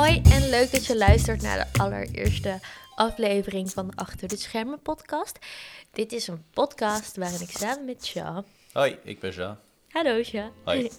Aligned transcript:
Hoi 0.00 0.20
en 0.32 0.48
leuk 0.48 0.70
dat 0.72 0.86
je 0.86 0.96
luistert 0.96 1.42
naar 1.42 1.58
de 1.58 1.78
allereerste 1.82 2.58
aflevering 2.94 3.70
van 3.70 3.86
de 3.86 3.92
Achter 3.96 4.28
de 4.28 4.36
Schermen 4.36 4.80
podcast. 4.82 5.38
Dit 5.92 6.12
is 6.12 6.26
een 6.26 6.44
podcast 6.50 7.16
waarin 7.16 7.40
ik 7.40 7.50
samen 7.50 7.84
met 7.84 8.04
Sja, 8.04 8.44
Hoi, 8.72 8.98
ik 9.04 9.20
ben 9.20 9.30
Jean. 9.30 9.56
hallo 9.88 10.22
Sja, 10.22 10.50
Hoi. 10.64 10.90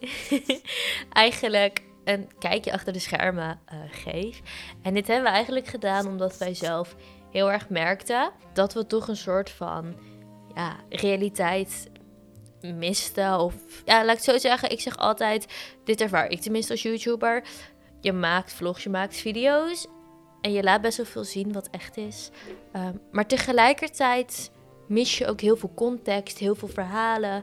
eigenlijk 1.14 1.84
een 2.04 2.30
kijkje 2.40 2.74
achter 2.74 2.94
de 2.94 3.00
schermen 3.00 3.60
eh, 3.66 3.78
geef. 3.92 4.42
En 4.82 4.94
dit 4.94 5.08
hebben 5.08 5.26
we 5.26 5.36
eigenlijk 5.36 5.68
gedaan 5.68 6.08
omdat 6.08 6.38
wij 6.38 6.54
zelf 6.54 6.96
heel 7.32 7.52
erg 7.52 7.70
merkten 7.70 8.32
dat 8.54 8.74
we 8.74 8.88
toch 8.88 9.08
een 9.08 9.18
soort 9.18 9.50
van 9.50 9.96
ja, 10.56 10.76
realiteit 10.90 11.90
misten. 12.62 13.40
Of 13.40 13.54
ja, 13.86 14.06
laat 14.06 14.20
ik 14.20 14.26
het 14.26 14.34
zo 14.34 14.38
zeggen, 14.38 14.72
ik 14.72 14.80
zeg 14.80 14.98
altijd, 14.98 15.46
dit 15.84 16.02
ervaar 16.02 16.30
ik 16.30 16.42
tenminste 16.42 16.72
als 16.72 16.82
YouTuber. 16.82 17.44
Je 18.02 18.14
maakt 18.14 18.54
vlogs, 18.54 18.84
je 18.84 18.90
maakt 18.90 19.16
video's 19.16 19.88
en 20.42 20.52
je 20.52 20.64
laat 20.64 20.82
best 20.82 20.98
wel 20.98 21.06
veel 21.06 21.24
zien 21.24 21.54
wat 21.54 21.70
echt 21.70 21.98
is. 21.98 22.30
Ehm, 22.72 22.96
maar 23.12 23.28
tegelijkertijd 23.28 24.52
mis 24.88 25.18
je 25.18 25.28
ook 25.28 25.42
heel 25.42 25.56
veel 25.56 25.72
context, 25.76 26.38
heel 26.38 26.56
veel 26.56 26.68
verhalen. 26.68 27.38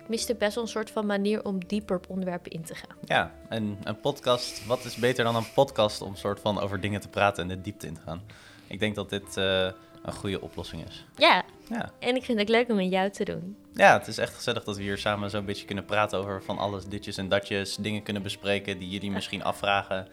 Ik 0.00 0.08
miste 0.08 0.34
best 0.34 0.54
wel 0.54 0.64
een 0.64 0.70
soort 0.70 0.90
van 0.90 1.06
manier 1.06 1.44
om 1.44 1.64
dieper 1.66 1.96
op 1.96 2.10
onderwerpen 2.10 2.50
in 2.50 2.62
te 2.62 2.74
gaan. 2.74 2.96
Ja, 3.04 3.34
en 3.48 3.78
een 3.82 4.00
podcast, 4.00 4.66
wat 4.66 4.84
is 4.84 4.96
beter 4.96 5.24
dan 5.24 5.36
een 5.36 5.52
podcast 5.54 6.00
om 6.00 6.16
soort 6.16 6.40
van 6.40 6.60
over 6.60 6.80
dingen 6.80 7.00
te 7.00 7.08
praten 7.08 7.42
en 7.42 7.48
de 7.48 7.60
diepte 7.60 7.86
in 7.86 7.94
te 7.94 8.00
gaan? 8.00 8.22
Ik 8.66 8.78
denk 8.78 8.94
dat 8.94 9.10
dit 9.10 9.36
eh, 9.36 9.70
een 10.02 10.12
goede 10.12 10.40
oplossing 10.40 10.88
is. 10.88 11.06
Ja, 11.16 11.44
Ja. 11.68 11.90
en 11.98 12.16
ik 12.16 12.24
vind 12.24 12.38
het 12.38 12.48
leuk 12.48 12.68
om 12.68 12.76
met 12.76 12.90
jou 12.90 13.10
te 13.10 13.24
doen. 13.24 13.56
ja, 13.74 13.98
het 13.98 14.06
is 14.06 14.18
echt 14.18 14.34
gezellig 14.34 14.64
dat 14.64 14.76
we 14.76 14.82
hier 14.82 14.98
samen 14.98 15.30
zo'n 15.30 15.44
beetje 15.44 15.64
kunnen 15.66 15.84
praten 15.84 16.18
over 16.18 16.42
van 16.42 16.58
alles, 16.58 16.84
ditjes 16.84 17.16
en 17.16 17.28
datjes, 17.28 17.76
dingen 17.76 18.02
kunnen 18.02 18.22
bespreken 18.22 18.78
die 18.78 18.88
jullie 18.88 19.10
misschien 19.10 19.44
afvragen. 19.44 20.08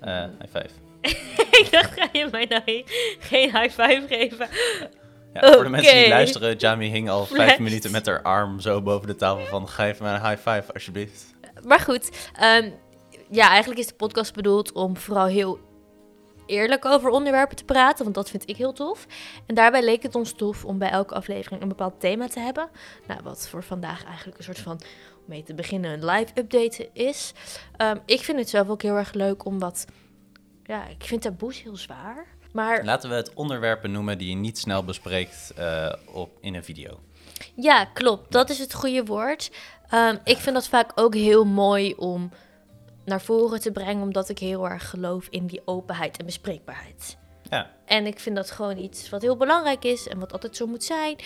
Eh 0.00 0.24
high 0.40 0.56
five. 0.56 0.68
ik 1.64 1.68
dacht, 1.70 1.92
ga 2.00 2.08
je 2.12 2.28
mij 2.30 2.44
nou 2.44 2.62
geen- 3.18 3.56
high 3.56 3.68
five 3.82 4.04
geven? 4.08 4.48
Ja, 5.34 5.52
Voor 5.52 5.62
de 5.64 5.68
mensen 5.68 5.94
die 5.94 6.08
luisteren, 6.08 6.56
Jamie 6.56 6.90
hing 6.90 7.10
al 7.10 7.26
vijf 7.26 7.58
minuten 7.58 7.90
met 7.90 8.06
haar 8.06 8.22
arm 8.22 8.60
zo 8.60 8.82
boven 8.82 9.06
de 9.06 9.14
tafel 9.14 9.46
van 9.46 9.86
even 9.86 10.04
mij 10.04 10.14
een 10.14 10.26
high 10.26 10.48
five 10.48 10.72
alsjeblieft. 10.72 11.34
Maar 11.64 11.80
goed, 11.80 12.30
ehm, 12.38 12.70
ja, 13.30 13.48
eigenlijk 13.48 13.80
is 13.80 13.86
de 13.86 13.94
podcast 13.94 14.34
bedoeld 14.34 14.72
om 14.72 14.96
vooral 14.96 15.26
heel 15.26 15.58
eerlijk 16.50 16.84
over 16.84 17.10
onderwerpen 17.10 17.56
te 17.56 17.64
praten, 17.64 18.02
want 18.02 18.14
dat 18.14 18.30
vind 18.30 18.48
ik 18.48 18.56
heel 18.56 18.72
tof. 18.72 19.06
En 19.46 19.54
daarbij 19.54 19.82
leek 19.82 20.02
het 20.02 20.14
ons 20.14 20.32
tof 20.32 20.64
om 20.64 20.78
bij 20.78 20.90
elke 20.90 21.14
aflevering 21.14 21.62
een 21.62 21.68
bepaald 21.68 22.00
thema 22.00 22.28
te 22.28 22.40
hebben. 22.40 22.68
Nou, 23.06 23.20
wat 23.22 23.48
voor 23.48 23.62
vandaag 23.62 24.04
eigenlijk 24.04 24.38
een 24.38 24.44
soort 24.44 24.58
van, 24.58 24.80
om 25.16 25.24
mee 25.24 25.42
te 25.42 25.54
beginnen, 25.54 25.90
een 25.90 26.04
live 26.04 26.32
update 26.34 26.88
is. 26.92 27.32
Ehm, 27.76 27.96
ik 28.06 28.20
vind 28.20 28.38
het 28.38 28.48
zelf 28.48 28.68
ook 28.68 28.82
heel 28.82 28.96
erg 28.96 29.12
leuk 29.12 29.44
om 29.44 29.58
wat, 29.58 29.86
ja, 30.64 30.86
ik 30.86 31.04
vind 31.04 31.22
taboes 31.22 31.62
heel 31.62 31.76
zwaar. 31.76 32.26
Maar 32.52 32.84
Laten 32.84 33.10
we 33.10 33.16
het 33.16 33.34
onderwerp 33.34 33.82
benoemen 33.82 34.18
die 34.18 34.28
je 34.28 34.36
niet 34.36 34.58
snel 34.58 34.84
bespreekt 34.84 35.52
eh, 35.56 35.92
op, 36.12 36.30
in 36.40 36.54
een 36.54 36.64
video. 36.64 37.00
Ja, 37.54 37.84
klopt. 37.84 38.32
Dat 38.32 38.50
is 38.50 38.58
het 38.58 38.74
goede 38.74 39.04
woord. 39.04 39.50
Ehm, 39.88 40.16
ik 40.24 40.36
vind 40.36 40.54
dat 40.54 40.68
vaak 40.68 40.92
ook 40.94 41.14
heel 41.14 41.44
mooi 41.44 41.94
om 41.94 42.30
naar 43.10 43.20
voren 43.20 43.60
te 43.60 43.72
brengen, 43.72 44.02
omdat 44.02 44.28
ik 44.28 44.38
heel 44.38 44.68
erg 44.68 44.90
geloof 44.90 45.26
in 45.30 45.46
die 45.46 45.62
openheid 45.64 46.16
en 46.16 46.26
bespreekbaarheid. 46.26 47.18
Ja, 47.50 47.70
En 47.84 48.06
ik 48.06 48.20
vind 48.20 48.36
dat 48.36 48.50
gewoon 48.50 48.76
iets 48.76 49.08
wat 49.08 49.22
heel 49.22 49.36
belangrijk 49.36 49.84
is 49.84 50.08
en 50.08 50.18
wat 50.18 50.32
altijd 50.32 50.56
zo 50.56 50.66
moet 50.66 50.84
zijn. 50.84 51.16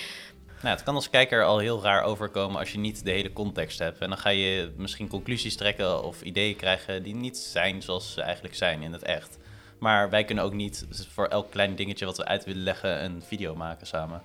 Nou, 0.63 0.77
het 0.77 0.85
kan 0.85 0.95
als 0.95 1.11
kijker 1.11 1.45
al 1.45 1.59
heel 1.59 1.83
raar 1.83 2.03
overkomen 2.03 2.59
als 2.59 2.73
je 2.73 2.79
niet 2.79 3.05
de 3.05 3.11
hele 3.11 3.33
context 3.33 3.79
hebt. 3.79 3.99
En 3.99 4.09
dan 4.09 4.19
ga 4.19 4.29
je 4.29 4.73
misschien 4.77 5.09
conclusies 5.09 5.57
trekken 5.57 6.05
of 6.05 6.23
ideeën 6.23 6.57
krijgen 6.57 7.03
die 7.03 7.15
niet 7.15 7.39
zijn 7.39 7.83
zoals 7.83 8.13
ze 8.13 8.23
eigenlijk 8.23 8.55
zijn 8.55 8.83
in 8.83 8.93
het 8.93 9.03
echt. 9.03 9.39
Maar 9.79 10.11
wij 10.11 10.25
kunnen 10.25 10.45
ook 10.45 10.53
niet 10.53 10.87
voor 11.09 11.27
elk 11.27 11.51
klein 11.51 11.75
dingetje 11.75 12.05
wat 12.05 12.17
we 12.17 12.25
uit 12.25 12.45
willen 12.45 12.63
leggen 12.63 13.05
een 13.05 13.23
video 13.23 13.55
maken 13.55 13.87
samen. 13.87 14.23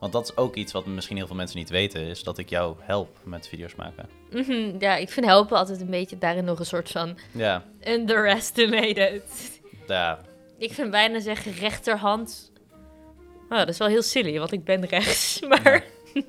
Want 0.00 0.12
dat 0.12 0.24
is 0.28 0.36
ook 0.36 0.54
iets 0.56 0.72
wat 0.72 0.86
misschien 0.86 1.16
heel 1.16 1.26
veel 1.26 1.36
mensen 1.36 1.58
niet 1.58 1.70
weten, 1.70 2.00
is 2.00 2.22
dat 2.22 2.38
ik 2.38 2.48
jou 2.48 2.76
help 2.80 3.16
met 3.24 3.48
video's 3.48 3.74
maken. 3.74 4.08
Mhm, 4.30 4.74
ja, 4.78 4.96
ik 4.96 5.10
vind 5.10 5.26
helpen 5.26 5.56
altijd 5.56 5.80
een 5.80 5.90
beetje 5.90 6.18
daarin 6.18 6.44
nog 6.44 6.58
een 6.58 6.66
soort 6.66 6.90
van 6.90 7.18
Ja, 7.32 7.64
underestimated. 7.88 9.22
ja, 9.86 10.18
Ik 10.58 10.72
vind 10.72 10.90
bijna 10.90 11.20
zeggen 11.20 11.52
rechterhand. 11.52 12.52
Oh, 13.50 13.58
dat 13.58 13.68
is 13.68 13.78
wel 13.78 13.88
heel 13.88 14.02
silly, 14.02 14.38
want 14.38 14.52
ik 14.52 14.64
ben 14.64 14.86
rechts. 14.86 15.40
Maar 15.48 15.84
ja, 16.14 16.22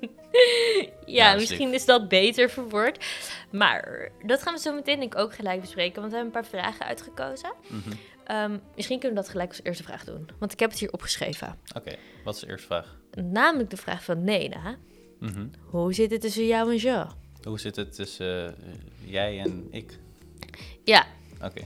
Ja, 1.06 1.34
misschien 1.36 1.74
is 1.74 1.86
dat 1.86 2.08
beter 2.08 2.50
verwoord. 2.50 3.06
Maar 3.52 4.10
dat 4.26 4.42
gaan 4.42 4.54
we 4.54 4.60
zo 4.60 4.74
meteen 4.74 5.00
denk 5.00 5.14
ik 5.14 5.20
ook 5.20 5.34
gelijk 5.36 5.62
bespreken, 5.62 6.00
want 6.02 6.12
we 6.12 6.18
hebben 6.18 6.36
een 6.36 6.42
paar 6.50 6.60
vragen 6.60 6.86
uitgekozen. 6.86 7.54
mhm. 7.68 7.90
Ehm, 8.32 8.58
misschien 8.76 9.00
kunnen 9.00 9.18
we 9.18 9.24
dat 9.24 9.32
gelijk 9.32 9.50
als 9.50 9.64
eerste 9.64 9.84
vraag 9.84 10.04
doen, 10.04 10.30
want 10.40 10.52
ik 10.52 10.60
heb 10.60 10.70
het 10.70 10.80
hier 10.80 10.92
opgeschreven. 10.92 11.58
oké. 11.76 11.96
Wat 12.24 12.36
is 12.36 12.42
de 12.42 12.48
eerste 12.48 12.68
vraag? 12.68 12.98
Namelijk 13.12 13.70
de 13.70 13.78
vraag 13.78 14.04
van 14.04 14.24
Nena. 14.24 14.76
Mhm. 15.20 15.48
Hoe 15.66 15.94
zit 15.94 16.12
het 16.12 16.22
tussen 16.22 16.46
jou 16.46 16.72
en 16.72 16.78
Jo? 16.78 17.08
Hoe 17.44 17.60
zit 17.60 17.76
het 17.76 17.96
tussen 17.96 18.48
eh, 18.48 18.74
jij 19.04 19.40
en 19.40 19.68
ik? 19.72 20.00
Ja, 20.84 21.06
Oké. 21.44 21.62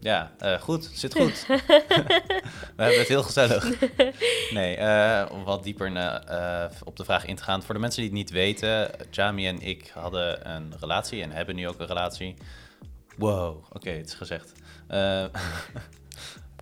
Ja, 0.00 0.32
eh, 0.38 0.60
goed. 0.60 0.90
Zit 0.94 1.16
goed. 1.16 1.46
We 2.76 2.82
hebben 2.82 2.98
het 2.98 3.08
heel 3.08 3.22
gezellig. 3.22 3.80
Nee, 4.50 4.76
eh, 4.76 5.26
om 5.32 5.44
wat 5.44 5.64
dieper 5.64 5.86
op 6.84 6.96
de 6.96 7.04
vraag 7.04 7.24
in 7.24 7.36
te 7.36 7.42
gaan. 7.42 7.62
Voor 7.62 7.74
de 7.74 7.80
mensen 7.80 8.00
die 8.00 8.10
het 8.10 8.18
niet 8.18 8.30
weten, 8.30 8.90
Jami 9.10 9.46
en 9.46 9.60
ik 9.60 9.90
hadden 9.94 10.50
een 10.50 10.72
relatie 10.80 11.22
en 11.22 11.30
hebben 11.30 11.54
nu 11.54 11.68
ook 11.68 11.80
een 11.80 11.86
relatie. 11.86 12.36
Wow, 13.16 13.64
oké, 13.72 13.90
het 13.90 14.06
is 14.06 14.14
gezegd. 14.14 14.52
Eh, 14.90 15.24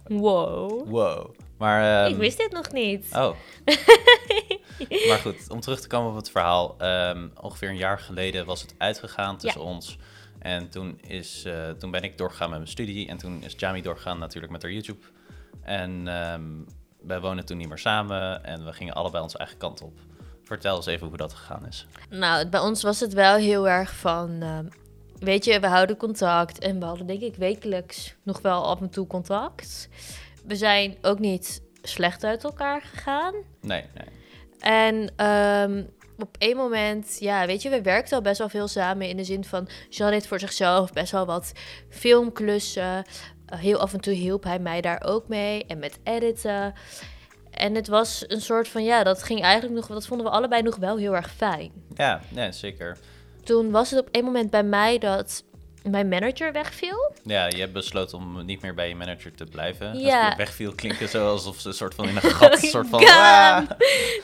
wow. 0.22 0.88
wow. 0.88 1.34
Maar, 1.58 2.04
ehm, 2.04 2.12
ik 2.12 2.18
wist 2.18 2.38
dit 2.38 2.52
nog 2.52 2.72
niet. 2.72 3.06
Oh. 3.12 3.34
maar 5.08 5.18
goed, 5.18 5.50
om 5.50 5.60
terug 5.60 5.80
te 5.80 5.86
komen 5.86 6.10
op 6.10 6.16
het 6.16 6.30
verhaal. 6.30 6.74
ehm, 6.78 7.28
ongeveer 7.40 7.68
een 7.68 7.76
jaar 7.76 7.98
geleden 7.98 8.46
was 8.46 8.60
het 8.60 8.74
uitgegaan 8.78 9.38
tussen 9.38 9.60
ons. 9.60 9.98
En 10.38 10.68
toen, 10.68 11.00
is, 11.06 11.44
eh, 11.44 11.70
toen 11.70 11.90
ben 11.90 12.02
ik 12.02 12.18
doorgegaan 12.18 12.48
met 12.48 12.58
mijn 12.58 12.70
studie. 12.70 13.08
En 13.08 13.18
toen 13.18 13.42
is 13.42 13.54
Jami 13.56 13.82
doorgegaan 13.82 14.18
natuurlijk 14.18 14.52
met 14.52 14.62
haar 14.62 14.72
YouTube. 14.72 15.06
En 15.62 16.08
ehm, 16.08 16.42
wij 17.00 17.20
wonen 17.20 17.44
toen 17.44 17.56
niet 17.56 17.68
meer 17.68 17.78
samen. 17.78 18.44
En 18.44 18.64
we 18.64 18.72
gingen 18.72 18.94
allebei 18.94 19.22
onze 19.22 19.38
eigen 19.38 19.58
kant 19.58 19.82
op. 19.82 19.98
Vertel 20.44 20.76
eens 20.76 20.86
even 20.86 21.06
hoe 21.06 21.16
dat 21.16 21.32
gegaan 21.34 21.66
is. 21.66 21.86
Nou, 22.10 22.48
bij 22.48 22.60
ons 22.60 22.82
was 22.82 23.00
het 23.00 23.12
wel 23.12 23.36
heel 23.36 23.68
erg 23.68 23.94
van. 23.94 24.42
Weet 25.20 25.44
je, 25.44 25.60
we 25.60 25.66
houden 25.66 25.96
contact. 25.96 26.58
En 26.58 26.78
we 26.78 26.84
hadden, 26.84 27.06
denk 27.06 27.20
ik, 27.20 27.34
wekelijks 27.34 28.14
nog 28.22 28.40
wel 28.40 28.66
af 28.66 28.80
en 28.80 28.90
toe 28.90 29.06
contact. 29.06 29.88
We 30.44 30.56
zijn 30.56 30.96
ook 31.02 31.18
niet 31.18 31.62
slecht 31.82 32.24
uit 32.24 32.44
elkaar 32.44 32.80
gegaan. 32.82 33.34
Nee, 33.60 33.84
nee. 33.94 34.06
En 34.58 35.12
ehm, 35.16 35.84
op 36.18 36.36
één 36.38 36.56
moment, 36.56 37.16
ja, 37.20 37.46
weet 37.46 37.62
je, 37.62 37.70
we 37.70 37.82
werkten 37.82 38.16
al 38.16 38.22
best 38.22 38.38
wel 38.38 38.48
veel 38.48 38.68
samen. 38.68 39.08
In 39.08 39.16
de 39.16 39.24
zin 39.24 39.44
van, 39.44 39.68
Jean 39.88 40.10
deed 40.10 40.26
voor 40.26 40.40
zichzelf 40.40 40.92
best 40.92 41.12
wel 41.12 41.26
wat 41.26 41.52
filmklussen. 41.88 43.04
Eh, 43.46 43.58
heel 43.58 43.78
af 43.78 43.92
en 43.92 44.00
toe 44.00 44.12
hielp 44.12 44.44
hij 44.44 44.58
mij 44.58 44.80
daar 44.80 45.02
ook 45.04 45.28
mee. 45.28 45.64
En 45.66 45.78
met 45.78 45.98
editen. 46.02 46.74
En 47.50 47.74
het 47.74 47.88
was 47.88 48.24
een 48.28 48.40
soort 48.40 48.68
van, 48.68 48.84
ja, 48.84 49.02
dat 49.02 49.22
ging 49.22 49.42
eigenlijk 49.42 49.74
nog, 49.74 49.86
dat 49.86 50.06
vonden 50.06 50.26
we 50.26 50.32
allebei 50.32 50.62
nog 50.62 50.76
wel 50.76 50.96
heel 50.96 51.16
erg 51.16 51.32
fijn. 51.32 51.72
Ja, 51.94 52.20
nee, 52.28 52.52
zeker. 52.52 52.98
Toen 53.48 53.70
was 53.70 53.90
het 53.90 54.00
op 54.00 54.08
een 54.12 54.24
moment 54.24 54.50
bij 54.50 54.62
mij 54.62 54.98
dat 54.98 55.44
mijn 55.82 56.08
manager 56.08 56.52
wegviel. 56.52 57.12
Ja, 57.24 57.46
je 57.46 57.56
hebt 57.56 57.72
besloten 57.72 58.18
om 58.18 58.44
niet 58.44 58.62
meer 58.62 58.74
bij 58.74 58.88
je 58.88 58.94
manager 58.94 59.34
te 59.34 59.44
blijven. 59.44 59.98
Ja. 59.98 60.36
wegviel 60.36 60.72
klinken 60.74 61.08
zo 61.08 61.28
alsof 61.30 61.60
ze 61.60 61.68
een 61.68 61.74
soort 61.74 61.94
van 61.94 62.08
in 62.08 62.16
een 62.16 62.22
gat, 62.40 62.58
soort 62.58 62.88
van... 62.88 63.04
"Ah." 63.04 63.70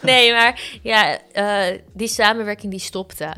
Nee, 0.02 0.32
maar 0.32 0.78
ja, 0.82 1.18
eh, 1.32 1.78
die 1.92 2.08
samenwerking 2.08 2.70
die 2.70 2.80
stopte. 2.80 3.34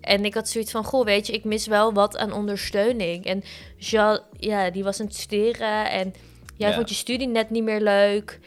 En 0.00 0.24
ik 0.24 0.34
had 0.34 0.48
zoiets 0.48 0.70
van, 0.70 0.84
goh, 0.84 1.04
weet 1.04 1.26
je, 1.26 1.32
ik 1.32 1.44
mis 1.44 1.66
wel 1.66 1.92
wat 1.92 2.16
aan 2.16 2.32
ondersteuning. 2.32 3.24
En 3.24 3.42
Jean, 3.76 4.20
ja, 4.38 4.70
die 4.70 4.84
was 4.84 5.00
aan 5.00 5.06
het 5.06 5.14
studeren 5.16 5.90
en 5.90 6.14
jij 6.56 6.68
Ja. 6.68 6.74
vond 6.74 6.88
je 6.88 6.94
studie 6.94 7.28
net 7.28 7.50
niet 7.50 7.62
meer 7.64 7.80
leuk. 7.80 8.38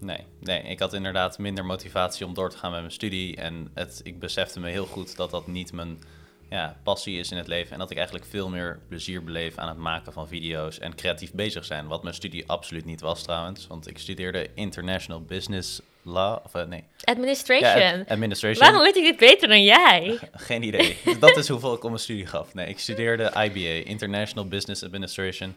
Nee, 0.00 0.24
nee, 0.40 0.62
ik 0.62 0.78
had 0.78 0.92
inderdaad 0.92 1.38
minder 1.38 1.64
motivatie 1.64 2.26
om 2.26 2.34
door 2.34 2.50
te 2.50 2.56
gaan 2.58 2.70
met 2.70 2.80
mijn 2.80 2.92
studie. 2.92 3.36
En 3.36 3.70
het, 3.74 4.00
ik 4.04 4.18
besefte 4.18 4.60
me 4.60 4.68
heel 4.70 4.86
goed 4.86 5.16
dat 5.16 5.30
dat 5.30 5.46
niet 5.46 5.72
mijn 5.72 6.02
ja, 6.50 6.76
passie 6.82 7.18
is 7.18 7.30
in 7.30 7.36
het 7.36 7.46
leven. 7.46 7.72
En 7.72 7.78
dat 7.78 7.90
ik 7.90 7.96
eigenlijk 7.96 8.26
veel 8.28 8.48
meer 8.48 8.80
plezier 8.88 9.24
beleef 9.24 9.58
aan 9.58 9.68
het 9.68 9.76
maken 9.76 10.12
van 10.12 10.28
video's 10.28 10.78
en 10.78 10.94
creatief 10.94 11.32
bezig 11.32 11.64
zijn. 11.64 11.86
Wat 11.86 12.02
mijn 12.02 12.14
studie 12.14 12.48
absoluut 12.48 12.84
niet 12.84 13.00
was 13.00 13.22
trouwens. 13.22 13.66
Want 13.66 13.88
ik 13.88 13.98
studeerde 13.98 14.48
International 14.54 15.20
Business 15.22 15.80
Law. 16.02 16.38
Of 16.44 16.54
eh, 16.54 16.66
nee, 16.66 16.84
Administration. 17.04 17.78
ja, 17.80 17.98
ad- 18.00 18.08
Administration. 18.08 18.64
Waarom 18.64 18.82
weet 18.82 18.96
ik 18.96 19.02
dit 19.02 19.16
beter 19.16 19.48
dan 19.48 19.62
jij? 19.62 20.18
Geen 20.32 20.62
idee. 20.62 20.96
Dat 21.20 21.36
is 21.36 21.48
hoeveel 21.48 21.74
ik 21.74 21.82
om 21.84 21.90
mijn 21.90 22.02
studie 22.02 22.26
gaf. 22.26 22.54
Nee, 22.54 22.66
ik 22.66 22.78
studeerde 22.78 23.24
IBA, 23.44 23.88
International 23.90 24.48
Business 24.48 24.82
Administration. 24.84 25.56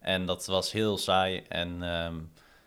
En 0.00 0.26
dat 0.26 0.46
was 0.46 0.72
heel 0.72 0.98
saai 0.98 1.42
en... 1.48 1.82
ehm, 1.82 2.14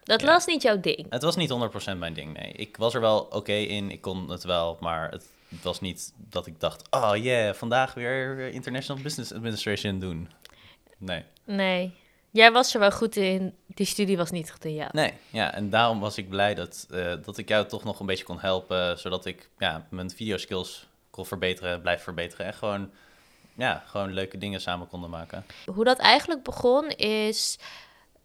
Dat 0.04 0.22
Ja. 0.22 0.28
was 0.28 0.46
niet 0.46 0.62
jouw 0.62 0.80
ding. 0.80 1.06
Het 1.10 1.24
was 1.24 1.36
niet 1.36 1.50
100% 1.50 1.98
mijn 1.98 2.14
ding, 2.14 2.34
nee. 2.38 2.52
Ik 2.52 2.78
was 2.78 2.94
er 2.94 3.02
wel 3.02 3.20
oké 3.20 3.54
in, 3.54 3.92
ik 3.92 4.02
kon 4.02 4.30
het 4.30 4.44
wel, 4.44 4.78
maar 4.80 5.10
het 5.12 5.26
was 5.62 5.82
niet 5.82 6.14
dat 6.18 6.48
ik 6.48 6.60
dacht, 6.60 6.88
oh 6.90 7.12
yeah, 7.16 7.54
vandaag 7.54 7.94
weer 7.94 8.50
International 8.50 9.04
Business 9.04 9.34
Administration 9.34 10.00
doen. 10.00 10.30
Nee. 10.98 11.24
Nee. 11.44 11.94
Jij 12.32 12.52
was 12.52 12.74
er 12.74 12.80
wel 12.80 12.92
goed 12.92 13.16
in. 13.16 13.56
Die 13.68 13.86
studie 13.86 14.18
was 14.18 14.32
niet 14.32 14.52
goed 14.52 14.66
in 14.66 14.74
jou. 14.74 14.90
Nee, 14.94 15.14
ja, 15.30 15.54
en 15.54 15.70
daarom 15.70 16.00
was 16.00 16.18
ik 16.18 16.30
blij 16.30 16.54
dat, 16.56 16.88
eh, 16.92 17.14
dat 17.24 17.38
ik 17.38 17.48
jou 17.50 17.68
toch 17.68 17.84
nog 17.84 18.00
een 18.00 18.06
beetje 18.06 18.24
kon 18.24 18.40
helpen, 18.40 19.00
zodat 19.00 19.26
ik 19.26 19.50
ja, 19.58 19.86
mijn 19.90 20.10
videoskills 20.10 20.88
kon 21.10 21.26
verbeteren, 21.26 21.82
blijf 21.82 22.04
verbeteren 22.04 22.46
en 22.46 22.54
gewoon, 22.54 22.92
ja, 23.56 23.84
gewoon 23.86 24.14
leuke 24.14 24.38
dingen 24.38 24.62
samen 24.62 24.88
konden 24.88 25.10
maken. 25.10 25.46
Hoe 25.66 25.84
dat 25.84 25.98
eigenlijk 26.00 26.44
begon 26.44 26.90
is... 26.90 27.58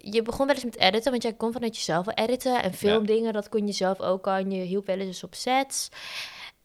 Je 0.00 0.22
begon 0.22 0.46
wel 0.46 0.54
eens 0.54 0.64
met 0.64 0.78
editen, 0.78 1.10
want 1.10 1.22
jij 1.22 1.32
kon 1.32 1.52
vanuit 1.52 1.76
jezelf 1.76 2.04
wel 2.04 2.14
editen. 2.14 2.62
En 2.62 2.74
filmdingen, 2.74 3.32
dat 3.32 3.48
kon 3.48 3.66
je 3.66 3.72
zelf 3.72 4.00
ook 4.00 4.26
al. 4.26 4.36
Je 4.36 4.56
hielp 4.56 4.86
wel 4.86 4.98
eens 4.98 5.24
op 5.24 5.34
sets. 5.34 5.88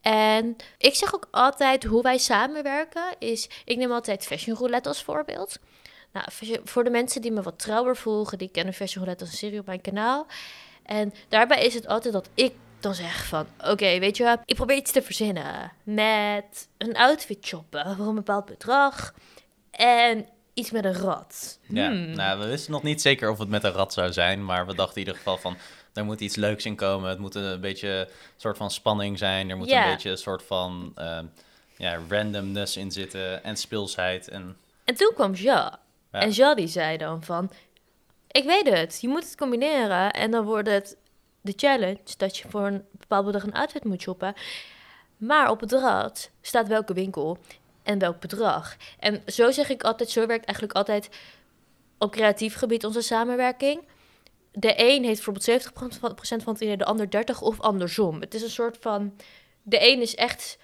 En 0.02 0.56
ik 0.78 0.96
zeg 0.96 1.16
ook 1.16 1.28
altijd 1.32 1.84
hoe 1.84 2.02
wij 2.02 2.18
samenwerken 2.18 3.16
is... 3.20 3.50
Ik 3.66 3.78
neem 3.78 3.92
altijd 3.92 4.26
Fashion 4.26 4.58
Roulette 4.58 4.90
als 4.90 5.04
voorbeeld. 5.04 5.60
Nou, 6.12 6.26
voor 6.64 6.84
de 6.84 6.90
mensen 6.90 7.22
die 7.22 7.32
me 7.32 7.42
wat 7.42 7.60
trouwer 7.60 7.98
volgen... 7.98 8.38
die 8.38 8.50
kennen 8.50 8.74
Fashion 8.74 9.04
Roulette 9.04 9.24
als 9.24 9.34
een 9.34 9.40
serie 9.40 9.60
op 9.60 9.66
mijn 9.66 9.82
kanaal. 9.82 10.28
En 10.84 11.14
daarbij 11.30 11.66
is 11.66 11.74
het 11.74 11.88
altijd 11.88 12.14
dat 12.14 12.30
ik 12.34 12.54
dan 12.80 12.94
zeg 12.94 13.26
van... 13.26 13.46
Oké, 13.58 14.00
weet 14.00 14.18
je 14.18 14.24
wat, 14.24 14.40
ik 14.46 14.56
probeer 14.56 14.78
iets 14.78 14.92
te 14.92 15.02
verzinnen. 15.02 15.72
Met 15.84 16.68
een 16.78 16.98
outfit 16.98 17.46
shoppen 17.46 17.96
voor 17.96 18.08
een 18.08 18.16
bepaald 18.16 18.46
bedrag. 18.46 19.14
En 19.72 20.28
iets 20.54 20.72
met 20.72 20.86
een 20.86 20.94
rat. 20.94 21.60
Ja, 21.68 21.88
Hmm. 21.88 22.16
nou, 22.16 22.40
we 22.40 22.46
wisten 22.46 22.72
nog 22.72 22.84
niet 22.84 23.02
zeker 23.02 23.30
of 23.30 23.38
het 23.40 23.50
met 23.50 23.64
een 23.64 23.72
rat 23.72 23.94
zou 23.94 24.14
zijn, 24.14 24.46
maar 24.46 24.66
we 24.66 24.76
dachten 24.76 24.94
in 24.96 25.00
ieder 25.02 25.16
geval 25.16 25.38
van, 25.38 25.58
er 25.94 26.06
moet 26.06 26.20
iets 26.22 26.36
leuks 26.36 26.66
in 26.66 26.76
komen. 26.76 27.10
Het 27.10 27.20
moet 27.20 27.36
een 27.36 27.62
beetje 27.62 27.90
een 27.90 28.08
soort 28.38 28.58
van 28.58 28.72
spanning 28.72 29.18
zijn, 29.18 29.50
er 29.50 29.58
moet 29.58 29.70
Ja. 29.70 29.86
een 29.86 29.92
beetje 29.92 30.10
een 30.10 30.18
soort 30.18 30.44
van 30.44 30.92
ehm, 30.96 31.26
ja, 31.78 32.00
randomness 32.10 32.78
in 32.78 32.92
zitten 32.92 33.44
en 33.44 33.58
speelsheid. 33.58 34.28
En, 34.28 34.58
En 34.84 34.96
toen 34.96 35.12
kwam 35.16 35.32
Ja. 35.36 35.80
Ja. 36.12 36.20
En 36.20 36.30
Ja 36.32 36.56
die 36.56 36.68
zei 36.68 36.98
dan 36.98 37.24
van... 37.24 37.52
Ik 38.32 38.44
weet 38.44 38.70
het, 38.70 38.98
je 39.02 39.08
moet 39.08 39.24
het 39.24 39.36
combineren. 39.38 40.12
En 40.12 40.32
dan 40.32 40.46
wordt 40.46 40.70
het 40.70 40.98
de 41.42 41.54
challenge 41.56 42.00
dat 42.18 42.38
je 42.38 42.50
voor 42.50 42.68
een 42.68 42.86
bepaald 42.92 43.26
bedrag 43.26 43.44
een 43.44 43.54
outfit 43.54 43.84
moet 43.84 44.02
shoppen. 44.02 44.34
Maar 45.18 45.50
op 45.50 45.60
het 45.60 45.72
rad 45.72 46.30
staat 46.42 46.68
welke 46.68 46.94
winkel 46.94 47.38
en 47.84 48.00
welk 48.00 48.20
bedrag. 48.20 48.76
En 49.00 49.24
zo 49.28 49.52
zeg 49.52 49.70
ik 49.70 49.84
altijd, 49.84 50.10
zo 50.10 50.26
werkt 50.26 50.46
eigenlijk 50.46 50.78
altijd 50.78 51.10
op 51.98 52.12
creatief 52.12 52.56
gebied 52.56 52.86
onze 52.86 53.02
samenwerking. 53.02 53.82
De 54.52 54.74
een 54.78 55.04
heeft 55.04 55.26
bijvoorbeeld 55.26 55.96
70% 55.96 56.00
van, 56.00 56.16
procent 56.16 56.44
van 56.44 56.54
het 56.54 56.62
idee, 56.62 56.78
de 56.78 56.86
ander 56.86 57.10
30 57.10 57.42
of 57.42 57.60
andersom. 57.60 58.22
Het 58.22 58.34
is 58.34 58.42
een 58.42 58.50
soort 58.50 58.78
van... 58.80 59.16
De 59.62 59.92
een 59.92 60.02
is 60.02 60.16
echt 60.16 60.58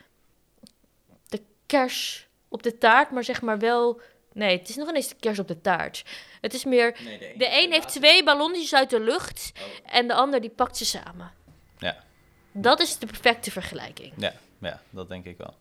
de 1.27 1.41
kers 1.65 2.27
op 2.47 2.63
de 2.63 2.77
taart, 2.77 3.11
maar 3.11 3.23
zeg 3.23 3.41
maar 3.41 3.59
wel... 3.59 4.01
Nee, 4.33 4.57
het 4.57 4.69
is 4.69 4.75
nog 4.75 4.89
ineens 4.89 5.07
de 5.07 5.15
kers 5.19 5.39
op 5.39 5.47
de 5.47 5.61
taart. 5.61 6.03
Het 6.41 6.53
is 6.53 6.65
meer... 6.65 6.91
De 7.37 7.61
een 7.63 7.71
heeft 7.71 7.87
twee 7.87 8.23
ballonnetjes 8.23 8.75
uit 8.75 8.89
de 8.89 8.99
lucht 8.99 9.51
en 9.85 10.07
de 10.07 10.13
ander 10.13 10.41
die 10.41 10.49
pakt 10.49 10.77
ze 10.77 10.85
samen. 10.85 11.31
Ja. 11.77 12.03
Dat 12.51 12.79
is 12.79 12.97
de 12.97 13.05
perfecte 13.05 13.51
vergelijking. 13.51 14.13
Ja, 14.17 14.33
ja, 14.59 14.81
dat 14.89 15.09
denk 15.09 15.25
ik 15.25 15.37
wel. 15.37 15.53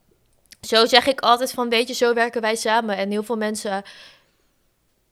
Zo 0.60 0.86
zeg 0.86 1.06
ik 1.06 1.20
altijd 1.20 1.50
van, 1.52 1.68
weet 1.68 1.88
je, 1.88 1.94
zo 1.94 2.14
werken 2.14 2.40
wij 2.40 2.56
samen. 2.56 2.96
En 2.96 3.10
heel 3.10 3.22
veel 3.22 3.36
mensen, 3.36 3.82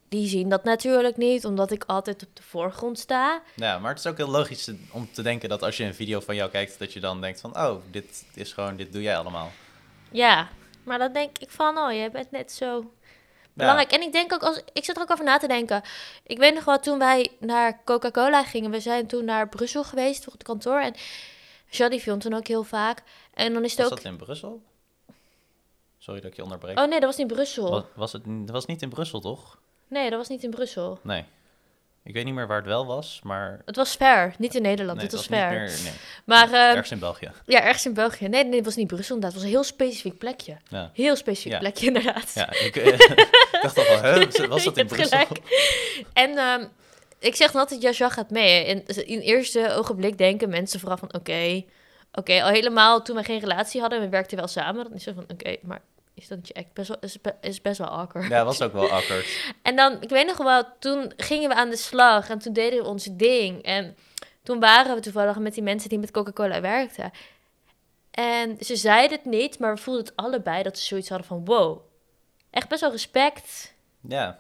die 0.09 0.29
zien 0.29 0.49
dat 0.49 0.65
natuurlijk 0.65 1.17
niet, 1.17 1.45
omdat 1.45 1.71
ik 1.71 1.85
altijd 1.87 2.23
op 2.23 2.37
de 2.37 2.43
voorgrond 2.43 2.99
sta. 2.99 3.43
Ja, 3.55 3.79
maar 3.79 3.91
het 3.91 3.99
is 3.99 4.07
ook 4.07 4.17
heel 4.17 4.29
logisch 4.31 4.65
te- 4.65 4.79
om 4.91 5.09
te 5.13 5.23
denken 5.23 5.49
dat 5.49 5.63
als 5.63 5.77
je 5.77 5.85
een 5.85 5.95
video 5.95 6.21
van 6.21 6.35
jou 6.35 6.51
kijkt, 6.51 6.79
dat 6.79 6.93
je 6.93 7.01
dan 7.01 7.21
denkt 7.21 7.41
van, 7.41 7.57
oh, 7.59 7.77
dit 7.91 8.25
is 8.35 8.53
gewoon, 8.53 8.77
dit 8.77 8.93
doe 8.93 9.03
jij 9.03 9.17
allemaal. 9.17 9.53
Ja, 10.11 10.49
maar 10.83 10.99
dan 10.99 11.13
denk 11.13 11.39
ik 11.39 11.51
van, 11.51 11.79
oh, 11.79 11.93
jij 11.93 12.11
bent 12.11 12.31
net 12.31 12.53
zo 12.53 12.93
belangrijk. 13.53 13.93
En 13.93 14.03
ik 14.03 14.13
denk 14.13 14.33
ook, 14.33 14.43
als, 14.43 14.63
ik 14.73 14.85
zit 14.85 14.97
er 14.97 15.03
ook 15.03 15.11
over 15.11 15.25
na 15.25 15.39
te 15.39 15.49
denken. 15.49 15.83
Ik 16.27 16.39
weet 16.39 16.55
nog 16.55 16.65
wel, 16.65 16.79
toen 16.79 16.99
wij 16.99 17.29
naar 17.39 17.81
Coca-Cola 17.85 18.45
gingen, 18.45 18.71
we 18.71 18.81
zijn 18.81 19.07
toen 19.07 19.25
naar 19.25 19.49
Brussel 19.49 19.85
geweest 19.85 20.25
voor 20.25 20.33
het 20.33 20.43
kantoor. 20.43 20.81
En 20.81 20.95
Jody 21.71 21.99
film 21.99 22.19
toen 22.19 22.35
ook 22.35 22.47
heel 22.47 22.65
vaak. 22.65 23.03
En 23.35 23.53
dan 23.53 23.65
is 23.65 23.71
het 23.71 23.81
Was 23.81 23.91
ook... 23.91 24.03
dat 24.03 24.13
in 24.13 24.17
Brussel? 24.19 24.63
Sorry 26.07 26.21
dat 26.21 26.31
ik 26.31 26.37
je 26.37 26.43
onderbreek. 26.43 26.79
Oh 26.79 26.85
nee, 26.89 27.01
dat 27.01 27.09
was 27.09 27.17
niet 27.17 27.27
Brussel. 27.27 27.71
Was, 27.71 27.83
was 27.95 28.13
het, 28.13 28.23
dat 28.27 28.51
was 28.51 28.67
niet 28.67 28.83
in 28.83 28.89
Brussel, 28.89 29.21
toch? 29.21 29.59
Nee, 29.89 30.11
dat 30.11 30.19
was 30.19 30.29
niet 30.29 30.43
in 30.45 30.51
Brussel. 30.51 30.99
Nee. 31.03 31.25
Ik 32.03 32.15
weet 32.15 32.25
niet 32.25 32.35
meer 32.35 32.47
waar 32.47 32.57
het 32.57 32.67
wel 32.67 32.87
was, 32.87 33.21
maar... 33.25 33.63
Het 33.65 33.77
was 33.77 33.97
ver, 33.97 34.35
niet 34.39 34.55
in 34.55 34.63
Nederland, 34.63 34.97
nee, 34.99 35.07
het 35.07 35.17
was 35.17 35.27
ver. 35.27 35.51
meer- 35.51 35.81
nee, 35.83 35.93
Maar 36.25 36.45
ehm, 36.47 36.55
ergens 36.55 36.91
in 36.91 36.99
België. 36.99 37.31
ja, 37.47 37.63
ergens 37.63 37.87
in 37.87 37.95
België. 37.95 38.29
Nee, 38.29 38.45
nee, 38.45 38.55
het 38.57 38.65
was 38.65 38.77
niet 38.77 38.87
Brussel 38.87 39.15
inderdaad. 39.15 39.41
Het 39.41 39.43
was 39.43 39.53
een 39.53 39.57
heel 39.59 39.73
specifiek 39.75 40.19
plekje. 40.19 40.57
Ja. 40.69 40.91
Heel 40.95 41.17
specifiek 41.17 41.53
Ja. 41.53 41.59
plekje 41.59 41.87
inderdaad. 41.87 42.33
Ja, 42.35 42.51
ik, 42.53 42.77
eh, 42.77 42.99
dacht 43.63 43.79
al 43.79 43.85
van, 43.85 44.49
was 44.49 44.65
dat 44.65 44.77
in 44.77 44.87
Brussel? 44.87 45.19
gelijk. 45.19 45.41
En 46.13 46.37
ehm, 46.39 46.67
ik 47.19 47.35
zeg 47.35 47.55
altijd, 47.55 47.83
Jasja 47.83 48.09
gaat 48.09 48.31
mee. 48.31 48.65
In 48.65 48.83
het 48.87 48.97
eerste 49.07 49.73
ogenblik 49.73 50.19
denken 50.19 50.49
mensen 50.49 50.81
vooral 50.81 50.99
van, 50.99 51.15
oké, 51.15 51.63
oké, 52.13 52.43
al 52.43 52.49
helemaal 52.51 53.03
toen 53.03 53.17
we 53.17 53.23
geen 53.25 53.41
relatie 53.41 53.81
hadden, 53.81 54.01
we 54.01 54.09
werkten 54.09 54.37
wel 54.37 54.49
samen. 54.49 54.85
Dan 54.85 54.95
is 54.95 55.05
het 55.05 55.15
van, 55.15 55.25
oké, 55.33 55.57
maar 55.63 55.81
is 56.17 56.29
dat 56.29 56.39
niet 56.39 56.47
je 56.49 56.55
echt 56.55 56.73
best 56.73 56.89
wel, 56.89 56.99
is, 57.01 57.17
is 57.41 57.61
best 57.61 57.79
wel 57.79 57.89
awkward. 57.89 58.29
Ja, 58.29 58.45
was 58.45 58.63
ook 58.63 58.73
wel 58.73 58.91
awkward. 58.91 59.27
En 59.63 59.77
dan, 59.77 60.03
ik 60.03 60.09
weet 60.09 60.27
nog 60.27 60.37
wel, 60.37 60.65
toen 60.79 61.13
gingen 61.17 61.49
we 61.49 61.55
aan 61.55 61.71
de 61.71 61.77
slag 61.77 62.29
en 62.29 62.39
toen 62.39 62.53
deden 62.53 62.79
we 62.83 62.89
ons 62.89 63.09
ding. 63.13 63.63
En 63.63 63.97
toen 64.43 64.61
waren 64.61 64.95
we 64.95 65.01
toevallig 65.01 65.39
met 65.39 65.55
die 65.55 65.63
mensen 65.63 65.89
die 65.89 65.99
met 65.99 66.11
Coca-Cola 66.11 66.61
werkten. 66.61 67.11
En 68.11 68.57
ze 68.61 68.77
zeiden 68.77 69.17
het 69.17 69.27
niet, 69.27 69.59
maar 69.59 69.75
we 69.75 69.81
voelden 69.81 70.05
het 70.05 70.17
allebei 70.17 70.63
dat 70.63 70.79
ze 70.79 70.85
zoiets 70.85 71.09
hadden 71.09 71.27
van, 71.27 71.45
wow, 71.45 71.81
echt 72.51 72.69
best 72.69 72.81
wel 72.81 72.91
respect. 72.91 73.75
Ja. 74.01 74.39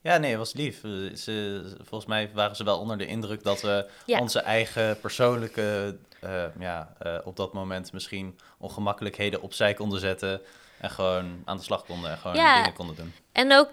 Ja, 0.00 0.16
nee, 0.18 0.30
het 0.30 0.38
was 0.38 0.52
lief. 0.52 0.84
Eh, 0.84 1.14
Ze, 1.16 1.62
volgens 1.76 2.06
mij 2.10 2.30
waren 2.34 2.56
ze 2.56 2.64
wel 2.64 2.78
onder 2.78 2.98
de 2.98 3.06
indruk 3.06 3.42
dat 3.42 3.60
we 3.60 3.86
Ja. 4.06 4.20
onze 4.20 4.38
eigen 4.40 5.00
persoonlijke, 5.00 5.96
eh, 6.20 6.44
ja, 6.58 6.94
eh, 6.98 7.18
op 7.24 7.36
dat 7.36 7.52
moment 7.52 7.92
misschien 7.92 8.38
ongemakkelijkheden 8.58 9.42
opzij 9.42 9.74
konden 9.74 10.00
zetten. 10.00 10.40
En 10.84 10.90
gewoon 10.90 11.42
aan 11.44 11.56
de 11.56 11.62
slag 11.62 11.84
konden 11.84 12.10
en 12.10 12.18
gewoon 12.18 12.36
Ja. 12.36 12.56
dingen 12.56 12.72
konden 12.74 12.96
doen. 12.96 13.12
En 13.32 13.52
ook, 13.52 13.70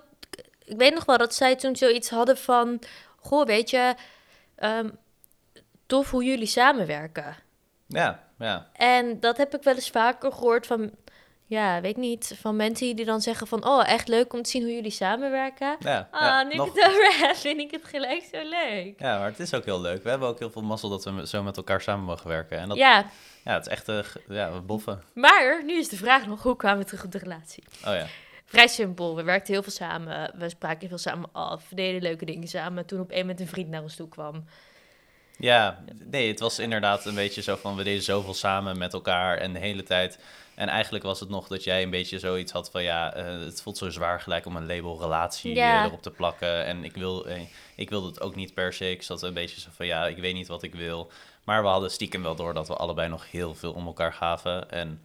ik 0.65 0.77
weet 0.77 0.93
nog 0.93 1.05
wel 1.05 1.17
dat 1.17 1.35
zij 1.35 1.55
toen 1.55 1.75
zoiets 1.75 2.09
hadden 2.09 2.37
van, 2.37 2.79
goh, 3.19 3.45
weet 3.45 3.69
je, 3.69 3.95
ehm, 4.55 4.89
tof 5.85 6.11
hoe 6.11 6.23
jullie 6.23 6.45
samenwerken. 6.47 7.35
Ja, 7.87 8.23
ja. 8.39 8.69
En 8.73 9.19
dat 9.19 9.37
heb 9.37 9.55
ik 9.55 9.63
wel 9.63 9.75
eens 9.75 9.89
vaker 9.89 10.31
gehoord 10.31 10.67
van, 10.67 10.91
ja, 11.51 11.81
weet 11.81 11.97
niet, 11.97 12.35
van 12.39 12.55
mensen 12.55 12.95
die 12.95 13.05
dan 13.05 13.21
zeggen 13.21 13.47
van, 13.47 13.65
oh, 13.65 13.89
echt 13.89 14.07
leuk 14.07 14.33
om 14.33 14.41
te 14.41 14.49
zien 14.49 14.63
hoe 14.63 14.73
jullie 14.73 14.91
samenwerken. 14.91 15.75
Ja, 15.79 16.07
Ah, 16.11 16.21
ja, 16.21 16.43
nu 16.43 16.55
nog- 16.55 16.67
ik 16.67 16.73
het 16.73 16.87
over 16.89 17.17
heb, 17.27 17.35
vind 17.35 17.59
ik 17.59 17.71
het 17.71 17.85
gelijk 17.85 18.23
zo 18.33 18.39
leuk. 18.49 18.99
ja, 18.99 19.17
maar 19.17 19.27
het 19.27 19.39
is 19.39 19.53
ook 19.53 19.65
heel 19.65 19.81
leuk. 19.81 20.03
We 20.03 20.09
hebben 20.09 20.27
ook 20.27 20.39
heel 20.39 20.49
veel 20.51 20.61
mazzel 20.61 20.89
dat 20.89 21.03
we 21.03 21.11
met- 21.11 21.29
zo 21.29 21.43
met 21.43 21.57
elkaar 21.57 21.81
samen 21.81 22.05
mogen 22.05 22.27
werken. 22.27 22.57
En 22.57 22.67
dat, 22.67 22.77
ja, 22.77 23.05
Ja, 23.43 23.53
het 23.53 23.65
is 23.65 23.71
echt, 23.71 23.87
eh, 23.89 23.99
ja, 24.27 24.51
we 24.53 24.59
boffen. 24.59 25.01
maar 25.13 25.63
nu 25.65 25.77
is 25.77 25.89
de 25.89 25.95
vraag 25.97 26.27
nog, 26.27 26.43
hoe 26.43 26.55
kwamen 26.55 26.79
we 26.79 26.85
terug 26.85 27.03
op 27.03 27.11
de 27.11 27.17
relatie? 27.17 27.63
Oh 27.87 27.93
ja. 27.93 28.05
Vrij 28.45 28.67
simpel, 28.67 29.15
we 29.15 29.23
werkten 29.23 29.53
heel 29.53 29.63
veel 29.63 29.71
samen, 29.71 30.31
we 30.37 30.49
spraken 30.49 30.87
veel 30.87 30.97
samen 30.97 31.29
af, 31.31 31.63
we 31.69 31.75
deden 31.75 32.01
leuke 32.01 32.25
dingen 32.25 32.47
samen. 32.47 32.85
Toen 32.85 32.99
op 32.99 33.11
een 33.11 33.19
moment 33.19 33.39
een 33.39 33.47
vriend 33.47 33.69
naar 33.69 33.81
ons 33.81 33.95
toe 33.95 34.09
kwam. 34.09 34.45
Ja, 35.37 35.83
nee, 36.03 36.27
het 36.27 36.39
was 36.39 36.59
inderdaad 36.59 37.05
een 37.05 37.15
beetje 37.15 37.41
zo 37.41 37.55
van 37.55 37.75
we 37.75 37.83
deden 37.83 38.03
zoveel 38.03 38.33
samen 38.33 38.77
met 38.77 38.93
elkaar 38.93 39.37
en 39.37 39.53
de 39.53 39.59
hele 39.59 39.83
tijd. 39.83 40.19
En 40.55 40.67
eigenlijk 40.67 41.03
was 41.03 41.19
het 41.19 41.29
nog 41.29 41.47
dat 41.47 41.63
jij 41.63 41.83
een 41.83 41.89
beetje 41.89 42.19
zoiets 42.19 42.51
had 42.51 42.71
van 42.71 42.83
ja, 42.83 43.13
eh, 43.13 43.39
het 43.39 43.61
voelt 43.61 43.77
zo 43.77 43.89
zwaar 43.89 44.21
gelijk 44.21 44.45
om 44.45 44.55
een 44.55 44.65
label 44.65 44.99
relatie 44.99 45.61
eh, 45.61 45.83
erop 45.83 46.01
te 46.01 46.11
plakken. 46.11 46.65
En 46.65 46.83
ik, 46.83 46.95
wil, 46.95 47.27
eh, 47.27 47.41
ik 47.75 47.89
wilde 47.89 48.07
het 48.07 48.21
ook 48.21 48.35
niet 48.35 48.53
per 48.53 48.73
se. 48.73 48.91
Ik 48.91 49.03
zat 49.03 49.21
een 49.21 49.33
beetje 49.33 49.59
zo 49.59 49.69
van 49.71 49.85
ja, 49.85 50.07
ik 50.07 50.17
weet 50.17 50.33
niet 50.33 50.47
wat 50.47 50.63
ik 50.63 50.75
wil. 50.75 51.11
Maar 51.43 51.61
we 51.61 51.67
hadden 51.67 51.91
stiekem 51.91 52.23
wel 52.23 52.35
door 52.35 52.53
dat 52.53 52.67
we 52.67 52.75
allebei 52.75 53.09
nog 53.09 53.31
heel 53.31 53.55
veel 53.55 53.73
om 53.73 53.85
elkaar 53.85 54.13
gaven. 54.13 54.71
En 54.71 55.01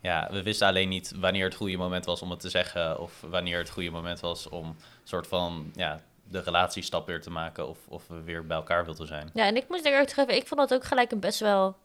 ja, 0.00 0.28
we 0.30 0.42
wisten 0.42 0.66
alleen 0.66 0.88
niet 0.88 1.12
wanneer 1.16 1.44
het 1.44 1.54
goede 1.54 1.76
moment 1.76 2.04
was 2.04 2.22
om 2.22 2.30
het 2.30 2.40
te 2.40 2.50
zeggen. 2.50 3.00
Of 3.00 3.20
wanneer 3.20 3.58
het 3.58 3.70
goede 3.70 3.90
moment 3.90 4.20
was 4.20 4.48
om 4.48 4.76
soort 5.04 5.26
van 5.26 5.72
ja, 5.74 6.00
de 6.28 6.40
relatiestap 6.40 7.06
weer 7.06 7.20
te 7.20 7.30
maken. 7.30 7.68
Of, 7.68 7.78
of 7.88 8.08
we 8.08 8.22
weer 8.22 8.46
bij 8.46 8.56
elkaar 8.56 8.84
wilden 8.84 9.06
zijn. 9.06 9.30
Ja, 9.34 9.46
en 9.46 9.56
ik 9.56 9.68
moest 9.68 9.86
er 9.86 10.00
ook 10.00 10.06
terug 10.06 10.28
ik 10.28 10.46
vond 10.46 10.60
dat 10.60 10.74
ook 10.74 10.84
gelijk 10.84 11.12
een 11.12 11.20
best 11.20 11.40
wel 11.40 11.76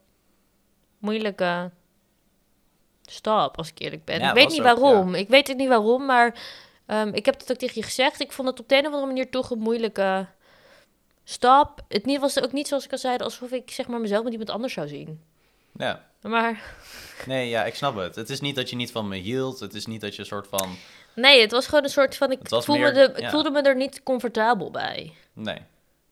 moeilijke 0.97 1.71
stap, 3.11 3.57
als 3.57 3.69
ik 3.69 3.79
eerlijk 3.79 4.05
ben. 4.05 4.19
Ja, 4.19 4.27
ik 4.29 4.33
weet 4.33 4.49
niet 4.49 4.59
ook, 4.61 4.65
waarom. 4.79 5.15
Ik 5.15 5.27
weet 5.29 5.47
het 5.47 5.57
niet 5.57 5.67
waarom, 5.67 6.05
maar 6.05 6.35
ehm, 6.85 7.07
ik 7.13 7.25
heb 7.25 7.39
het 7.39 7.51
ook 7.51 7.57
tegen 7.57 7.75
je 7.75 7.83
gezegd. 7.83 8.19
Ik 8.19 8.31
vond 8.31 8.47
het 8.47 8.59
op 8.59 8.69
de 8.69 8.75
een 8.75 8.79
of 8.85 8.91
andere 8.93 9.05
manier 9.05 9.29
toch 9.29 9.49
een 9.49 9.59
moeilijke 9.59 10.27
stap. 11.23 11.81
Het 11.87 12.05
niet, 12.05 12.19
was 12.19 12.41
ook 12.41 12.51
niet 12.51 12.67
zoals 12.67 12.85
ik 12.85 12.91
al 12.91 12.97
zei, 12.97 13.17
alsof 13.17 13.51
ik 13.51 13.71
zeg 13.71 13.87
maar 13.87 13.99
mezelf 13.99 14.23
met 14.23 14.31
iemand 14.31 14.49
anders 14.49 14.73
zou 14.73 14.87
zien. 14.87 15.21
Ja, 15.77 16.05
Maar 16.21 16.75
Nee, 17.25 17.49
ja, 17.49 17.65
ik 17.65 17.75
snap 17.75 17.95
het. 17.95 18.15
Het 18.15 18.29
is 18.29 18.39
niet 18.39 18.55
dat 18.55 18.69
je 18.69 18.75
niet 18.75 18.91
van 18.91 19.07
me 19.07 19.15
hield. 19.15 19.59
Het 19.59 19.73
is 19.73 19.85
niet 19.85 20.01
dat 20.01 20.13
je 20.15 20.19
een 20.21 20.27
soort 20.27 20.47
van... 20.47 20.75
nee, 21.15 21.41
het 21.41 21.51
was 21.51 21.65
gewoon 21.67 21.83
een 21.83 21.89
soort 21.89 22.15
van, 22.17 22.31
ik, 22.31 22.39
voelde, 22.43 22.77
meer- 22.77 22.93
de, 22.93 23.13
ik 23.15 23.29
voelde 23.29 23.49
me 23.51 23.61
er 23.61 23.75
niet 23.75 24.03
comfortabel 24.03 24.71
bij. 24.71 25.13
Nee. 25.33 25.57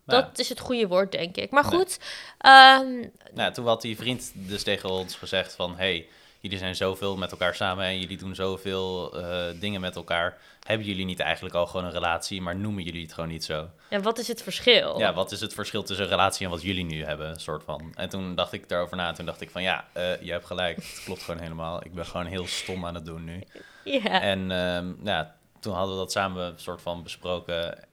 Dat 0.06 0.40
is 0.40 0.50
het 0.50 0.60
goede 0.60 0.88
woord, 0.88 1.12
denk 1.12 1.36
ik. 1.38 1.52
Maar 1.52 1.70
Nee. 1.70 1.78
goed, 1.80 2.00
ehm, 2.38 3.04
Nou, 3.34 3.54
toen 3.54 3.66
had 3.68 3.82
die 3.82 3.98
vriend 3.98 4.32
dus 4.34 4.64
tegen 4.64 4.90
ons 4.90 5.16
gezegd 5.16 5.56
van... 5.56 5.76
hey, 5.78 6.08
jullie 6.48 6.64
zijn 6.64 6.76
zoveel 6.76 7.18
met 7.18 7.32
elkaar 7.32 7.56
samen 7.56 7.86
en 7.86 8.00
jullie 8.00 8.18
doen 8.18 8.36
zoveel 8.36 9.18
eh, 9.20 9.60
dingen 9.60 9.82
met 9.82 9.96
elkaar. 9.96 10.38
Hebben 10.64 10.88
jullie 10.88 11.06
niet 11.06 11.20
eigenlijk 11.20 11.56
al 11.56 11.68
gewoon 11.68 11.86
een 11.86 11.92
relatie, 11.92 12.42
maar 12.42 12.56
noemen 12.56 12.84
jullie 12.84 13.02
het 13.02 13.14
gewoon 13.14 13.30
niet 13.30 13.44
zo? 13.44 13.70
Ja, 13.90 14.00
wat 14.00 14.18
is 14.18 14.28
het 14.28 14.44
verschil? 14.44 15.00
Ja, 15.00 15.14
wat 15.14 15.32
is 15.32 15.42
het 15.42 15.54
verschil 15.54 15.84
tussen 15.84 16.06
een 16.06 16.12
relatie 16.12 16.46
en 16.46 16.52
wat 16.52 16.62
jullie 16.62 16.86
nu 16.86 17.04
hebben, 17.04 17.40
soort 17.40 17.64
van? 17.64 17.92
En 17.96 18.10
toen 18.10 18.36
dacht 18.36 18.54
ik 18.54 18.70
daarover 18.70 18.98
na. 18.98 19.12
Toen 19.12 19.26
dacht 19.26 19.42
ik 19.42 19.50
van 19.50 19.62
ja, 19.62 19.86
eh, 19.94 20.22
je 20.22 20.32
hebt 20.32 20.46
gelijk. 20.46 20.76
Het 20.76 21.02
klopt 21.06 21.24
gewoon 21.24 21.42
helemaal. 21.42 21.86
Ik 21.86 21.94
ben 21.94 22.06
gewoon 22.06 22.26
heel 22.26 22.48
stom 22.48 22.86
aan 22.86 22.96
het 22.96 23.06
doen 23.06 23.24
nu. 23.24 23.44
Ja. 23.84 24.22
En 24.22 24.52
ehm, 24.52 24.94
ja, 25.04 25.36
toen 25.60 25.74
hadden 25.74 25.96
we 25.96 26.02
dat 26.02 26.12
samen 26.12 26.54
soort 26.56 26.82
van 26.82 27.04
besproken. 27.04 27.88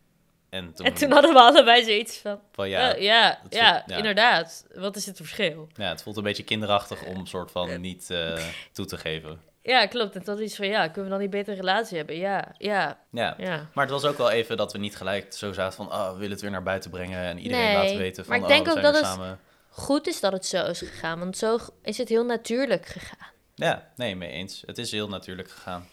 En 0.54 0.74
toen, 0.74 0.86
En 0.86 0.94
toen 0.94 1.10
hadden 1.10 1.32
we 1.32 1.38
allebei 1.40 1.84
zoiets 1.84 2.18
van... 2.18 2.40
van 2.52 2.68
Ja, 2.68 2.80
ja, 2.88 2.94
ja, 2.98 3.40
ja, 3.50 3.82
ja. 3.86 3.96
inderdaad. 3.96 4.66
Wat 4.74 4.96
is 4.96 5.06
het 5.06 5.16
verschil? 5.16 5.68
ja, 5.74 5.88
het 5.88 6.02
voelt 6.02 6.16
een 6.16 6.22
beetje 6.22 6.42
kinderachtig 6.42 7.04
om 7.04 7.26
soort 7.26 7.50
van 7.50 7.80
niet 7.80 8.10
eh, 8.10 8.42
toe 8.72 8.84
te 8.86 8.96
geven. 8.98 9.40
Ja, 9.62 9.86
klopt. 9.86 10.14
En 10.14 10.24
toen 10.24 10.42
iets 10.42 10.56
van, 10.56 10.66
ja, 10.66 10.84
kunnen 10.86 11.04
we 11.04 11.10
dan 11.10 11.20
niet 11.20 11.30
beter 11.30 11.52
een 11.52 11.58
relatie 11.58 11.96
hebben? 11.96 12.16
Ja, 12.16 12.54
ja, 12.58 12.98
Ja. 13.10 13.34
ja. 13.38 13.68
Maar 13.74 13.84
het 13.84 13.92
was 13.92 14.04
ook 14.04 14.18
wel 14.18 14.30
even 14.30 14.56
dat 14.56 14.72
we 14.72 14.78
niet 14.78 14.96
gelijk 14.96 15.32
zo 15.32 15.52
zaten 15.52 15.76
van, 15.76 15.92
oh, 15.92 16.06
we 16.08 16.14
willen 16.14 16.30
het 16.30 16.40
weer 16.40 16.50
naar 16.50 16.62
buiten 16.62 16.90
brengen 16.90 17.18
en 17.18 17.38
iedereen 17.38 17.64
Nee, 17.64 17.74
laten 17.76 17.96
weten 17.98 18.24
van, 18.24 18.32
maar 18.40 18.42
ik 18.50 18.54
denk 18.56 18.66
oh, 18.66 18.72
we 18.72 18.78
ook 18.78 18.84
dat 18.84 18.94
het- 18.94 19.04
samen. 19.04 19.38
Goed 19.68 20.06
is 20.06 20.20
dat 20.20 20.32
het 20.32 20.46
zo 20.46 20.64
is 20.64 20.78
gegaan, 20.78 21.18
want 21.18 21.36
zo 21.36 21.58
is 21.82 21.98
het 21.98 22.08
heel 22.08 22.24
natuurlijk 22.24 22.86
gegaan. 22.86 23.28
Ja, 23.54 23.90
nee, 23.96 24.16
mee 24.16 24.30
eens. 24.30 24.62
Het 24.66 24.78
is 24.78 24.90
heel 24.90 25.08
natuurlijk 25.08 25.50
gegaan. 25.50 25.88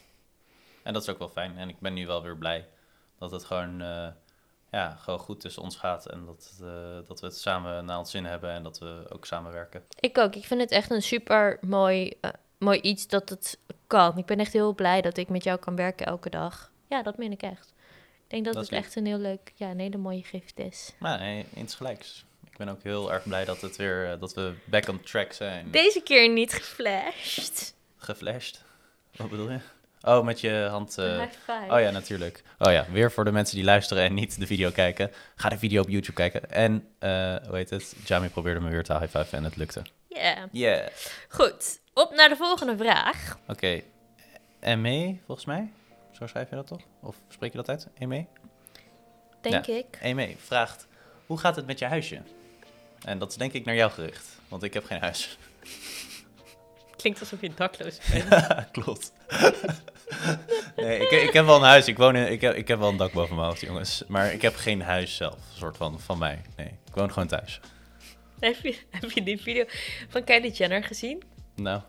En 0.82 0.92
dat 0.92 1.02
is 1.02 1.08
ook 1.08 1.18
wel 1.18 1.28
fijn. 1.28 1.58
En 1.58 1.68
ik 1.68 1.76
ben 1.80 1.94
nu 1.94 2.06
wel 2.06 2.22
weer 2.22 2.36
blij 2.36 2.66
dat 3.18 3.30
het 3.30 3.44
gewoon, 3.44 3.80
eh, 3.82 4.06
ja, 4.72 4.96
gewoon 5.00 5.18
goed 5.18 5.40
tussen 5.40 5.62
ons 5.62 5.76
gaat. 5.76 6.06
En 6.06 6.24
dat, 6.26 6.58
eh, 6.62 7.08
dat 7.08 7.20
we 7.20 7.26
het 7.26 7.38
samen 7.38 7.84
naar 7.84 7.98
ons 7.98 8.10
zin 8.10 8.24
hebben 8.24 8.50
en 8.50 8.62
dat 8.62 8.78
we 8.78 9.04
ook 9.08 9.26
samenwerken. 9.26 9.84
Ik 10.00 10.18
ook. 10.18 10.34
Ik 10.34 10.44
vind 10.44 10.60
het 10.60 10.70
echt 10.70 10.90
een 10.90 11.02
super 11.02 11.58
mooi, 11.60 12.12
eh, 12.20 12.30
mooi 12.58 12.80
iets 12.80 13.06
dat 13.06 13.28
het 13.28 13.58
kan. 13.86 14.18
Ik 14.18 14.26
ben 14.26 14.38
echt 14.38 14.52
heel 14.52 14.74
blij 14.74 15.00
dat 15.00 15.16
ik 15.16 15.28
met 15.28 15.44
jou 15.44 15.58
kan 15.58 15.76
werken 15.76 16.06
elke 16.06 16.30
dag. 16.30 16.70
Ja, 16.88 17.02
dat 17.02 17.18
meen 17.18 17.32
ik 17.32 17.42
echt. 17.42 17.74
Ik 18.24 18.28
denk 18.28 18.44
dat, 18.44 18.54
Dat 18.54 18.62
het 18.64 18.72
echt 18.72 18.96
een 18.96 19.06
heel 19.06 19.18
leuk, 19.18 19.52
ja, 19.54 19.70
een 19.70 19.78
hele 19.80 19.96
mooie 19.96 20.22
gift 20.24 20.58
is. 20.58 20.92
Maar 20.98 21.18
nee, 21.18 21.46
insgelijks. 21.54 22.24
Ik 22.50 22.56
ben 22.56 22.68
ook 22.68 22.82
heel 22.82 23.12
erg 23.12 23.22
blij 23.22 23.44
dat, 23.44 23.60
het 23.60 23.76
weer, 23.76 24.10
eh, 24.10 24.20
dat 24.20 24.34
we 24.34 24.54
back 24.64 24.88
on 24.88 25.00
track 25.00 25.32
zijn. 25.32 25.70
Deze 25.70 26.00
keer 26.00 26.28
niet 26.28 26.52
geflasht. 26.52 27.74
Geflasht. 27.96 28.64
Wat 29.16 29.30
bedoel 29.30 29.50
je? 29.50 29.58
Oh, 30.04 30.24
met 30.24 30.40
je 30.40 30.66
hand... 30.70 30.96
high 30.96 31.22
five. 31.44 31.66
Oh 31.74 31.80
ja, 31.80 31.90
natuurlijk. 31.90 32.42
Oh 32.58 32.72
ja, 32.72 32.86
weer 32.90 33.12
voor 33.12 33.24
de 33.24 33.32
mensen 33.32 33.56
die 33.56 33.64
luisteren 33.64 34.02
en 34.02 34.14
niet 34.14 34.38
de 34.40 34.46
video 34.46 34.70
kijken. 34.70 35.10
Ga 35.34 35.48
de 35.48 35.58
video 35.58 35.82
op 35.82 35.88
YouTube 35.88 36.12
kijken. 36.12 36.50
En, 36.50 36.88
eh, 36.98 37.08
hoe 37.46 37.56
heet 37.56 37.70
het? 37.70 37.94
Jamie 38.04 38.30
probeerde 38.30 38.60
me 38.60 38.70
weer 38.70 38.82
te 38.82 38.98
high-five 38.98 39.36
en 39.36 39.44
het 39.44 39.56
lukte. 39.56 39.82
Ja. 40.08 40.48
Yeah. 40.52 40.88
Goed, 41.28 41.80
op 41.94 42.14
naar 42.14 42.28
de 42.28 42.36
volgende 42.36 42.76
vraag. 42.76 43.38
Oké. 43.48 43.80
Eme, 44.60 45.18
volgens 45.26 45.46
mij? 45.46 45.72
Zo 46.12 46.26
schrijf 46.26 46.50
je 46.50 46.56
dat 46.56 46.66
toch? 46.66 46.80
Of 47.00 47.16
spreek 47.28 47.50
je 47.50 47.56
dat 47.56 47.68
uit? 47.68 47.88
Eme? 47.98 48.26
Denk 49.40 49.66
Ja. 49.66 49.74
ik. 49.74 49.98
Eme 50.00 50.34
vraagt, 50.38 50.86
hoe 51.26 51.38
gaat 51.38 51.56
het 51.56 51.66
met 51.66 51.78
je 51.78 51.84
huisje? 51.84 52.22
En 53.04 53.18
dat 53.18 53.30
is 53.30 53.36
denk 53.36 53.52
ik 53.52 53.64
naar 53.64 53.74
jou 53.74 53.90
gericht, 53.90 54.26
want 54.48 54.62
ik 54.62 54.74
heb 54.74 54.84
geen 54.84 55.00
huis. 55.00 55.38
Klinkt 57.02 57.20
alsof 57.20 57.40
je 57.40 57.50
dakloos 57.54 57.98
bent. 58.12 58.70
Klopt. 58.70 59.12
nee, 60.76 60.98
ik, 60.98 61.10
ik 61.10 61.32
heb 61.32 61.44
wel 61.44 61.56
een 61.56 61.62
huis. 61.62 61.88
Ik, 61.88 61.96
woon 61.96 62.16
in, 62.16 62.30
ik, 62.30 62.40
heb, 62.40 62.54
ik 62.54 62.68
heb 62.68 62.78
wel 62.78 62.88
een 62.88 62.96
dak 62.96 63.12
boven 63.12 63.36
mijn 63.36 63.46
hoofd, 63.46 63.60
jongens. 63.60 64.02
Maar 64.08 64.32
ik 64.32 64.42
heb 64.42 64.56
geen 64.56 64.82
huis 64.82 65.16
zelf, 65.16 65.34
een 65.34 65.58
soort 65.58 65.76
van, 65.76 66.00
van 66.00 66.18
mij. 66.18 66.42
Nee, 66.56 66.66
ik 66.66 66.94
woon 66.94 67.12
gewoon 67.12 67.28
thuis. 67.28 67.60
heb, 68.40 68.56
je, 68.62 68.76
heb 68.90 69.10
je 69.10 69.22
die 69.22 69.40
video 69.40 69.64
van 70.08 70.24
Kylie 70.24 70.52
Jenner 70.52 70.84
gezien? 70.84 71.22
Nou, 71.54 71.80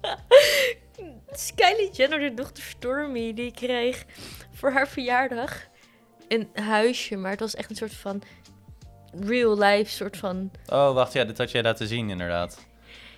Kylie 1.54 1.90
Jenner, 1.92 2.18
de 2.18 2.34
dochter 2.34 2.62
Stormy, 2.62 3.34
die 3.34 3.52
kreeg 3.52 4.04
voor 4.52 4.72
haar 4.72 4.88
verjaardag 4.88 5.66
een 6.28 6.48
huisje. 6.54 7.16
Maar 7.16 7.30
het 7.30 7.40
was 7.40 7.54
echt 7.54 7.70
een 7.70 7.76
soort 7.76 7.94
van 7.94 8.22
real 9.20 9.58
life, 9.58 9.90
soort 9.90 10.16
van... 10.16 10.50
oh 10.66 10.94
wacht, 10.94 11.12
ja, 11.12 11.24
dit 11.24 11.38
had 11.38 11.50
jij 11.50 11.62
laten 11.62 11.86
zien 11.86 12.10
inderdaad. 12.10 12.66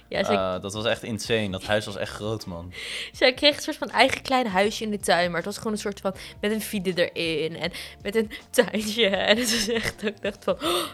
Ja, 0.09 0.25
zij, 0.25 0.37
Ah, 0.37 0.63
dat 0.63 0.73
was 0.73 0.85
echt 0.85 1.03
insane. 1.03 1.51
Dat 1.51 1.65
huis 1.65 1.87
was 1.87 1.97
echt 1.97 2.13
groot, 2.13 2.47
man. 2.47 2.73
zij 3.13 3.35
kreeg 3.35 3.57
een 3.57 3.63
soort 3.63 3.77
van 3.77 3.91
eigen 3.91 4.23
klein 4.23 4.47
huisje 4.47 4.85
in 4.85 4.91
de 4.91 4.99
tuin. 4.99 5.27
Maar 5.27 5.37
het 5.37 5.45
was 5.45 5.57
gewoon 5.57 5.73
een 5.73 5.79
soort 5.79 6.01
van 6.01 6.15
met 6.41 6.51
een 6.51 6.61
vide 6.61 7.13
erin 7.13 7.57
en 7.57 7.73
met 8.03 8.17
een 8.17 8.31
tuintje. 8.51 9.07
En 9.07 9.37
het 9.39 9.51
was 9.51 9.69
echt, 9.69 10.01
dat 10.01 10.11
ik 10.11 10.23
dacht 10.23 10.45
van... 10.45 10.55
oh, 10.55 10.85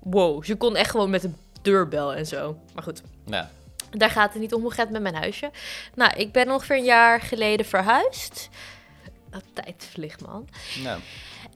wow, 0.14 0.44
ze 0.44 0.56
kon 0.56 0.76
echt 0.76 0.90
gewoon 0.90 1.10
met 1.10 1.24
een 1.24 1.36
deurbel 1.62 2.14
en 2.14 2.26
zo. 2.26 2.58
Maar 2.74 2.82
goed, 2.82 3.02
Ja, 3.26 3.50
Daar 3.90 4.10
gaat 4.10 4.32
het 4.32 4.42
niet 4.42 4.54
om. 4.54 4.62
Hoe 4.62 4.70
gaat 4.70 4.84
het 4.84 4.92
met 4.92 5.02
mijn 5.02 5.14
huisje? 5.14 5.50
Nou, 5.94 6.12
ik 6.16 6.32
ben 6.32 6.50
ongeveer 6.50 6.76
een 6.76 6.84
jaar 6.84 7.20
geleden 7.20 7.66
verhuisd. 7.66 8.48
Oh, 9.34 9.40
tijd 9.52 9.88
vliegt, 9.92 10.20
man. 10.20 10.48
nou, 10.82 11.00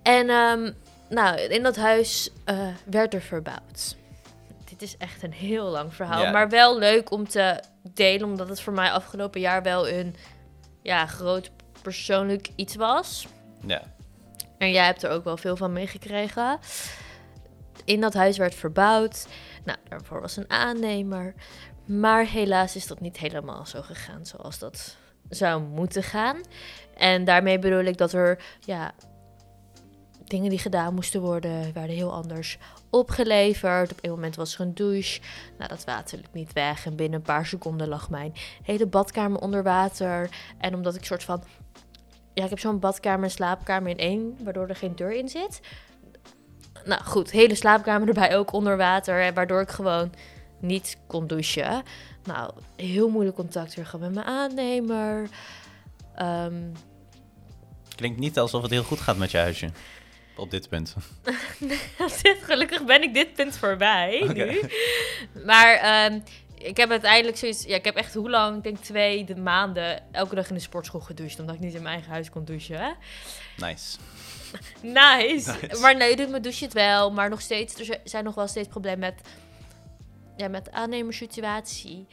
En 0.03 0.29
ehm, 0.31 0.73
nou, 1.09 1.41
in 1.41 1.63
dat 1.63 1.77
huis 1.77 2.31
eh, 2.45 2.67
werd 2.85 3.15
er 3.15 3.23
verbouwd. 3.23 3.97
Dit 4.79 4.89
is 4.89 4.97
echt 4.97 5.23
een 5.23 5.33
heel 5.33 5.65
lang 5.65 5.95
verhaal. 5.95 6.23
Ja. 6.23 6.31
Maar 6.31 6.49
wel 6.49 6.79
leuk 6.79 7.11
om 7.11 7.29
te 7.29 7.63
delen, 7.83 8.29
omdat 8.29 8.49
het 8.49 8.61
voor 8.61 8.73
mij 8.73 8.91
afgelopen 8.91 9.41
jaar 9.41 9.63
wel 9.63 9.89
een 9.89 10.17
ja, 10.83 11.07
groot 11.07 11.51
persoonlijk 11.83 12.49
iets 12.57 12.75
was. 12.75 13.27
ja. 13.67 13.83
En 14.59 14.71
jij 14.71 14.85
hebt 14.85 15.03
er 15.03 15.11
ook 15.11 15.25
wel 15.25 15.37
veel 15.37 15.57
van 15.57 15.73
meegekregen. 15.73 16.59
In 17.85 18.01
dat 18.01 18.15
huis 18.15 18.37
werd 18.37 18.55
verbouwd. 18.55 19.27
Nou, 19.65 19.79
daarvoor 19.89 20.21
was 20.21 20.37
een 20.37 20.51
aannemer. 20.51 21.35
Maar 21.85 22.27
helaas 22.27 22.77
is 22.77 22.87
dat 22.87 23.01
niet 23.01 23.17
helemaal 23.17 23.67
zo 23.67 23.83
gegaan 23.83 24.27
zoals 24.27 24.59
dat 24.59 24.97
zou 25.29 25.63
moeten 25.63 26.03
gaan. 26.03 26.41
En 26.97 27.25
daarmee 27.25 27.59
bedoel 27.59 27.85
ik 27.85 27.97
dat 27.97 28.13
er, 28.13 28.43
ja, 28.61 28.93
dingen 30.25 30.51
die 30.51 30.59
gedaan 30.59 30.95
moesten 30.95 31.21
worden, 31.21 31.73
werden 31.73 31.97
heel 31.97 32.13
anders 32.13 32.59
opgeleverd. 32.95 33.93
Op 33.93 33.99
een 34.01 34.11
moment 34.11 34.37
was 34.37 34.55
er 34.55 34.61
een 34.61 34.75
douche. 34.75 35.21
Nou, 35.59 35.69
dat 35.69 35.85
water 35.85 36.19
liep 36.19 36.33
niet 36.33 36.53
weg. 36.53 36.87
En 36.87 36.97
binnen 36.97 37.19
een 37.19 37.25
paar 37.25 37.47
seconden 37.47 37.89
lag 37.89 38.11
mijn 38.11 38.33
hele 38.63 38.87
badkamer 38.87 39.41
onder 39.41 39.63
water. 39.63 40.29
En 40.59 40.75
omdat 40.75 40.95
ik 40.95 41.05
soort 41.05 41.25
van 41.25 41.43
ja, 42.35 42.45
ik 42.45 42.51
heb 42.51 42.59
zo'n 42.59 42.79
badkamer 42.79 43.25
en 43.25 43.31
slaapkamer 43.31 43.91
in 43.91 43.99
één, 43.99 44.37
waardoor 44.45 44.69
er 44.69 44.77
geen 44.77 44.97
deur 44.97 45.13
in 45.13 45.29
zit. 45.29 45.61
Nou 46.85 47.03
goed, 47.03 47.31
hele 47.31 47.55
slaapkamer 47.55 48.09
erbij 48.09 48.37
ook 48.37 48.53
onder 48.53 48.77
water, 48.77 49.23
hè, 49.23 49.33
waardoor 49.33 49.61
ik 49.61 49.71
gewoon 49.71 50.13
niet 50.61 50.99
kon 51.07 51.27
douchen. 51.27 51.83
Nou, 52.25 52.51
heel 52.77 53.09
moeilijk 53.09 53.37
contact 53.37 53.75
weer 53.75 53.91
met 53.99 54.15
mijn 54.15 54.27
aannemer. 54.27 55.29
Ehm, 56.15 56.55
Klinkt 57.95 58.19
niet 58.19 58.39
alsof 58.39 58.63
het 58.63 58.71
heel 58.71 58.83
goed 58.83 59.01
gaat 59.01 59.17
met 59.17 59.31
je 59.31 59.39
huisje. 59.39 59.71
Op 60.37 60.51
dit 60.51 60.69
punt. 60.69 60.95
gelukkig 62.47 62.85
ben 62.85 63.03
ik 63.03 63.15
dit 63.15 63.35
punt 63.35 63.57
voorbij 63.57 64.31
nu. 64.35 64.61
Maar 65.45 65.75
ehm, 65.75 66.21
ik 66.59 66.77
heb 66.77 66.91
uiteindelijk 66.91 67.37
zoiets... 67.37 67.65
Ja, 67.65 67.75
ik 67.75 67.85
heb 67.85 67.97
echt 67.97 68.15
hoe 68.15 68.31
lang? 68.31 68.57
Ik 68.57 68.63
denk 68.63 68.79
twee 68.79 69.25
de 69.25 69.37
maanden 69.37 70.03
elke 70.13 70.35
dag 70.35 70.49
in 70.49 70.55
de 70.55 70.61
sportschool 70.61 71.01
gedoucht. 71.01 71.41
Omdat 71.41 71.55
ik 71.55 71.61
niet 71.61 71.75
in 71.75 71.83
mijn 71.83 71.95
eigen 71.95 72.13
huis 72.13 72.31
kon 72.31 72.45
douchen. 72.45 72.79
Hè? 72.79 72.91
Nice. 73.57 73.99
Nice. 74.81 75.53
Nice. 75.61 75.81
Maar 75.81 75.97
nee, 75.97 76.17
doet 76.17 76.29
me 76.29 76.41
douche 76.41 76.65
het 76.65 76.73
wel. 76.73 77.13
Maar 77.13 77.29
nog 77.29 77.41
steeds, 77.41 77.89
er 77.89 77.99
zijn 78.05 78.25
nog 78.25 78.35
wel 78.35 78.47
steeds 78.47 78.69
problemen 78.69 78.99
met, 78.99 79.29
ja, 80.37 80.49
met 80.49 80.65
de 80.65 80.73
aannemerssituatie. 80.73 82.07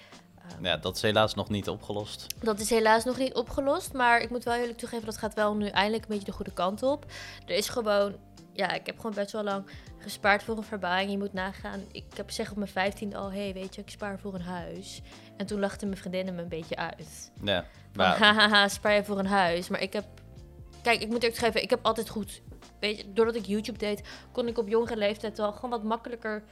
Ja, 0.62 0.78
dat 0.78 0.96
is 0.96 1.02
helaas 1.02 1.34
nog 1.34 1.50
niet 1.50 1.70
opgelost. 1.70 2.26
Dat 2.40 2.60
is 2.60 2.70
helaas 2.70 3.04
nog 3.04 3.18
niet 3.18 3.34
opgelost. 3.34 3.94
Maar 3.94 4.22
ik 4.22 4.30
moet 4.30 4.44
wel 4.44 4.54
eerlijk 4.54 4.78
toegeven, 4.78 5.06
dat 5.06 5.18
gaat 5.18 5.34
wel 5.34 5.56
nu 5.56 5.68
eindelijk 5.68 6.04
een 6.04 6.10
beetje 6.10 6.26
de 6.26 6.32
goede 6.32 6.54
kant 6.54 6.84
op. 6.84 7.06
Er 7.46 7.56
is 7.56 7.70
gewoon, 7.70 8.16
ja, 8.54 8.72
ik 8.72 8.86
heb 8.86 8.96
gewoon 8.96 9.14
best 9.14 9.32
wel 9.32 9.44
lang 9.44 9.66
gespaard 9.98 10.44
voor 10.44 10.58
een 10.58 10.64
verbouwing. 10.64 11.12
Je 11.12 11.18
moet 11.18 11.34
nagaan, 11.34 11.80
ik 11.92 12.06
heb 12.16 12.28
gezegd 12.28 12.52
op 12.52 12.58
mijn 12.58 12.70
vijftiende 12.70 13.18
al, 13.18 13.32
hey, 13.32 13.54
weet 13.54 13.76
je, 13.76 13.82
ik 13.82 13.90
spaar 13.90 14.20
voor 14.20 14.34
een 14.34 14.42
huis. 14.42 15.02
En 15.38 15.46
toen 15.46 15.60
lachten 15.60 15.88
mijn 15.88 16.00
vriendinnen 16.00 16.36
me 16.36 16.42
een 16.42 16.48
beetje 16.48 16.76
uit. 16.76 17.32
Ja, 17.44 17.66
Van, 17.94 18.06
maar 18.06 18.18
hahaha, 18.18 18.68
spaar 18.68 18.94
je 18.94 19.04
voor 19.04 19.20
een 19.20 19.26
huis. 19.26 19.68
Maar 19.68 19.82
ik 19.82 19.94
heb... 19.94 20.06
Kijk, 20.82 21.02
ik 21.02 21.08
moet 21.08 21.24
eerlijk 21.24 21.40
geven, 21.40 21.64
ik 21.64 21.70
heb 21.70 21.86
altijd 21.86 22.10
goed... 22.10 22.42
Weet 22.80 22.98
je, 22.98 23.14
doordat 23.14 23.36
ik 23.36 23.46
YouTube 23.46 23.78
deed, 23.78 24.02
kon 24.32 24.48
ik 24.48 24.58
op 24.58 24.68
jongere 24.68 24.98
leeftijd 24.98 25.38
wel 25.38 25.52
gewoon 25.52 25.70
wat 25.70 25.84
makkelijker 25.84 26.44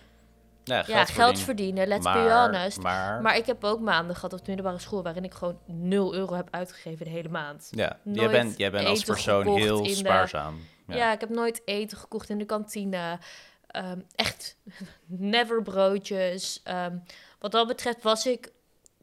ja, 0.63 0.83
ja, 0.87 1.05
geld, 1.05 1.39
verdienen. 1.39 1.87
Let's 1.87 2.03
be 2.03 2.31
honest. 2.31 2.81
Maar, 2.81 3.21
Maar 3.21 3.35
ik 3.37 3.45
heb 3.45 3.63
ook 3.63 3.79
maanden 3.79 4.15
gehad 4.15 4.33
op 4.33 4.39
de 4.39 4.45
middelbare 4.47 4.79
school 4.79 5.03
waarin 5.03 5.23
ik 5.23 5.33
gewoon 5.33 5.59
0 5.65 6.13
euro 6.15 6.33
heb 6.35 6.47
uitgegeven 6.51 7.05
de 7.05 7.11
hele 7.11 7.29
maand. 7.29 7.67
ja, 7.71 7.99
jij 8.03 8.29
bent, 8.29 8.57
jij 8.57 8.71
bent 8.71 8.87
als 8.87 9.03
persoon 9.03 9.47
heel 9.47 9.83
de- 9.83 9.89
spaarzaam. 9.95 10.61
Ja. 10.87 10.95
Ja. 10.95 11.11
ik 11.11 11.19
heb 11.19 11.29
nooit 11.29 11.61
eten 11.65 11.97
gekocht 11.97 12.29
in 12.29 12.37
de 12.37 12.45
kantine. 12.45 13.19
Ehm, 13.67 13.99
echt 14.15 14.57
never 15.05 15.61
broodjes. 15.63 16.61
Ehm, 16.63 16.97
wat 17.39 17.51
dat 17.51 17.67
betreft 17.67 18.03
was 18.03 18.25
ik 18.25 18.51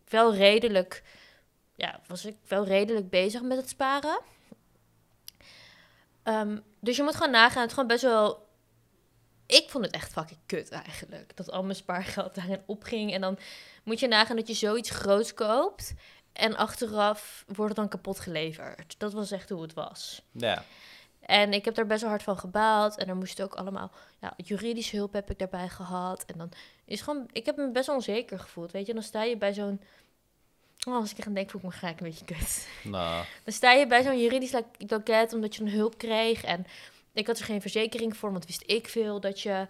wel 0.08 0.34
redelijk, 0.34 1.02
ja, 1.74 2.00
was 2.06 2.24
ik 2.24 2.36
wel 2.48 2.64
redelijk 2.64 3.10
bezig 3.10 3.42
met 3.42 3.56
het 3.56 3.68
sparen. 3.68 4.20
Ehm, 6.22 6.58
dus 6.80 6.96
je 6.96 7.02
moet 7.02 7.14
gewoon 7.16 7.30
nagaan. 7.32 7.60
Het 7.60 7.66
is 7.66 7.72
gewoon 7.72 7.88
best 7.88 8.02
wel 8.02 8.45
ik 9.46 9.64
vond 9.70 9.84
het 9.84 9.94
echt 9.94 10.12
fucking 10.12 10.38
kut 10.46 10.70
eigenlijk. 10.70 11.36
Dat 11.36 11.50
al 11.50 11.62
mijn 11.62 11.76
spaargeld 11.76 12.34
daarin 12.38 12.62
opging. 12.66 13.12
En 13.12 13.20
dan 13.20 13.38
moet 13.82 14.00
je 14.00 14.08
nagaan 14.08 14.36
dat 14.36 14.48
je 14.48 14.54
zoiets 14.54 14.90
groots 14.90 15.34
koopt. 15.34 15.94
En 16.32 16.56
achteraf 16.56 17.44
wordt 17.46 17.68
het 17.68 17.76
dan 17.76 17.88
kapot 17.88 18.20
geleverd. 18.20 18.94
Dat 18.98 19.12
was 19.12 19.30
echt 19.30 19.50
hoe 19.50 19.62
het 19.62 19.74
was. 19.74 20.22
Ja, 20.32 20.64
En 21.20 21.52
ik 21.52 21.64
heb 21.64 21.74
daar 21.74 21.86
best 21.86 22.00
wel 22.00 22.10
hard 22.10 22.22
van 22.22 22.38
gebaald. 22.38 22.96
En 22.96 23.08
er 23.08 23.16
moest 23.16 23.42
ook 23.42 23.54
allemaal... 23.54 23.90
Ja, 24.20 24.32
juridische 24.36 24.96
hulp 24.96 25.12
heb 25.12 25.30
ik 25.30 25.38
daarbij 25.38 25.68
gehad. 25.68 26.24
En 26.24 26.38
dan 26.38 26.50
is 26.84 27.00
gewoon... 27.00 27.28
Ik 27.32 27.46
heb 27.46 27.56
me 27.56 27.70
best 27.70 27.88
onzeker 27.88 28.38
gevoeld, 28.38 28.72
weet 28.72 28.86
je. 28.86 28.94
Dan 28.94 29.02
sta 29.02 29.22
je 29.22 29.36
bij 29.36 29.54
zo'n... 29.54 29.80
Oh, 30.88 30.94
als 30.94 31.10
ik 31.10 31.18
er 31.18 31.26
aan 31.26 31.34
denk, 31.34 31.50
voel 31.50 31.60
ik 31.60 31.66
me 31.66 31.72
gelijk 31.72 32.00
een 32.00 32.06
beetje 32.06 32.24
kut. 32.24 32.68
nou, 32.82 33.24
Dan 33.44 33.52
sta 33.52 33.72
je 33.72 33.86
bij 33.86 34.02
zo'n 34.02 34.20
juridisch 34.20 34.52
lo- 34.52 34.70
loket 34.78 35.32
omdat 35.32 35.56
je 35.56 35.62
een 35.62 35.70
hulp 35.70 35.98
kreeg. 35.98 36.44
En 36.44 36.66
ik 37.16 37.26
had 37.26 37.38
er 37.38 37.44
geen 37.44 37.60
verzekering 37.60 38.16
voor, 38.16 38.32
want 38.32 38.46
wist 38.46 38.62
ik 38.66 38.88
veel 38.88 39.20
dat 39.20 39.40
je 39.40 39.66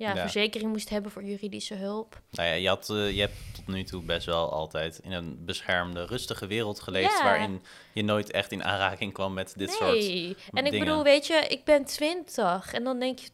ja, 0.00 0.14
Ja. 0.14 0.20
verzekering 0.20 0.70
moest 0.70 0.88
hebben 0.88 1.10
voor 1.10 1.24
juridische 1.24 1.74
hulp. 1.74 2.20
nou 2.30 2.48
ja, 2.48 2.54
je, 2.54 2.68
had, 2.68 2.90
eh, 2.90 3.10
je 3.10 3.20
hebt 3.20 3.34
tot 3.54 3.66
nu 3.66 3.84
toe 3.84 4.02
best 4.02 4.26
wel 4.26 4.52
altijd 4.52 4.98
in 5.02 5.12
een 5.12 5.44
beschermde, 5.44 6.04
rustige 6.04 6.46
wereld 6.46 6.80
geleefd... 6.80 7.18
Ja. 7.18 7.24
waarin 7.24 7.62
je 7.92 8.02
nooit 8.02 8.30
echt 8.30 8.52
in 8.52 8.64
aanraking 8.64 9.12
kwam 9.12 9.34
met 9.34 9.54
dit 9.56 9.70
soort... 9.70 9.90
nee. 9.92 10.36
En 10.52 10.64
ik 10.64 10.70
dingen. 10.70 10.86
bedoel, 10.86 11.02
weet 11.02 11.26
je, 11.26 11.46
ik 11.48 11.64
ben 11.64 11.84
twintig. 11.84 12.72
En 12.72 12.84
dan 12.84 12.98
denk 12.98 13.18
je... 13.18 13.28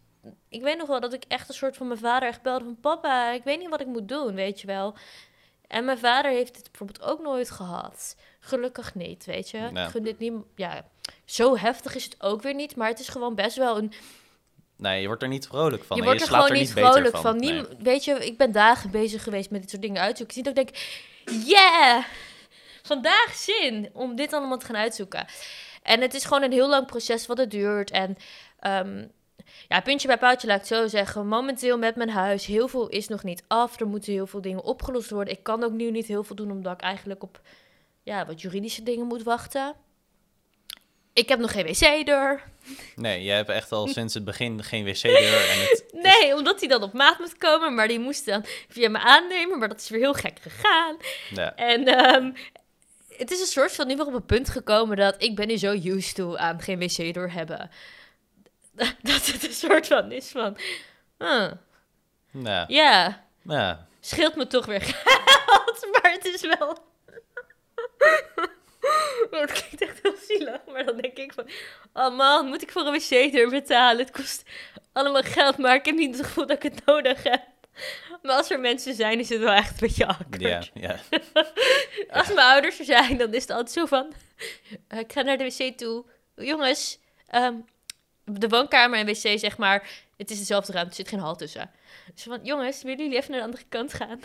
Ik 0.48 0.62
weet 0.62 0.78
nog 0.78 0.88
wel 0.88 1.00
dat 1.00 1.12
ik 1.12 1.24
echt 1.28 1.48
een 1.48 1.54
soort 1.54 1.76
van 1.76 1.86
mijn 1.86 2.00
vader 2.00 2.28
echt 2.28 2.42
belde 2.42 2.64
van... 2.64 2.80
Papa, 2.80 3.32
ik 3.32 3.44
weet 3.44 3.58
niet 3.58 3.68
wat 3.68 3.80
ik 3.80 3.86
moet 3.86 4.08
doen, 4.08 4.34
weet 4.34 4.60
je 4.60 4.66
wel. 4.66 4.94
En 5.68 5.84
mijn 5.84 5.98
vader 5.98 6.30
heeft 6.30 6.54
dit 6.54 6.70
bijvoorbeeld 6.70 7.02
ook 7.02 7.22
nooit 7.22 7.50
gehad. 7.50 8.16
Gelukkig 8.40 8.94
niet, 8.94 9.24
weet 9.24 9.50
je. 9.50 9.58
Ik 9.58 9.78
gun 9.78 10.02
dit 10.02 10.18
niet... 10.18 10.32
Ja, 10.54 10.84
zo 11.24 11.56
heftig 11.56 11.94
is 11.94 12.04
het 12.04 12.22
ook 12.22 12.42
weer 12.42 12.54
niet. 12.54 12.76
Maar 12.76 12.88
het 12.88 13.00
is 13.00 13.08
gewoon 13.08 13.34
best 13.34 13.56
wel 13.56 13.76
een 13.78 13.92
Nee, 14.76 15.00
je 15.00 15.06
wordt 15.06 15.22
er 15.22 15.28
niet 15.28 15.46
vrolijk 15.46 15.84
van. 15.84 15.96
je 15.96 16.02
wordt 16.02 16.18
je 16.18 16.24
er 16.24 16.30
slaapt 16.30 16.46
gewoon 16.46 16.60
er 16.60 16.66
niet 16.66 16.76
vrolijk 16.78 17.16
van. 17.16 17.22
van. 17.22 17.36
Nee. 17.36 17.64
Weet 17.78 18.04
je, 18.04 18.26
ik 18.26 18.38
ben 18.38 18.52
dagen 18.52 18.90
bezig 18.90 19.22
geweest 19.22 19.50
met 19.50 19.60
dit 19.60 19.70
soort 19.70 19.82
dingen 19.82 20.02
uitzoeken. 20.02 20.36
Ik 20.36 20.44
zie 20.44 20.54
dat 20.54 20.64
ik 20.64 20.74
denk, 21.24 21.46
yeah, 21.46 22.04
vandaag 22.82 23.34
zin 23.34 23.90
om 23.92 24.16
dit 24.16 24.32
allemaal 24.32 24.58
te 24.58 24.66
gaan 24.66 24.76
uitzoeken. 24.76 25.26
En 25.82 26.00
het 26.00 26.14
is 26.14 26.24
gewoon 26.24 26.42
een 26.42 26.52
heel 26.52 26.68
lang 26.68 26.86
proces 26.86 27.26
wat 27.26 27.38
het 27.38 27.50
duurt. 27.50 27.90
En 27.90 28.16
ehm, 28.58 29.04
ja, 29.68 29.80
puntje 29.80 30.08
bij 30.08 30.18
paaltje 30.18 30.46
laat 30.46 30.56
ik 30.62 30.68
het 30.68 30.78
zo 30.78 30.86
zeggen. 30.86 31.26
Momenteel 31.26 31.78
met 31.78 31.96
mijn 31.96 32.10
huis, 32.10 32.46
heel 32.46 32.68
veel 32.68 32.88
is 32.88 33.08
nog 33.08 33.22
niet 33.22 33.44
af. 33.46 33.80
Er 33.80 33.86
moeten 33.86 34.12
heel 34.12 34.26
veel 34.26 34.40
dingen 34.40 34.62
opgelost 34.62 35.10
worden. 35.10 35.34
Ik 35.34 35.42
kan 35.42 35.64
ook 35.64 35.72
nu 35.72 35.90
niet 35.90 36.06
heel 36.06 36.24
veel 36.24 36.36
doen, 36.36 36.50
omdat 36.50 36.72
ik 36.72 36.80
eigenlijk 36.80 37.22
op 37.22 37.40
ja, 38.02 38.26
wat 38.26 38.40
juridische 38.40 38.82
dingen 38.82 39.06
moet 39.06 39.22
wachten. 39.22 39.74
Ik 41.12 41.28
heb 41.28 41.38
nog 41.38 41.52
geen 41.52 41.64
wc-deur. 41.66 42.42
Nee, 42.96 43.22
jij 43.24 43.36
hebt 43.36 43.48
echt 43.48 43.72
al 43.72 43.86
sinds 43.96 44.14
het 44.14 44.24
begin 44.24 44.64
geen 44.64 44.84
wc-deur. 44.84 45.50
En 45.50 45.60
het, 45.60 45.84
Nee, 45.92 46.34
omdat 46.36 46.60
hij 46.60 46.68
dan 46.68 46.82
op 46.82 46.92
maat 46.92 47.18
moet 47.18 47.36
komen, 47.38 47.74
maar 47.74 47.88
die 47.88 47.98
moest 47.98 48.26
dan 48.26 48.44
via 48.68 48.88
me 48.88 48.98
aannemen, 48.98 49.58
maar 49.58 49.68
dat 49.68 49.80
is 49.80 49.88
weer 49.88 50.00
heel 50.00 50.14
gek 50.14 50.38
gegaan. 50.40 50.96
ja, 51.34 51.54
En 51.54 51.86
ehm, 51.86 52.32
het 53.16 53.30
is 53.30 53.40
een 53.40 53.46
soort 53.46 53.72
van 53.72 53.86
nu 53.86 53.96
weer 53.96 54.06
op 54.06 54.14
een 54.14 54.26
punt 54.26 54.48
gekomen 54.48 54.96
dat 54.96 55.22
ik 55.22 55.36
ben 55.36 55.46
nu 55.46 55.56
zo 55.56 55.72
used 55.72 56.14
to 56.14 56.36
aan 56.36 56.60
geen 56.60 56.78
wc 56.78 57.14
door 57.14 57.30
hebben. 57.30 57.70
Dat 59.02 59.26
het 59.26 59.44
een 59.46 59.52
soort 59.52 59.86
van 59.86 60.12
is 60.12 60.28
van, 60.30 60.56
huh, 61.18 61.50
ja, 62.30 62.64
ja, 62.68 63.24
ja. 63.42 63.86
scheelt 64.00 64.36
me 64.36 64.46
toch 64.46 64.66
weer 64.66 64.82
geld, 64.94 65.86
maar 65.92 66.12
het 66.12 66.24
is 66.24 66.40
wel... 66.40 66.78
Oh, 69.30 69.40
het 69.40 69.52
klinkt 69.52 69.80
echt 69.80 69.98
heel 70.02 70.14
zielig, 70.26 70.60
maar 70.72 70.84
dan 70.84 70.96
denk 70.96 71.16
ik 71.16 71.32
van... 71.32 71.48
Oh 71.92 72.16
man, 72.16 72.46
moet 72.46 72.62
ik 72.62 72.70
voor 72.70 72.86
een 72.86 72.92
wc-deur 72.92 73.50
betalen? 73.50 73.98
Het 73.98 74.10
kost 74.10 74.42
allemaal 74.92 75.22
geld, 75.22 75.58
maar 75.58 75.74
ik 75.74 75.84
heb 75.84 75.94
niet 75.94 76.16
het 76.16 76.26
gevoel 76.26 76.46
dat 76.46 76.64
ik 76.64 76.72
het 76.72 76.84
nodig 76.86 77.22
heb. 77.22 77.42
Maar 78.22 78.36
als 78.36 78.50
er 78.50 78.60
mensen 78.60 78.94
zijn, 78.94 79.18
is 79.18 79.28
het 79.28 79.40
wel 79.40 79.52
echt 79.52 79.70
een 79.70 79.76
beetje 79.86 80.06
awkward. 80.06 80.40
Ja, 80.40 80.62
ja. 80.74 80.98
Als 82.10 82.26
mijn 82.26 82.46
ouders 82.46 82.78
er 82.78 82.84
zijn, 82.84 83.16
dan 83.16 83.34
is 83.34 83.42
het 83.42 83.50
altijd 83.50 83.70
zo 83.70 83.86
van... 83.86 84.12
eh, 84.88 84.98
ik 84.98 85.12
ga 85.12 85.22
naar 85.22 85.38
de 85.38 85.44
wc 85.44 85.78
toe. 85.78 86.04
Jongens, 86.34 86.98
ehm, 87.26 87.54
de 88.32 88.48
woonkamer 88.48 88.98
en 88.98 89.06
wc, 89.06 89.38
zeg 89.38 89.56
maar... 89.56 90.04
Het 90.16 90.30
is 90.30 90.38
dezelfde 90.38 90.72
ruimte, 90.72 90.90
er 90.90 90.96
zit 90.96 91.08
geen 91.08 91.18
hal 91.18 91.36
tussen. 91.36 91.70
Dus 92.14 92.22
van, 92.22 92.40
jongens, 92.42 92.82
willen 92.82 92.98
jullie 92.98 93.16
even 93.16 93.30
naar 93.30 93.40
de 93.40 93.46
andere 93.46 93.64
kant 93.68 93.94
gaan? 93.94 94.20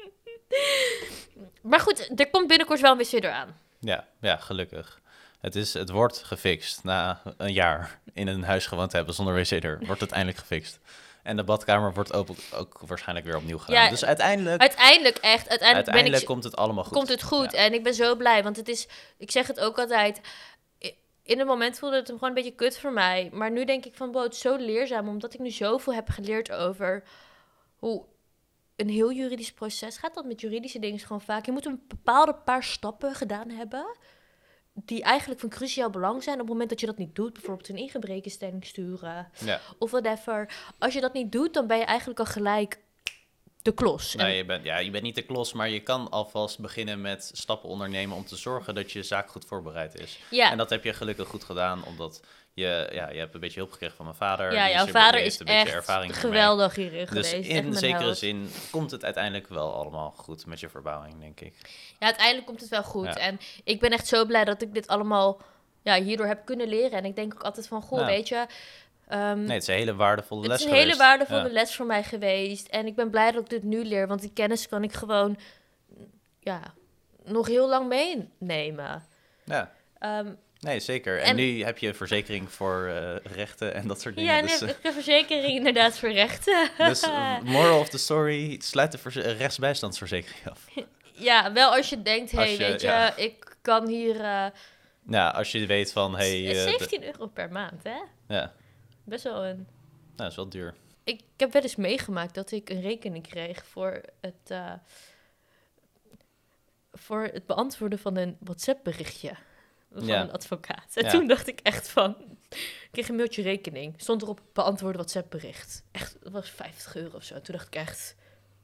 maar 1.70 1.80
goed, 1.80 2.20
er 2.20 2.30
komt 2.30 2.46
binnenkort 2.46 2.80
wel 2.80 2.92
een 2.92 2.98
wc 2.98 3.22
door 3.22 3.30
aan. 3.30 3.56
Ja, 3.80 4.06
ja, 4.20 4.36
gelukkig. 4.36 5.00
Het, 5.40 5.56
is, 5.56 5.74
het 5.74 5.90
wordt 5.90 6.22
gefixt. 6.24 6.84
Na 6.84 7.22
een 7.36 7.52
jaar 7.52 8.00
in 8.12 8.26
een 8.26 8.42
huis 8.42 8.66
gewoond 8.66 8.90
te 8.90 8.96
hebben 8.96 9.14
zonder 9.14 9.34
wc-deur, 9.34 9.78
wordt 9.86 10.00
het 10.00 10.10
eindelijk 10.10 10.38
gefixt. 10.38 10.78
En 11.22 11.36
de 11.36 11.44
badkamer 11.44 11.94
wordt 11.94 12.12
ook, 12.12 12.28
ook 12.54 12.80
waarschijnlijk 12.86 13.26
weer 13.26 13.36
opnieuw 13.36 13.58
gedaan. 13.58 13.84
Ja, 13.84 13.90
dus 13.90 14.04
uiteindelijk, 14.04 14.60
Uiteindelijk, 14.60 15.16
echt, 15.16 15.48
uiteindelijk, 15.48 15.74
uiteindelijk 15.74 16.12
ben 16.12 16.20
ik... 16.20 16.26
komt 16.26 16.44
het 16.44 16.56
allemaal 16.56 16.84
goed. 16.84 16.92
komt 16.92 17.08
het 17.08 17.22
goed. 17.22 17.52
Ja. 17.52 17.58
En 17.58 17.74
ik 17.74 17.82
ben 17.82 17.94
zo 17.94 18.16
blij, 18.16 18.42
want 18.42 18.56
het 18.56 18.68
is, 18.68 18.88
ik 19.16 19.30
zeg 19.30 19.46
het 19.46 19.60
ook 19.60 19.78
altijd. 19.78 20.20
In 21.28 21.38
het 21.38 21.46
moment 21.46 21.78
voelde 21.78 21.96
het 21.96 22.06
hem 22.06 22.18
gewoon 22.18 22.36
een 22.36 22.42
beetje 22.42 22.56
kut 22.56 22.78
voor 22.78 22.92
mij. 22.92 23.30
Maar 23.32 23.50
nu 23.50 23.64
denk 23.64 23.84
ik 23.84 23.94
van, 23.94 24.12
wow, 24.12 24.22
het 24.22 24.32
is 24.32 24.40
zo 24.40 24.56
leerzaam. 24.56 25.08
Omdat 25.08 25.34
ik 25.34 25.40
nu 25.40 25.50
zoveel 25.50 25.94
heb 25.94 26.08
geleerd 26.08 26.52
over 26.52 27.02
hoe 27.76 28.04
een 28.76 28.88
heel 28.88 29.12
juridisch 29.12 29.52
proces 29.52 29.96
gaat. 29.98 30.14
Dat 30.14 30.24
met 30.24 30.40
juridische 30.40 30.78
dingen 30.78 30.96
is 30.96 31.02
gewoon 31.02 31.20
vaak. 31.20 31.46
Je 31.46 31.52
moet 31.52 31.66
een 31.66 31.82
bepaalde 31.88 32.34
paar 32.34 32.62
stappen 32.62 33.14
gedaan 33.14 33.50
hebben. 33.50 33.96
Die 34.72 35.02
eigenlijk 35.02 35.40
van 35.40 35.48
cruciaal 35.48 35.90
belang 35.90 36.22
zijn. 36.22 36.34
Op 36.34 36.40
het 36.40 36.50
moment 36.50 36.70
dat 36.70 36.80
je 36.80 36.86
dat 36.86 36.98
niet 36.98 37.14
doet. 37.14 37.32
Bijvoorbeeld 37.32 37.68
een 37.68 37.76
ingebrekenstelling 37.76 38.64
sturen. 38.64 39.30
Ja. 39.44 39.60
Of 39.78 39.90
whatever. 39.90 40.54
Als 40.78 40.94
je 40.94 41.00
dat 41.00 41.12
niet 41.12 41.32
doet, 41.32 41.54
dan 41.54 41.66
ben 41.66 41.78
je 41.78 41.84
eigenlijk 41.84 42.18
al 42.18 42.26
gelijk 42.26 42.78
de 43.68 43.74
klos. 43.74 44.14
En- 44.16 44.24
Nee, 44.26 44.36
je 44.36 44.44
bent, 44.44 44.64
ja, 44.64 44.78
je 44.78 44.90
bent 44.90 45.02
niet 45.02 45.14
de 45.14 45.22
klos, 45.22 45.52
maar 45.52 45.68
je 45.68 45.80
kan 45.80 46.10
alvast 46.10 46.58
beginnen 46.58 47.00
met 47.00 47.30
stappen 47.34 47.68
ondernemen 47.68 48.16
om 48.16 48.24
te 48.24 48.36
zorgen 48.36 48.74
dat 48.74 48.92
je 48.92 49.02
zaak 49.02 49.30
goed 49.30 49.44
voorbereid 49.44 49.94
is. 50.00 50.18
ja. 50.30 50.50
En 50.50 50.56
dat 50.58 50.70
heb 50.70 50.84
je 50.84 50.92
gelukkig 50.92 51.28
goed 51.28 51.44
gedaan, 51.44 51.84
omdat 51.84 52.20
je, 52.54 52.88
ja, 52.92 53.10
je 53.10 53.18
hebt 53.18 53.34
een 53.34 53.40
beetje 53.40 53.60
hulp 53.60 53.72
gekregen 53.72 53.96
van 53.96 54.04
mijn 54.04 54.16
vader. 54.16 54.52
Ja, 54.52 54.70
jouw 54.70 54.84
er- 54.86 54.90
vader 54.92 55.20
is 55.20 55.38
een 55.38 55.46
echt 55.46 55.72
ervaring 55.72 56.20
geweldig 56.20 56.74
hierin 56.74 57.06
Dus 57.10 57.28
geweest. 57.30 57.50
in 57.50 57.74
zekere 57.74 58.14
zin 58.14 58.50
komt 58.70 58.90
het 58.90 59.04
uiteindelijk 59.04 59.48
wel 59.48 59.74
allemaal 59.74 60.10
goed 60.16 60.46
met 60.46 60.60
je 60.60 60.68
verbouwing, 60.68 61.20
denk 61.20 61.40
ik. 61.40 61.54
Ja, 61.98 62.06
uiteindelijk 62.06 62.46
komt 62.46 62.60
het 62.60 62.68
wel 62.70 62.82
goed. 62.82 63.04
Ja. 63.04 63.14
En 63.16 63.40
ik 63.64 63.80
ben 63.80 63.90
echt 63.90 64.06
zo 64.06 64.24
blij 64.26 64.44
dat 64.44 64.62
ik 64.62 64.74
dit 64.74 64.86
allemaal 64.88 65.40
ja, 65.82 66.02
hierdoor 66.02 66.26
heb 66.26 66.44
kunnen 66.44 66.68
leren. 66.68 66.98
En 66.98 67.04
ik 67.04 67.16
denk 67.16 67.34
ook 67.34 67.42
altijd 67.42 67.68
van, 67.68 67.82
goh, 67.82 67.98
Ja. 68.00 68.06
weet 68.06 68.28
je... 68.28 68.46
ehm, 69.08 69.38
Nee, 69.44 69.52
het 69.52 69.62
is 69.62 69.68
een 69.68 69.74
hele 69.74 69.94
waardevolle 69.94 70.40
het 70.40 70.50
les 70.50 70.60
is 70.60 70.66
een 70.66 70.72
hele 70.72 70.96
waardevolle 70.96 71.46
Ja. 71.46 71.52
les 71.52 71.74
voor 71.74 71.86
mij 71.86 72.02
geweest. 72.02 72.66
En 72.66 72.86
ik 72.86 72.94
ben 72.94 73.10
blij 73.10 73.30
dat 73.30 73.40
ik 73.42 73.48
dit 73.48 73.62
nu 73.62 73.84
leer. 73.84 74.06
Want 74.06 74.20
die 74.20 74.32
kennis 74.32 74.68
kan 74.68 74.82
ik 74.82 74.92
gewoon 74.92 75.38
ja, 76.40 76.60
nog 77.24 77.46
heel 77.46 77.68
lang 77.68 77.88
meenemen. 77.88 79.04
Ja, 79.44 79.72
Ehm, 79.98 80.32
nee, 80.60 80.80
zeker. 80.80 81.18
En, 81.18 81.24
En- 81.24 81.36
nu 81.36 81.64
heb 81.64 81.78
je 81.78 81.94
verzekering 81.94 82.52
voor 82.52 82.86
eh, 82.86 83.32
rechten 83.34 83.74
en 83.74 83.88
dat 83.88 84.00
soort 84.00 84.16
dingen. 84.16 84.34
ja, 84.34 84.42
dus, 84.42 84.60
heb 84.60 84.68
eh, 84.68 84.74
ik 84.78 84.84
een 84.84 84.92
verzekering 84.92 85.56
inderdaad 85.56 85.98
voor 85.98 86.10
rechten. 86.10 86.70
dus 86.78 87.02
eh, 87.08 87.38
moral 87.42 87.80
of 87.80 87.88
the 87.88 87.98
story, 87.98 88.56
sluit 88.62 88.92
de 88.92 88.98
verze- 88.98 89.20
rechtsbijstandsverzekering 89.32 90.48
af. 90.50 90.64
ja, 91.28 91.52
wel 91.52 91.74
als 91.74 91.88
je 91.88 92.02
denkt, 92.02 92.30
hé, 92.30 92.38
hey, 92.38 92.50
je- 92.52 92.56
weet 92.58 92.80
je, 92.80 92.86
ja. 92.86 93.16
ik 93.16 93.56
kan 93.62 93.86
hier... 93.88 94.20
eh 94.20 94.46
Ja, 95.08 95.28
als 95.28 95.52
je 95.52 95.66
weet 95.66 95.92
van, 95.92 96.16
hey, 96.16 96.38
het 96.40 96.56
is 96.56 96.64
eh, 96.64 96.64
de- 96.64 96.70
17 96.78 97.04
euro 97.04 97.26
per 97.26 97.50
maand, 97.52 97.82
hè? 97.82 97.98
ja, 98.34 98.52
Best 99.08 99.24
wel 99.24 99.44
een... 99.46 99.56
nou, 99.56 99.66
dat 100.16 100.30
is 100.30 100.36
wel 100.36 100.48
duur. 100.48 100.74
Ik, 101.04 101.14
ik 101.20 101.40
heb 101.40 101.52
wel 101.52 101.62
eens 101.62 101.76
meegemaakt 101.76 102.34
dat 102.34 102.50
ik 102.50 102.70
een 102.70 102.80
rekening 102.80 103.26
kreeg 103.28 103.66
voor 103.66 104.00
het, 104.20 104.34
eh, 104.50 104.72
voor 106.92 107.22
het 107.22 107.46
beantwoorden 107.46 107.98
van 107.98 108.16
een 108.16 108.36
WhatsApp-berichtje 108.40 109.32
van 109.92 110.06
Ja. 110.06 110.20
een 110.20 110.32
advocaat. 110.32 110.96
En 110.96 111.04
Ja. 111.04 111.10
toen 111.10 111.26
dacht 111.26 111.46
ik 111.48 111.60
echt 111.60 111.88
van, 111.88 112.16
ik 112.50 112.88
kreeg 112.90 113.08
een 113.08 113.16
mailtje 113.16 113.42
rekening, 113.42 113.94
stond 113.96 114.22
erop 114.22 114.40
beantwoorden 114.52 114.96
WhatsApp-bericht. 115.00 115.82
Echt, 115.90 116.16
dat 116.22 116.32
was 116.32 116.50
50 116.50 116.96
euro 116.96 117.16
of 117.16 117.22
zo. 117.24 117.40
Toen 117.40 117.54
dacht 117.54 117.66
ik 117.66 117.74
echt, 117.74 118.14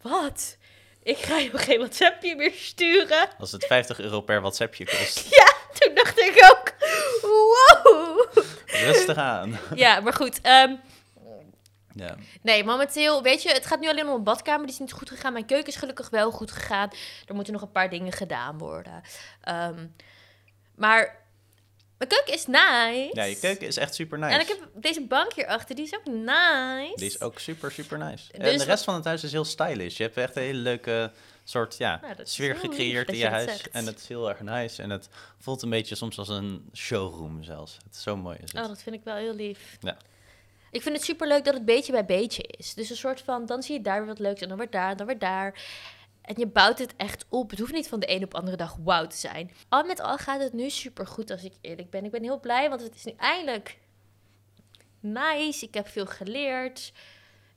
wat? 0.00 0.56
Ik 1.04 1.18
ga 1.18 1.36
je 1.38 1.58
geen 1.58 1.78
WhatsAppje 1.78 2.36
meer 2.36 2.52
sturen. 2.52 3.28
Als 3.38 3.52
het 3.52 3.64
50 3.64 4.00
euro 4.00 4.20
per 4.20 4.40
WhatsAppje 4.40 4.84
kost, 4.84 5.24
Toen 5.78 5.94
dacht 5.94 6.18
ik 6.18 6.50
ook, 6.50 6.72
wow. 7.22 8.20
rustig 8.66 9.16
aan. 9.16 9.58
Ja, 9.74 10.00
maar 10.00 10.12
goed. 10.12 10.40
ehm, 10.40 10.74
Ja. 11.92 12.16
Nee, 12.42 12.64
momenteel, 12.64 13.22
weet 13.22 13.42
je, 13.42 13.48
het 13.52 13.66
gaat 13.66 13.80
nu 13.80 13.88
alleen 13.88 14.08
om 14.08 14.14
een 14.14 14.22
badkamer. 14.24 14.66
Die 14.66 14.74
is 14.74 14.80
niet 14.80 14.92
goed 14.92 15.08
gegaan. 15.10 15.32
Mijn 15.32 15.46
keuken 15.46 15.68
is 15.68 15.76
gelukkig 15.76 16.10
wel 16.10 16.30
goed 16.30 16.50
gegaan. 16.52 16.90
Er 17.26 17.34
moeten 17.34 17.52
nog 17.52 17.62
een 17.62 17.70
paar 17.72 17.90
dingen 17.90 18.12
gedaan 18.12 18.58
worden. 18.58 19.02
Ehm, 19.40 19.86
maar 20.76 21.23
mijn 22.06 22.24
keuken 22.24 22.34
is 22.34 22.46
nice. 22.46 23.10
ja, 23.12 23.22
je 23.22 23.38
keuken 23.38 23.66
is 23.66 23.76
echt 23.76 23.94
super 23.94 24.18
nice. 24.18 24.34
En 24.34 24.40
ik 24.40 24.48
heb 24.48 24.58
deze 24.74 25.00
bank 25.00 25.32
hierachter, 25.32 25.74
die 25.74 25.84
is 25.84 25.94
ook 25.94 26.06
nice. 26.06 26.92
Die 26.94 27.06
is 27.06 27.20
ook 27.20 27.38
super, 27.38 27.72
super 27.72 27.98
nice. 27.98 28.32
en 28.32 28.42
Dus 28.42 28.58
de 28.58 28.64
rest 28.64 28.84
van 28.84 28.94
het 28.94 29.04
huis 29.04 29.24
is 29.24 29.32
heel 29.32 29.44
stylish. 29.44 29.96
Je 29.96 30.02
hebt 30.02 30.16
echt 30.16 30.36
een 30.36 30.42
hele 30.42 30.58
leuke 30.58 31.12
soort 31.44 31.76
ja, 31.78 32.00
Nou, 32.02 32.14
sfeer 32.22 32.56
gecreëerd 32.56 33.08
in 33.08 33.16
je 33.16 33.26
huis. 33.28 33.50
zegt. 33.50 33.70
En 33.70 33.86
het 33.86 33.98
is 33.98 34.08
heel 34.08 34.28
erg 34.28 34.40
nice. 34.40 34.82
En 34.82 34.90
het 34.90 35.08
voelt 35.38 35.62
een 35.62 35.70
beetje 35.70 35.94
soms 35.94 36.18
als 36.18 36.28
een 36.28 36.70
showroom 36.74 37.42
zelfs. 37.42 37.76
Het 37.84 37.94
is 37.94 38.02
zo 38.02 38.16
mooi. 38.16 38.38
Is 38.42 38.52
het. 38.52 38.62
Oh, 38.62 38.68
dat 38.68 38.82
vind 38.82 38.96
ik 38.96 39.04
wel 39.04 39.16
heel 39.16 39.34
lief. 39.34 39.76
Ja. 39.80 39.96
ik 40.70 40.82
vind 40.82 40.96
het 40.96 41.04
superleuk 41.04 41.44
dat 41.44 41.54
het 41.54 41.64
beetje 41.64 41.92
bij 41.92 42.04
beetje 42.04 42.42
is. 42.42 42.74
Dus 42.74 42.90
een 42.90 42.96
soort 42.96 43.20
van, 43.20 43.46
dan 43.46 43.62
zie 43.62 43.74
je 43.74 43.82
daar 43.82 43.98
weer 43.98 44.06
wat 44.06 44.18
leuks 44.18 44.40
en 44.40 44.48
dan 44.48 44.58
weer 44.58 44.70
daar 44.70 44.90
en 44.90 44.96
dan 44.96 45.06
weer 45.06 45.18
daar. 45.18 45.62
En 46.24 46.34
je 46.36 46.46
bouwt 46.46 46.78
het 46.78 46.96
echt 46.96 47.24
op. 47.28 47.50
Het 47.50 47.58
hoeft 47.58 47.72
niet 47.72 47.88
van 47.88 48.00
de 48.00 48.10
een 48.10 48.24
op 48.24 48.30
de 48.30 48.36
andere 48.36 48.56
dag 48.56 48.76
wauw 48.84 49.06
te 49.06 49.16
zijn. 49.16 49.50
Al 49.68 49.84
met 49.84 50.00
al 50.00 50.18
gaat 50.18 50.40
het 50.40 50.52
nu 50.52 50.70
super 50.70 51.06
goed 51.06 51.30
als 51.30 51.44
ik 51.44 51.52
eerlijk 51.60 51.90
ben. 51.90 52.04
Ik 52.04 52.10
ben 52.10 52.22
heel 52.22 52.40
blij, 52.40 52.68
want 52.68 52.80
het 52.80 52.94
is 52.94 53.04
nu 53.04 53.12
eindelijk 53.16 53.78
nice. 55.00 55.66
Ik 55.66 55.74
heb 55.74 55.88
veel 55.88 56.06
geleerd. 56.06 56.92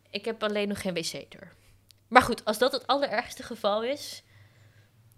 Ik 0.09 0.25
heb 0.25 0.43
alleen 0.43 0.67
nog 0.67 0.81
geen 0.81 0.93
wc-deur. 0.93 1.53
Maar 2.07 2.21
goed, 2.21 2.45
als 2.45 2.57
dat 2.57 2.71
het 2.71 2.87
allerergste 2.87 3.43
geval 3.43 3.83
is, 3.83 4.23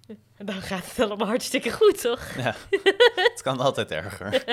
dan 0.38 0.62
gaat 0.62 0.86
het 0.86 1.00
allemaal 1.00 1.28
hartstikke 1.28 1.72
goed, 1.72 2.02
toch? 2.02 2.36
Ja, 2.36 2.56
het 3.16 3.42
kan 3.42 3.60
altijd 3.60 3.92
erger. 3.92 4.44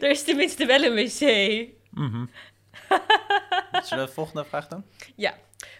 er 0.00 0.10
is 0.10 0.24
tenminste 0.24 0.66
wel 0.66 0.82
een 0.82 0.94
wc. 0.94 1.20
Mhm. 1.90 2.26
Zullen 3.86 4.04
we 4.04 4.08
de 4.08 4.12
volgende 4.12 4.44
vraag 4.44 4.68
doen? 4.68 4.84
Ja, 5.16 5.34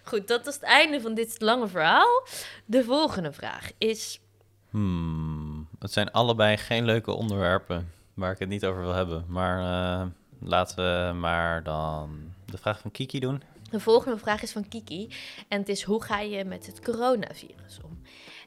goed, 0.05 0.29
dat 0.29 0.47
is 0.47 0.55
het 0.55 0.63
einde 0.63 1.01
van 1.01 1.15
dit 1.15 1.41
lange 1.41 1.69
verhaal. 1.69 2.27
De 2.65 2.85
volgende 2.85 3.33
vraag 3.33 3.71
is... 3.79 4.21
Hmm, 4.71 5.69
het 5.79 5.93
zijn 5.93 6.11
allebei 6.11 6.57
geen 6.57 6.85
leuke 6.85 7.13
onderwerpen 7.13 7.93
waar 8.15 8.33
ik 8.33 8.39
het 8.39 8.49
niet 8.49 8.65
over 8.65 8.81
wil 8.81 8.95
hebben. 8.95 9.25
Maar 9.29 9.59
eh, 9.59 10.07
laten 10.41 10.77
we 10.77 11.13
maar 11.13 11.63
dan 11.63 12.33
de 12.45 12.59
vraag 12.59 12.81
van 12.81 12.91
Kiki 12.91 13.21
doen. 13.21 13.43
De 13.71 13.81
volgende 13.81 14.19
vraag 14.19 14.43
is 14.43 14.53
van 14.53 14.69
Kiki. 14.69 15.09
En 15.49 15.59
het 15.59 15.69
is, 15.69 15.83
hoe 15.83 16.03
ga 16.03 16.21
je 16.21 16.45
met 16.45 16.67
het 16.67 16.81
coronavirus 16.81 17.81
om? 17.85 18.03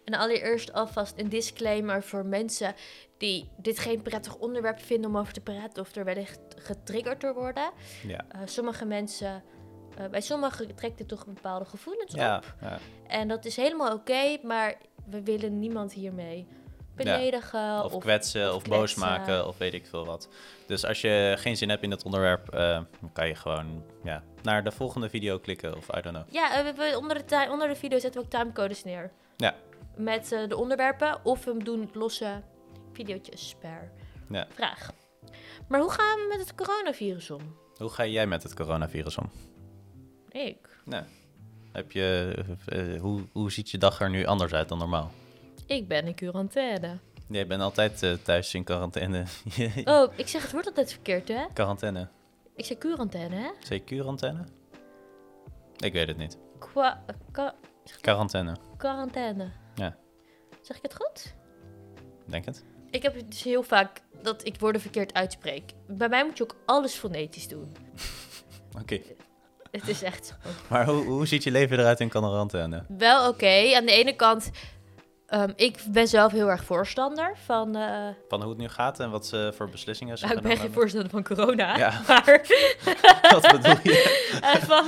En 0.05 0.13
allereerst 0.13 0.73
alvast 0.73 1.13
een 1.17 1.29
disclaimer 1.29 2.03
voor 2.03 2.25
mensen 2.25 2.75
die 3.17 3.49
dit 3.57 3.79
geen 3.79 4.01
prettig 4.01 4.35
onderwerp 4.35 4.79
vinden 4.79 5.09
om 5.09 5.17
over 5.17 5.33
te 5.33 5.41
praten 5.41 5.83
of 5.83 5.95
er 5.95 6.05
wellicht 6.05 6.39
getriggerd 6.55 7.21
door 7.21 7.33
worden. 7.33 7.71
Ja. 8.07 8.25
Uh, 8.35 8.41
sommige 8.45 8.85
mensen, 8.85 9.43
uh, 9.99 10.05
bij 10.07 10.21
sommigen 10.21 10.75
trekt 10.75 10.97
dit 10.97 11.07
toch 11.07 11.25
bepaalde 11.25 11.65
gevoelens 11.65 12.13
Ja, 12.13 12.37
op. 12.37 12.55
ja. 12.61 12.77
En 13.07 13.27
dat 13.27 13.45
is 13.45 13.55
helemaal 13.55 13.93
oké, 13.93 14.37
maar 14.43 14.75
we 15.09 15.23
willen 15.23 15.59
niemand 15.59 15.93
hiermee 15.93 16.47
beledigen. 16.95 17.83
Of, 17.83 17.97
kwetsen, 17.97 18.55
of, 18.55 18.63
boos 18.63 18.93
kwetsen. 18.93 18.99
maken, 18.99 19.47
of 19.47 19.57
weet 19.57 19.73
ik 19.73 19.85
veel 19.87 20.05
wat. 20.05 20.29
Dus 20.67 20.85
als 20.85 21.01
je 21.01 21.35
geen 21.39 21.57
zin 21.57 21.69
hebt 21.69 21.83
in 21.83 21.91
het 21.91 22.03
onderwerp, 22.03 22.49
eh, 22.49 22.59
dan 22.99 23.11
kan 23.13 23.27
je 23.27 23.35
gewoon 23.35 23.83
ja, 24.03 24.23
naar 24.41 24.63
de 24.63 24.71
volgende 24.71 25.09
video 25.09 25.39
klikken 25.39 25.77
of 25.77 25.87
I 25.97 26.01
don't 26.01 26.15
know. 26.15 26.23
Ja, 26.33 26.57
eh, 26.57 26.63
we, 26.63 26.73
we- 26.73 26.97
onder, 26.97 27.27
de 27.27 27.47
onder 27.49 27.67
de 27.67 27.75
video 27.75 27.99
zetten 27.99 28.21
we 28.21 28.25
ook 28.27 28.33
timecodes 28.33 28.83
neer. 28.83 29.11
Ja. 29.37 29.55
Met 29.95 30.27
de 30.47 30.55
onderwerpen. 30.57 31.25
Of 31.25 31.45
we 31.45 31.57
doen 31.63 31.89
losse 31.93 32.41
video's 32.93 33.55
per 33.59 33.91
Ja. 34.29 34.47
vraag. 34.53 34.91
Maar 35.67 35.79
hoe 35.79 35.91
gaan 35.91 36.19
we 36.19 36.25
met 36.29 36.39
het 36.39 36.55
coronavirus 36.55 37.31
om? 37.31 37.57
Hoe 37.77 37.89
ga 37.89 38.05
jij 38.05 38.27
met 38.27 38.43
het 38.43 38.53
coronavirus 38.53 39.17
om? 39.17 39.31
Ik. 40.33 40.77
Nou, 40.85 41.03
heb 41.71 41.91
je, 41.91 42.35
eh, 42.65 43.01
hoe, 43.01 43.21
hoe 43.31 43.51
ziet 43.51 43.69
je 43.69 43.77
dag 43.77 44.01
er 44.01 44.09
nu 44.09 44.25
anders 44.25 44.53
uit 44.53 44.69
dan 44.69 44.77
normaal? 44.77 45.11
Ik 45.65 45.87
ben 45.87 46.07
in 46.07 46.15
quarantaine. 46.15 46.97
Jij 47.27 47.47
bent 47.47 47.61
altijd 47.61 48.03
eh, 48.03 48.13
thuis 48.13 48.53
in 48.53 48.63
quarantaine. 48.63 49.23
Oh, 49.85 50.13
ik 50.15 50.27
zeg 50.27 50.41
het 50.41 50.51
woord 50.51 50.65
altijd 50.65 50.91
verkeerd, 50.91 51.27
hè? 51.27 51.45
quarantaine. 51.53 52.07
Ik 52.55 52.65
zeg 52.65 52.77
quarantaine, 52.77 53.35
hè? 53.35 53.49
Zeg 53.59 53.77
je 53.77 53.83
quarantaine? 53.83 54.43
Ik 55.77 55.93
weet 55.93 56.07
het 56.07 56.17
niet. 56.17 56.37
Qua, 56.59 57.03
qua- 57.31 57.55
Quarantaine, 58.01 58.55
quarantaine. 58.77 59.51
Ja. 59.75 59.97
Zeg 60.61 60.77
ik 60.77 60.83
het 60.83 60.95
goed? 60.95 61.35
denk 62.25 62.45
het. 62.45 62.63
Ik 62.89 63.03
heb 63.03 63.29
dus 63.29 63.43
heel 63.43 63.63
vaak 63.63 64.01
dat 64.21 64.45
ik 64.45 64.59
woorden 64.59 64.81
verkeerd 64.81 65.13
uitspreek. 65.13 65.71
Bij 65.87 66.09
mij 66.09 66.25
moet 66.25 66.37
je 66.37 66.43
ook 66.43 66.55
alles 66.65 66.93
fonetisch 66.95 67.47
doen. 67.47 67.75
Oké. 68.81 68.99
Het 69.77 69.87
is 69.87 70.03
echt 70.03 70.25
zo. 70.25 70.49
Maar 70.67 70.85
hoe, 70.85 71.03
hoe 71.05 71.25
ziet 71.27 71.43
je 71.43 71.51
leven 71.51 71.79
eruit 71.79 71.99
in 71.99 72.09
quarantaine? 72.09 72.83
Wel 72.87 73.27
oké. 73.29 73.73
Aan 73.75 73.85
de 73.85 73.91
ene 73.91 74.15
kant, 74.15 74.49
ehm, 75.27 75.51
ik 75.55 75.77
ben 75.89 76.07
zelf 76.07 76.31
heel 76.31 76.49
erg 76.49 76.63
voorstander 76.63 77.35
van. 77.45 77.75
eh, 77.75 78.07
Van 78.27 78.41
hoe 78.41 78.49
het 78.49 78.57
nu 78.59 78.69
gaat 78.69 78.99
en 78.99 79.09
wat 79.11 79.25
ze 79.25 79.53
voor 79.55 79.69
beslissingen 79.69 80.17
ze 80.17 80.25
nou, 80.25 80.37
ik 80.37 80.43
ben 80.43 80.57
geen 80.57 80.73
voorstander 80.73 81.09
van 81.09 81.23
corona. 81.23 81.77
Ja. 81.77 82.01
Maar? 82.07 82.41
Wat 83.31 83.41
bedoel 83.51 83.75
je? 83.83 84.39
eh, 84.41 84.61
van, 84.61 84.85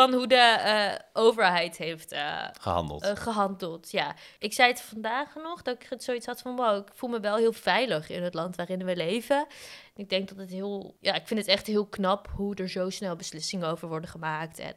van 0.00 0.14
hoe 0.14 0.26
de 0.26 0.34
eh, 0.34 0.92
overheid 1.12 1.76
heeft 1.76 2.12
eh, 2.12 2.46
Gehandeld. 2.60 3.02
eh, 3.02 3.16
gehandeld. 3.16 3.90
Ja, 3.90 4.14
ik 4.38 4.52
zei 4.52 4.68
het 4.70 4.80
vandaag 4.80 5.34
nog 5.34 5.62
dat 5.62 5.74
ik 5.82 5.86
het 5.90 6.04
zoiets 6.04 6.26
had 6.26 6.40
van: 6.40 6.56
wow, 6.56 6.76
ik 6.76 6.94
voel 6.94 7.10
me 7.10 7.20
wel 7.20 7.36
heel 7.36 7.52
veilig 7.52 8.08
in 8.08 8.22
het 8.22 8.34
land 8.34 8.56
waarin 8.56 8.84
we 8.84 8.96
leven. 8.96 9.46
Ik 9.94 10.08
denk 10.08 10.28
dat 10.28 10.38
het 10.38 10.50
heel, 10.50 10.96
ja, 11.00 11.14
ik 11.14 11.26
vind 11.26 11.40
het 11.40 11.48
echt 11.48 11.66
heel 11.66 11.86
knap 11.86 12.28
hoe 12.36 12.54
er 12.54 12.68
zo 12.68 12.90
snel 12.90 13.16
beslissingen 13.16 13.68
over 13.68 13.88
worden 13.88 14.10
gemaakt. 14.10 14.58
En 14.58 14.76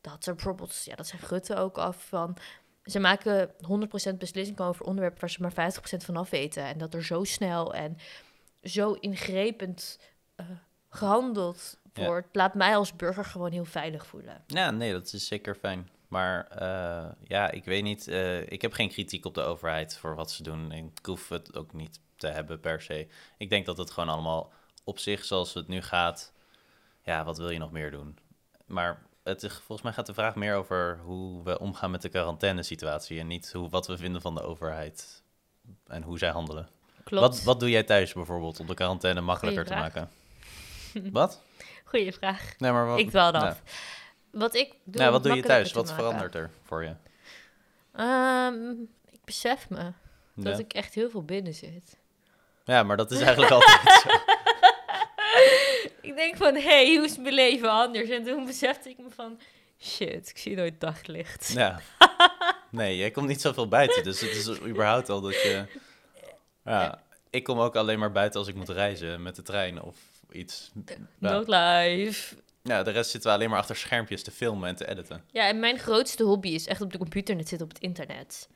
dat 0.00 0.26
er 0.26 0.34
bijvoorbeeld, 0.34 0.84
ja, 0.84 0.94
dat 0.94 1.06
zijn 1.06 1.22
Rutte 1.28 1.56
ook 1.56 1.78
af 1.78 2.06
van. 2.08 2.36
Ze 2.84 2.98
maken 2.98 3.50
100% 4.12 4.16
beslissingen 4.18 4.64
over 4.64 4.84
onderwerpen 4.84 5.20
waar 5.20 5.30
ze 5.30 5.42
maar 5.42 5.72
50% 5.72 6.04
van 6.04 6.16
af 6.16 6.30
weten. 6.30 6.64
En 6.64 6.78
dat 6.78 6.94
er 6.94 7.04
zo 7.04 7.24
snel 7.24 7.74
en 7.74 7.96
zo 8.62 8.92
ingrijpend 8.92 9.98
eh, 10.34 10.46
gehandeld 10.88 11.79
Wordt, 11.94 12.28
laat 12.32 12.54
mij 12.54 12.76
als 12.76 12.96
burger 12.96 13.24
gewoon 13.24 13.52
heel 13.52 13.64
veilig 13.64 14.06
voelen. 14.06 14.42
Ja, 14.46 14.70
nee, 14.70 14.92
dat 14.92 15.12
is 15.12 15.26
zeker 15.26 15.54
fijn. 15.54 15.88
Maar 16.08 16.46
eh, 16.46 17.10
ja, 17.28 17.50
ik 17.50 17.64
weet 17.64 17.82
niet. 17.82 18.08
eh, 18.08 18.50
ik 18.50 18.62
heb 18.62 18.72
geen 18.72 18.88
kritiek 18.88 19.24
op 19.24 19.34
de 19.34 19.40
overheid 19.42 19.96
voor 19.96 20.14
wat 20.14 20.30
ze 20.30 20.42
doen. 20.42 20.72
En 20.72 20.84
ik 20.96 21.06
hoef 21.06 21.28
het 21.28 21.56
ook 21.56 21.72
niet 21.72 22.00
te 22.16 22.26
hebben 22.26 22.60
per 22.60 22.80
se. 22.82 23.06
Ik 23.38 23.50
denk 23.50 23.66
dat 23.66 23.78
het 23.78 23.90
gewoon 23.90 24.08
allemaal 24.08 24.52
op 24.84 24.98
zich, 24.98 25.24
zoals 25.24 25.54
het 25.54 25.68
nu 25.68 25.82
gaat. 25.82 26.32
Ja, 27.02 27.24
wat 27.24 27.38
wil 27.38 27.50
je 27.50 27.58
nog 27.58 27.70
meer 27.72 27.90
doen? 27.90 28.18
Maar 28.66 29.02
het 29.22 29.42
is, 29.42 29.52
volgens 29.52 29.82
mij 29.82 29.92
gaat 29.92 30.06
de 30.06 30.14
vraag 30.14 30.34
meer 30.34 30.54
over 30.54 30.98
hoe 31.04 31.42
we 31.44 31.58
omgaan 31.58 31.90
met 31.90 32.02
de 32.02 32.08
quarantainesituatie. 32.08 33.18
En 33.20 33.26
niet 33.26 33.52
hoe, 33.52 33.68
wat 33.68 33.86
we 33.86 33.96
vinden 33.96 34.20
van 34.20 34.34
de 34.34 34.42
overheid 34.42 35.22
en 35.86 36.02
hoe 36.02 36.18
zij 36.18 36.30
handelen. 36.30 36.68
Klopt. 37.04 37.26
Wat, 37.26 37.42
wat 37.42 37.60
doe 37.60 37.70
jij 37.70 37.82
thuis 37.82 38.12
bijvoorbeeld 38.12 38.60
om 38.60 38.66
de 38.66 38.74
quarantaine 38.74 39.20
makkelijker 39.20 39.64
te 39.64 39.74
maken? 39.74 40.10
wat? 41.12 41.40
Goeie 41.90 42.12
vraag. 42.12 42.54
Nee, 42.58 42.72
maar 42.72 42.86
wat, 42.86 42.98
Ik 42.98 43.12
nou, 43.12 43.34
af. 43.34 43.62
Wat 44.30 44.54
ik 44.54 44.68
doe, 44.84 45.02
nou, 45.02 45.06
om 45.06 45.12
wat 45.12 45.22
doe 45.22 45.36
je 45.36 45.42
thuis? 45.42 45.72
Wat 45.72 45.86
maken. 45.86 46.04
verandert 46.04 46.34
er 46.34 46.50
voor 46.64 46.82
je? 46.84 46.94
Ehm, 47.92 48.70
ik 49.10 49.24
besef 49.24 49.68
me 49.68 49.92
dat 50.34 50.58
ik 50.58 50.72
echt 50.72 50.94
heel 50.94 51.10
veel 51.10 51.24
binnen 51.24 51.54
zit. 51.54 51.98
Ja, 52.64 52.82
maar 52.82 52.96
dat 52.96 53.10
is 53.10 53.20
eigenlijk 53.20 53.52
altijd 53.52 54.00
zo. 54.02 54.08
Ik 56.08 56.16
denk 56.16 56.36
van, 56.36 56.54
hé, 56.54 56.60
hey, 56.60 56.96
hoe 56.96 57.04
is 57.04 57.18
mijn 57.18 57.34
leven 57.34 57.70
anders? 57.70 58.08
En 58.08 58.24
toen 58.24 58.44
besefte 58.44 58.88
ik 58.88 58.98
me 58.98 59.10
van, 59.14 59.40
shit, 59.80 60.28
ik 60.28 60.38
zie 60.38 60.56
nooit 60.56 60.80
daglicht. 60.80 61.52
Ja. 61.52 61.80
Nee, 62.70 62.96
jij 62.96 63.10
komt 63.10 63.28
niet 63.28 63.40
zoveel 63.40 63.68
buiten, 63.68 64.04
dus 64.04 64.20
het 64.20 64.30
is 64.30 64.60
überhaupt 64.60 65.08
al 65.08 65.20
dat 65.20 65.42
je... 65.42 65.66
Ja, 66.64 67.02
ik 67.30 67.44
kom 67.44 67.58
ook 67.58 67.76
alleen 67.76 67.98
maar 67.98 68.12
buiten 68.12 68.40
als 68.40 68.48
ik 68.48 68.54
moet 68.54 68.68
reizen 68.68 69.22
met 69.22 69.36
de 69.36 69.42
trein 69.42 69.82
of 69.82 69.96
iets. 70.32 70.70
Ja. 70.86 70.94
Not 71.18 71.48
live. 71.48 72.36
Ja, 72.62 72.82
de 72.82 72.90
rest 72.90 73.10
zitten 73.10 73.30
we 73.30 73.36
alleen 73.36 73.50
maar 73.50 73.58
achter 73.58 73.76
schermpjes 73.76 74.22
te 74.22 74.30
filmen 74.30 74.68
en 74.68 74.76
te 74.76 74.88
editen. 74.88 75.24
Ja, 75.30 75.48
en 75.48 75.60
mijn 75.60 75.78
grootste 75.78 76.22
hobby 76.22 76.48
is 76.48 76.66
echt 76.66 76.80
op 76.80 76.92
de 76.92 76.98
computer 76.98 77.34
net 77.36 77.48
zitten 77.48 77.66
op 77.66 77.72
het 77.74 77.82
internet. 77.82 78.48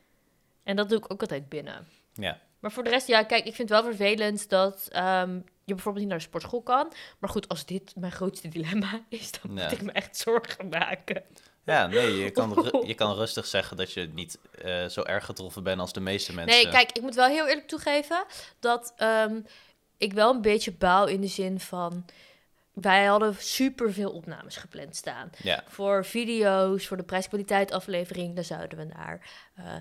En 0.63 0.77
dat 0.77 0.89
doe 0.89 0.99
ik 0.99 1.13
ook 1.13 1.21
altijd 1.21 1.49
binnen. 1.49 1.87
Ja, 2.13 2.41
Maar 2.61 2.73
voor 2.73 2.85
de 2.85 2.91
rest, 2.91 3.07
ja, 3.07 3.23
kijk, 3.23 3.45
ik 3.47 3.55
vind 3.55 3.69
het 3.69 3.81
wel 3.83 3.93
vervelend 3.93 4.49
dat 4.49 4.89
ehm, 4.93 5.35
je 5.65 5.75
bijvoorbeeld 5.75 5.99
niet 6.05 6.09
naar 6.09 6.19
de 6.19 6.25
sportschool 6.25 6.63
kan. 6.63 6.93
Maar 7.19 7.31
goed, 7.31 7.49
als 7.49 7.65
dit 7.67 7.93
mijn 7.97 8.13
grootste 8.13 8.49
dilemma 8.49 9.01
is, 9.09 9.31
dan 9.31 9.57
Ja. 9.57 9.63
moet 9.63 9.73
ik 9.73 9.83
me 9.83 9.93
echt 9.93 10.17
zorgen 10.17 10.69
maken. 10.69 11.23
ja 11.65 11.87
nee, 11.87 12.17
je 12.17 12.31
kan, 12.31 12.71
je 12.87 12.95
kan 12.95 13.15
rustig 13.15 13.47
zeggen 13.47 13.77
dat 13.77 13.93
je 13.93 14.09
niet 14.15 14.39
eh, 14.63 14.87
zo 14.87 15.03
erg 15.03 15.25
getroffen 15.25 15.63
bent 15.63 15.81
als 15.81 15.93
de 15.93 16.01
meeste 16.01 16.35
mensen. 16.35 16.63
Nee, 16.63 16.73
kijk, 16.73 16.93
ik 16.93 17.03
moet 17.03 17.15
wel 17.15 17.29
heel 17.29 17.47
eerlijk 17.49 17.69
toegeven 17.69 18.25
dat 18.61 18.93
ehm, 18.97 19.41
ik 19.99 20.13
wel 20.13 20.35
een 20.35 20.43
beetje 20.43 20.73
baal 20.73 21.07
in 21.07 21.21
de 21.21 21.27
zin 21.27 21.61
van... 21.61 22.05
Wij 22.73 23.05
hadden 23.05 23.35
super 23.39 23.93
veel 23.93 24.11
opnames 24.11 24.57
gepland 24.57 24.97
staan. 24.97 25.31
Ja, 25.43 25.65
Voor 25.67 26.05
video's, 26.05 26.87
voor 26.87 26.97
de 26.97 27.03
prijskwaliteit 27.03 27.73
aflevering, 27.73 28.35
daar 28.35 28.45
zouden 28.45 28.79
we 28.79 28.85
naar 28.85 29.31
eh, 29.55 29.75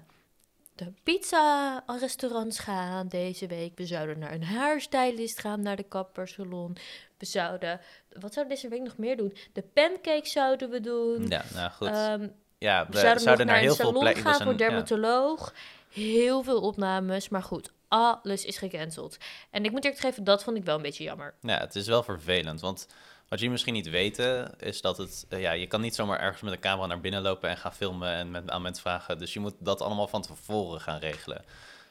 de 0.75 0.93
pizza-restaurants 1.03 2.59
gaan 2.59 3.07
deze 3.07 3.47
week. 3.47 3.77
We 3.77 3.85
zouden 3.85 4.19
naar 4.19 4.33
een 4.33 4.43
haarstylist 4.43 5.39
gaan, 5.39 5.61
naar 5.61 5.75
de 5.75 5.83
kappersalon. 5.83 6.77
We 7.17 7.25
zouden, 7.25 7.79
wat 8.09 8.33
zouden 8.33 8.55
we 8.55 8.61
deze 8.61 8.67
week 8.67 8.81
nog 8.81 8.97
meer 8.97 9.17
doen? 9.17 9.37
De 9.53 9.63
pancakes 9.73 10.31
zouden 10.31 10.69
we 10.69 10.79
doen. 10.79 11.27
ja 11.27 11.43
nou 11.53 11.71
goed. 11.71 11.87
Ehm, 11.87 12.27
ja, 12.57 12.85
we 12.85 12.91
we 12.91 12.99
zouden, 12.99 13.25
naar 13.25 13.45
naar 13.45 13.57
heel 13.57 13.69
een 13.69 13.75
veel 13.75 13.85
salon 13.85 14.01
plekken... 14.01 14.23
gaan 14.23 14.41
voor 14.41 14.51
ja. 14.51 14.57
dermatoloog. 14.57 15.53
Heel 15.89 16.43
veel 16.43 16.61
opnames, 16.61 17.29
maar 17.29 17.43
goed, 17.43 17.72
alles 17.93 18.45
is 18.45 18.57
gecanceld. 18.57 19.17
En 19.49 19.65
ik 19.65 19.71
moet 19.71 19.83
eerlijk 19.83 20.01
geven, 20.01 20.23
dat 20.23 20.43
vond 20.43 20.57
ik 20.57 20.63
wel 20.63 20.75
een 20.75 20.81
beetje 20.81 21.03
jammer. 21.03 21.33
Ja, 21.41 21.59
het 21.59 21.75
is 21.75 21.87
wel 21.87 22.03
vervelend, 22.03 22.61
want 22.61 22.87
wat 23.27 23.39
jullie 23.39 23.49
misschien 23.49 23.73
niet 23.73 23.89
weten, 23.89 24.59
is 24.59 24.81
dat 24.81 24.97
het, 24.97 25.25
eh, 25.29 25.41
ja, 25.41 25.51
je 25.51 25.67
kan 25.67 25.81
niet 25.81 25.95
zomaar 25.95 26.19
ergens 26.19 26.41
met 26.41 26.53
een 26.53 26.59
camera 26.59 26.87
naar 26.87 26.99
binnen 27.01 27.21
lopen 27.21 27.49
en 27.49 27.57
gaan 27.57 27.73
filmen 27.73 28.09
en 28.09 28.31
met, 28.31 28.49
aan 28.49 28.61
mensen 28.61 28.83
vragen. 28.83 29.17
Dus 29.17 29.33
je 29.33 29.39
moet 29.39 29.53
dat 29.59 29.81
allemaal 29.81 30.07
van 30.07 30.21
tevoren 30.21 30.81
gaan 30.81 30.99
regelen. 30.99 31.45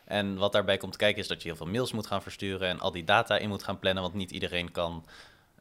En 0.04 0.36
wat 0.36 0.52
daarbij 0.52 0.76
komt 0.76 0.96
kijken 0.96 1.22
is 1.22 1.28
dat 1.28 1.42
je 1.42 1.48
heel 1.48 1.56
veel 1.56 1.66
mails 1.66 1.92
moet 1.92 2.06
gaan 2.06 2.22
versturen 2.22 2.68
en 2.68 2.80
al 2.80 2.92
die 2.92 3.04
data 3.04 3.38
in 3.38 3.48
moet 3.48 3.62
gaan 3.62 3.78
plannen, 3.78 4.02
want 4.02 4.14
niet 4.14 4.30
iedereen 4.30 4.70
kan 4.70 5.04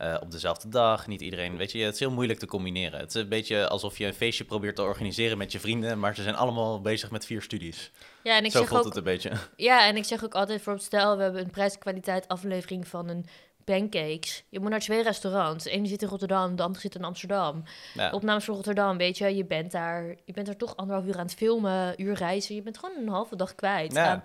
eh, 0.01 0.17
op 0.21 0.31
dezelfde 0.31 0.69
dag. 0.69 1.07
Niet 1.07 1.21
iedereen, 1.21 1.57
weet 1.57 1.71
je, 1.71 1.83
het 1.83 1.93
is 1.93 1.99
heel 1.99 2.11
moeilijk 2.11 2.39
te 2.39 2.45
combineren. 2.45 2.99
Het 2.99 3.15
is 3.15 3.21
een 3.21 3.29
beetje 3.29 3.67
alsof 3.67 3.97
je 3.97 4.05
een 4.05 4.13
feestje 4.13 4.43
probeert 4.43 4.75
te 4.75 4.81
organiseren 4.81 5.37
met 5.37 5.51
je 5.51 5.59
vrienden, 5.59 5.99
maar 5.99 6.15
ze 6.15 6.23
zijn 6.23 6.35
allemaal 6.35 6.81
bezig 6.81 7.11
met 7.11 7.25
vier 7.25 7.41
studies. 7.41 7.91
Ja, 8.23 8.37
en 8.37 8.45
ik 8.45 8.51
Zo 8.51 8.59
zeg 8.59 8.67
voelt 8.67 8.79
ook, 8.81 8.87
het 8.87 8.95
een 8.97 9.03
beetje. 9.03 9.31
ja, 9.69 9.87
en 9.87 9.95
ik 9.95 10.03
zeg 10.03 10.23
ook 10.23 10.33
altijd 10.33 10.61
voor 10.61 10.79
stel, 10.79 11.17
we 11.17 11.23
hebben 11.23 11.41
een 11.41 11.49
prijskwaliteit 11.49 12.27
aflevering 12.27 12.87
van 12.87 13.07
een 13.09 13.25
pancakes. 13.65 14.43
Je 14.49 14.59
moet 14.59 14.69
naar 14.69 14.79
twee 14.79 15.03
restaurants. 15.03 15.63
De 15.63 15.69
ene 15.69 15.87
zit 15.87 16.01
in 16.01 16.07
Rotterdam, 16.07 16.55
de 16.55 16.63
andere 16.63 16.81
zit 16.81 16.95
in 16.95 17.03
Amsterdam. 17.03 17.63
Ja, 17.93 18.11
Opnames 18.11 18.43
voor 18.45 18.55
Rotterdam, 18.55 18.97
weet 18.97 19.17
je, 19.17 19.35
je 19.35 19.45
bent 19.45 19.71
daar, 19.71 20.03
je 20.25 20.33
bent 20.33 20.45
daar 20.45 20.57
toch 20.57 20.75
anderhalf 20.75 21.07
uur 21.07 21.17
aan 21.17 21.25
het 21.25 21.33
filmen, 21.35 22.01
uur 22.01 22.13
reizen. 22.13 22.55
Je 22.55 22.61
bent 22.61 22.77
gewoon 22.77 22.97
een 22.97 23.07
halve 23.09 23.35
dag 23.35 23.55
kwijt 23.55 23.93
Ja. 23.93 24.05
aan 24.09 24.21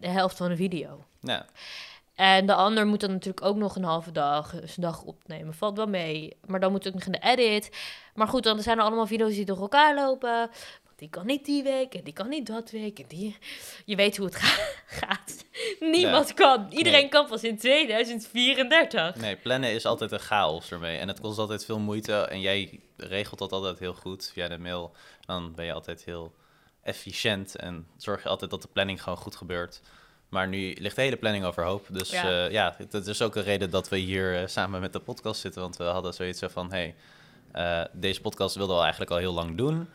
de 0.00 0.08
helft 0.08 0.36
van 0.36 0.50
een 0.50 0.56
video. 0.56 1.04
ja. 1.20 1.46
En 2.20 2.46
de 2.46 2.54
ander 2.54 2.86
moet 2.86 3.00
dan 3.00 3.10
natuurlijk 3.10 3.46
ook 3.46 3.56
nog 3.56 3.76
een 3.76 3.84
halve 3.84 4.12
dag, 4.12 4.50
dus 4.60 4.76
een 4.76 4.82
dag 4.82 5.02
opnemen. 5.02 5.54
Valt 5.54 5.76
wel 5.76 5.86
mee. 5.86 6.36
Maar 6.46 6.60
dan 6.60 6.70
moet 6.70 6.86
ook 6.88 6.94
nog 6.94 7.04
in 7.04 7.12
de 7.12 7.18
edit. 7.22 7.70
Maar 8.14 8.28
goed, 8.28 8.42
dan 8.42 8.62
zijn 8.62 8.78
er 8.78 8.84
allemaal 8.84 9.06
video's 9.06 9.34
die 9.34 9.44
door 9.44 9.60
elkaar 9.60 9.94
lopen. 9.94 10.38
Want 10.84 10.96
die 10.98 11.08
kan 11.10 11.26
niet 11.26 11.44
die 11.44 11.62
week 11.62 11.94
en 11.94 12.04
die 12.04 12.12
kan 12.12 12.28
niet 12.28 12.46
dat 12.46 12.70
week. 12.70 12.98
En 12.98 13.04
die... 13.08 13.36
Je 13.84 13.96
weet 13.96 14.16
hoe 14.16 14.26
het 14.26 14.34
ga- 14.36 14.64
gaat. 15.06 15.44
Niemand 15.80 16.34
kan. 16.34 16.66
Iedereen 16.70 17.00
Nee. 17.00 17.08
kan 17.08 17.26
pas 17.26 17.42
in 17.44 17.58
2034. 17.58 19.14
Nee, 19.16 19.36
plannen 19.36 19.72
is 19.72 19.86
altijd 19.86 20.12
een 20.12 20.18
chaos 20.18 20.70
ermee. 20.70 20.98
En 20.98 21.08
het 21.08 21.20
kost 21.20 21.38
altijd 21.38 21.64
veel 21.64 21.78
moeite. 21.78 22.14
En 22.14 22.40
jij 22.40 22.80
regelt 22.96 23.38
dat 23.38 23.52
altijd 23.52 23.78
heel 23.78 23.94
goed 23.94 24.30
via 24.32 24.48
de 24.48 24.58
mail. 24.58 24.92
Dan 25.26 25.54
ben 25.54 25.64
je 25.64 25.72
altijd 25.72 26.04
heel 26.04 26.32
efficiënt. 26.82 27.56
En 27.56 27.86
zorg 27.96 28.22
je 28.22 28.28
altijd 28.28 28.50
dat 28.50 28.62
de 28.62 28.68
planning 28.72 29.02
gewoon 29.02 29.18
goed 29.18 29.36
gebeurt. 29.36 29.80
Maar 30.30 30.48
nu 30.48 30.74
ligt 30.78 30.96
de 30.96 31.02
hele 31.02 31.16
planning 31.16 31.44
overhoop. 31.44 31.86
Dus 31.90 32.10
Ja. 32.10 32.28
ja, 32.28 32.44
ja 32.48 32.76
dat 32.90 33.06
is 33.06 33.22
ook 33.22 33.36
een 33.36 33.42
reden 33.42 33.70
dat 33.70 33.88
we 33.88 33.96
hier 33.96 34.36
eh, 34.40 34.46
samen 34.46 34.80
met 34.80 34.92
de 34.92 34.98
podcast 35.00 35.40
zitten. 35.40 35.62
Want 35.62 35.76
we 35.76 35.84
hadden 35.84 36.14
zoiets 36.14 36.42
van, 36.46 36.70
hey, 36.72 36.94
eh, 37.52 37.80
deze 37.92 38.20
podcast 38.20 38.54
wilden 38.56 38.76
we 38.76 38.82
eigenlijk 38.82 39.10
al 39.10 39.16
heel 39.18 39.32
lang 39.32 39.56
doen. 39.56 39.88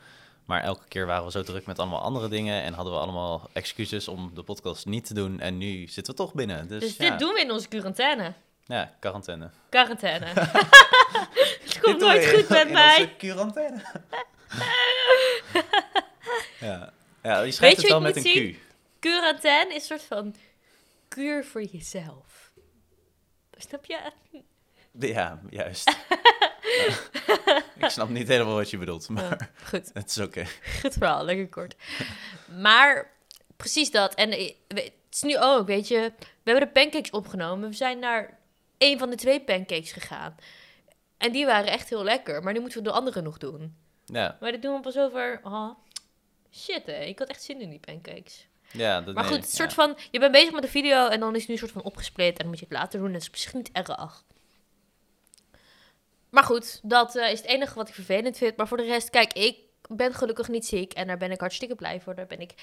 Maar 0.44 0.62
elke 0.62 0.88
keer 0.88 1.06
waren 1.06 1.24
we 1.24 1.30
zo 1.30 1.42
druk 1.42 1.66
met 1.66 1.78
allemaal 1.78 2.00
andere 2.00 2.28
dingen. 2.28 2.62
En 2.62 2.72
hadden 2.72 2.94
we 2.94 2.98
allemaal 3.00 3.50
excuses 3.52 4.08
om 4.08 4.30
de 4.34 4.42
podcast 4.42 4.86
niet 4.86 5.06
te 5.06 5.14
doen. 5.14 5.40
En 5.40 5.58
nu 5.58 5.86
zitten 5.88 6.14
we 6.14 6.18
toch 6.20 6.34
binnen. 6.34 6.68
Dus, 6.68 6.80
Dus 6.80 6.96
ja, 6.96 7.10
dit 7.10 7.18
doen 7.18 7.34
we 7.34 7.40
in 7.40 7.50
onze 7.50 7.68
quarantaine. 7.68 8.32
ja, 8.66 8.92
quarantaine. 9.00 9.50
Quarantaine. 9.68 10.26
het 11.64 11.78
komt 11.80 12.00
nooit 12.00 12.30
we 12.30 12.36
goed 12.38 12.48
met 12.48 12.66
in 12.66 12.72
mij. 12.72 12.96
onze 13.00 13.14
quarantaine. 13.18 13.80
ja. 16.60 16.90
ja, 17.22 17.40
je 17.40 17.50
schrijft 17.52 17.76
het 17.76 17.88
wel 17.90 18.00
met 18.00 18.16
een 18.16 18.22
Q. 18.54 18.58
Quarantaine 19.06 19.74
is 19.74 19.74
een 19.74 19.98
soort 19.98 20.02
van 20.02 20.34
kuur 21.08 21.44
voor 21.44 21.62
jezelf. 21.62 22.52
Snap 23.56 23.84
je? 23.84 24.12
Ja, 24.98 25.40
juist. 25.50 25.96
Ik 27.78 27.88
snap 27.88 28.08
niet 28.08 28.28
helemaal 28.28 28.54
wat 28.54 28.70
je 28.70 28.78
bedoelt, 28.78 29.08
maar 29.08 29.50
goed. 29.64 29.90
het 29.92 30.08
is 30.10 30.18
oké. 30.18 30.44
Goed 30.80 30.92
verhaal, 30.92 31.24
lekker 31.24 31.48
kort. 31.48 31.74
Maar 32.60 33.10
precies 33.56 33.90
dat. 33.90 34.14
En 34.14 34.30
eh, 34.30 34.54
het 34.68 34.92
is 35.10 35.22
nu 35.22 35.38
ook, 35.38 35.66
weet 35.66 35.88
je, 35.88 36.12
we 36.18 36.50
hebben 36.50 36.66
de 36.66 36.80
pancakes 36.80 37.10
opgenomen. 37.10 37.68
We 37.68 37.74
zijn 37.74 37.98
naar 37.98 38.38
een 38.78 38.98
van 38.98 39.10
de 39.10 39.16
twee 39.16 39.40
pancakes 39.40 39.92
gegaan. 39.92 40.36
En 41.16 41.32
die 41.32 41.46
waren 41.46 41.72
echt 41.72 41.88
heel 41.88 42.04
lekker, 42.04 42.42
maar 42.42 42.52
nu 42.52 42.60
moeten 42.60 42.78
we 42.78 42.84
de 42.84 42.94
andere 42.94 43.22
nog 43.22 43.38
doen. 43.38 43.76
Ja, 44.04 44.36
Maar 44.40 44.52
dat 44.52 44.62
doen 44.62 44.74
we 44.74 44.80
pas 44.80 44.98
over. 44.98 45.40
Oh, 45.42 45.70
shit, 46.52 46.86
hè. 46.86 47.00
Ik 47.04 47.18
had 47.18 47.28
echt 47.28 47.42
zin 47.42 47.60
in 47.60 47.70
die 47.70 47.80
pancakes. 47.80 48.46
Ja, 48.76 49.00
dat 49.00 49.14
Maar 49.14 49.24
goed, 49.24 49.36
ja. 49.36 49.56
soort 49.56 49.72
van. 49.72 49.96
Je 50.10 50.18
bent 50.18 50.32
bezig 50.32 50.52
met 50.52 50.62
de 50.62 50.68
video 50.68 51.08
en 51.08 51.20
dan 51.20 51.34
is 51.34 51.38
het 51.38 51.48
nu 51.48 51.54
een 51.54 51.60
soort 51.60 51.72
van 51.72 51.82
opgesplit. 51.82 52.30
En 52.30 52.38
dan 52.38 52.46
moet 52.46 52.58
je 52.58 52.64
het 52.64 52.74
later 52.74 52.98
doen. 52.98 53.06
En 53.06 53.12
dat 53.12 53.22
is 53.22 53.30
misschien 53.30 53.58
niet 53.58 53.70
erg. 53.72 54.24
Maar 56.30 56.44
goed, 56.44 56.80
dat 56.82 57.16
eh, 57.16 57.32
is 57.32 57.38
het 57.38 57.48
enige 57.48 57.74
wat 57.74 57.88
ik 57.88 57.94
vervelend 57.94 58.36
vind. 58.36 58.56
Maar 58.56 58.68
voor 58.68 58.76
de 58.76 58.84
rest, 58.84 59.10
kijk, 59.10 59.32
ik 59.32 59.58
ben 59.88 60.14
gelukkig 60.14 60.48
niet 60.48 60.66
ziek. 60.66 60.92
En 60.92 61.06
daar 61.06 61.18
ben 61.18 61.30
ik 61.30 61.40
hartstikke 61.40 61.74
blij 61.74 62.00
voor. 62.00 62.14
Daar 62.14 62.26
ben 62.26 62.40
ik 62.40 62.54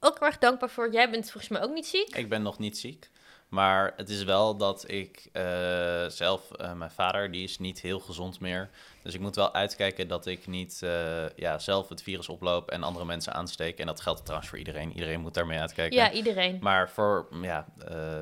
ook 0.00 0.18
heel 0.18 0.28
erg 0.28 0.38
dankbaar 0.38 0.70
voor. 0.70 0.92
Jij 0.92 1.10
bent 1.10 1.30
volgens 1.30 1.48
mij 1.48 1.62
ook 1.62 1.74
niet 1.74 1.86
ziek. 1.86 2.16
Ik 2.16 2.28
ben 2.28 2.42
nog 2.42 2.58
niet 2.58 2.78
ziek. 2.78 3.10
Maar 3.48 3.92
het 3.96 4.08
is 4.08 4.24
wel 4.24 4.56
dat 4.56 4.90
ik 4.90 5.28
eh, 5.32 6.06
zelf, 6.08 6.50
eh, 6.50 6.72
mijn 6.72 6.90
vader, 6.90 7.30
die 7.30 7.42
is 7.42 7.58
niet 7.58 7.80
heel 7.80 8.00
gezond 8.00 8.40
meer. 8.40 8.70
Dus 9.02 9.14
ik 9.14 9.20
moet 9.20 9.36
wel 9.36 9.54
uitkijken 9.54 10.08
dat 10.08 10.26
ik 10.26 10.46
niet 10.46 10.82
eh, 10.82 11.36
ja, 11.36 11.58
zelf 11.58 11.88
het 11.88 12.02
virus 12.02 12.28
oploop 12.28 12.70
en 12.70 12.82
andere 12.82 13.04
mensen 13.04 13.34
aansteek. 13.34 13.78
En 13.78 13.86
dat 13.86 14.00
geldt 14.00 14.20
trouwens 14.20 14.48
voor 14.50 14.58
iedereen. 14.58 14.92
Iedereen 14.92 15.20
moet 15.20 15.34
daarmee 15.34 15.58
uitkijken. 15.58 15.96
Ja, 15.96 16.12
iedereen. 16.12 16.58
Maar 16.60 16.90
voor, 16.90 17.28
ja, 17.42 17.66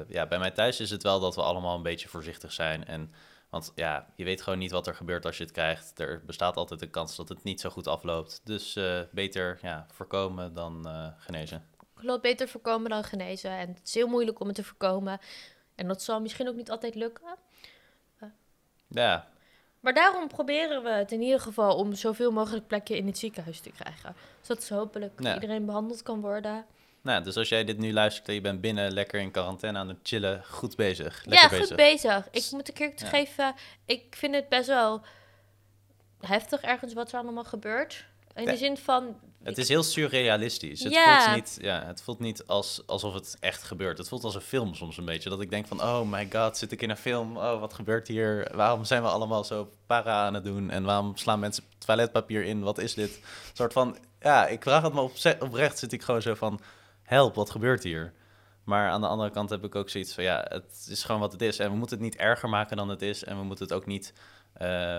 ja, 0.09 0.27
bij 0.27 0.39
mij 0.39 0.51
thuis 0.51 0.81
is 0.81 0.91
het 0.91 1.03
wel 1.03 1.21
dat 1.21 1.35
we 1.35 1.43
allemaal 1.43 1.77
een 1.77 1.83
beetje 1.83 2.09
voorzichtig 2.09 2.53
zijn. 2.53 2.85
En, 2.85 3.13
want 3.51 3.73
ja, 3.75 4.07
je 4.17 4.25
weet 4.25 4.43
gewoon 4.43 4.59
niet 4.59 4.71
wat 4.71 4.87
er 4.87 4.95
gebeurt 4.95 5.27
als 5.27 5.37
je 5.37 5.43
het 5.43 5.53
krijgt. 5.53 5.99
Er 5.99 6.23
bestaat 6.27 6.57
altijd 6.57 6.81
de 6.81 6.91
kans 6.91 7.17
dat 7.17 7.29
het 7.29 7.45
niet 7.45 7.61
zo 7.61 7.71
goed 7.71 7.87
afloopt. 7.87 8.41
Dus 8.45 8.79
beter 9.11 9.59
ja, 9.63 9.87
voorkomen 9.91 10.55
dan 10.55 10.89
genezen. 11.19 11.76
Het 12.01 12.21
beter 12.21 12.49
voorkomen 12.49 12.91
dan 12.91 13.05
genezen. 13.05 13.51
En 13.51 13.69
het 13.69 13.81
is 13.85 13.95
heel 13.95 14.09
moeilijk 14.09 14.41
om 14.41 14.47
het 14.47 14.57
te 14.57 14.65
voorkomen. 14.65 15.19
En 15.75 15.89
dat 15.89 16.03
zal 16.03 16.21
misschien 16.21 16.49
ook 16.49 16.57
niet 16.57 16.71
altijd 16.71 16.95
lukken. 16.95 17.37
Ja, 18.89 19.29
Maar 19.81 19.95
daarom 19.95 20.29
proberen 20.29 20.83
we 20.83 20.89
het 20.91 21.13
in 21.13 21.23
ieder 21.23 21.41
geval 21.41 21.77
om 21.77 21.95
zoveel 21.95 22.31
mogelijk 22.33 22.67
plekken 22.67 22.97
in 22.97 23.07
het 23.07 23.19
ziekenhuis 23.19 23.61
te 23.61 23.71
krijgen. 23.71 24.15
Zodat 24.41 24.63
zo 24.65 24.75
hopelijk 24.77 25.21
Ja. 25.23 25.35
iedereen 25.35 25.65
behandeld 25.67 26.03
kan 26.03 26.21
worden. 26.21 26.67
nou, 27.03 27.23
dus 27.25 27.37
als 27.37 27.49
jij 27.49 27.65
dit 27.65 27.79
nu 27.79 27.93
luistert 27.93 28.29
en 28.29 28.35
je 28.35 28.41
bent 28.41 28.61
binnen 28.61 28.93
lekker 28.93 29.21
in 29.21 29.31
quarantaine 29.31 29.79
aan 29.79 29.89
het 29.89 29.99
chillen, 30.03 30.45
goed 30.45 30.77
bezig. 30.77 31.25
Lekker 31.25 31.59
ja, 31.59 31.65
goed 31.67 31.77
bezig. 31.77 32.29
Ik 32.31 32.49
moet 32.51 32.69
een 32.69 32.75
keer 32.75 32.93
Ja. 32.97 33.07
geven, 33.07 33.55
ik 33.85 34.15
vind 34.17 34.35
het 34.35 34.49
best 34.49 34.67
wel 34.67 35.03
heftig 36.21 36.61
ergens 36.61 36.93
wat 36.93 37.13
er 37.13 37.19
allemaal 37.19 37.45
gebeurt. 37.45 38.07
In 38.35 38.45
Ja. 38.45 38.51
de 38.51 38.57
zin 38.57 38.77
van... 38.77 39.21
Het 39.47 39.59
is 39.59 39.69
heel 39.69 39.83
surrealistisch. 39.83 40.83
Het 40.83 40.97
voelt 40.97 41.35
niet, 41.35 41.59
ja, 41.61 41.87
het 41.87 42.03
voelt 42.03 42.19
niet 42.19 42.47
als, 42.47 42.83
alsof 42.87 43.15
het 43.15 43.37
echt 43.41 43.63
gebeurt. 43.63 43.99
Het 43.99 44.09
voelt 44.09 44.25
als 44.25 44.35
een 44.35 44.41
film 44.41 44.75
soms 44.75 44.97
een 44.97 45.05
beetje. 45.05 45.31
Dat 45.31 45.41
ik 45.41 45.51
denk 45.51 45.67
van, 45.67 45.83
oh 45.83 46.11
my 46.11 46.29
god, 46.33 46.57
zit 46.57 46.73
ik 46.73 46.83
in 46.83 46.91
een 46.91 46.97
film? 46.97 47.37
Oh, 47.37 47.61
wat 47.61 47.75
gebeurt 47.75 48.09
hier? 48.09 48.51
Waarom 48.55 48.85
zijn 48.85 49.03
we 49.03 49.09
allemaal 49.09 49.45
zo 49.45 49.71
para 49.87 50.27
aan 50.27 50.35
het 50.35 50.45
doen? 50.45 50.71
En 50.71 50.85
waarom 50.85 51.17
slaan 51.17 51.41
mensen 51.41 51.65
toiletpapier 51.79 52.45
in? 52.45 52.63
Wat 52.63 52.79
is 52.79 52.95
dit? 52.95 53.17
Een 53.17 53.23
soort 53.53 53.73
van, 53.73 53.99
ja, 54.21 54.47
ik 54.47 54.63
vraag 54.63 54.83
het 54.83 54.93
me 54.93 55.01
op, 55.01 55.13
oprecht. 55.41 55.79
Zit 55.79 55.93
ik 55.93 56.03
gewoon 56.03 56.23
zo 56.23 56.35
van, 56.35 56.61
help, 57.03 57.35
wat 57.35 57.51
gebeurt 57.51 57.83
hier? 57.83 58.13
Maar 58.65 58.91
aan 58.91 59.01
de 59.01 59.07
andere 59.07 59.31
kant 59.31 59.51
heb 59.51 59.65
ik 59.65 59.75
ook 59.75 59.91
zoiets 59.91 60.15
van, 60.15 60.25
ja, 60.25 60.47
het 60.49 60.87
is 60.91 61.05
gewoon 61.05 61.21
wat 61.21 61.33
het 61.33 61.43
is. 61.43 61.59
En 61.59 61.71
we 61.71 61.77
moeten 61.77 61.97
het 61.97 62.05
niet 62.07 62.17
erger 62.17 62.49
maken 62.49 62.77
dan 62.77 62.89
het 62.89 63.03
is. 63.03 63.25
En 63.25 63.39
we 63.39 63.45
moeten 63.45 63.65
het 63.65 63.75
ook 63.75 63.87
niet... 63.87 64.13
eh, 64.53 64.99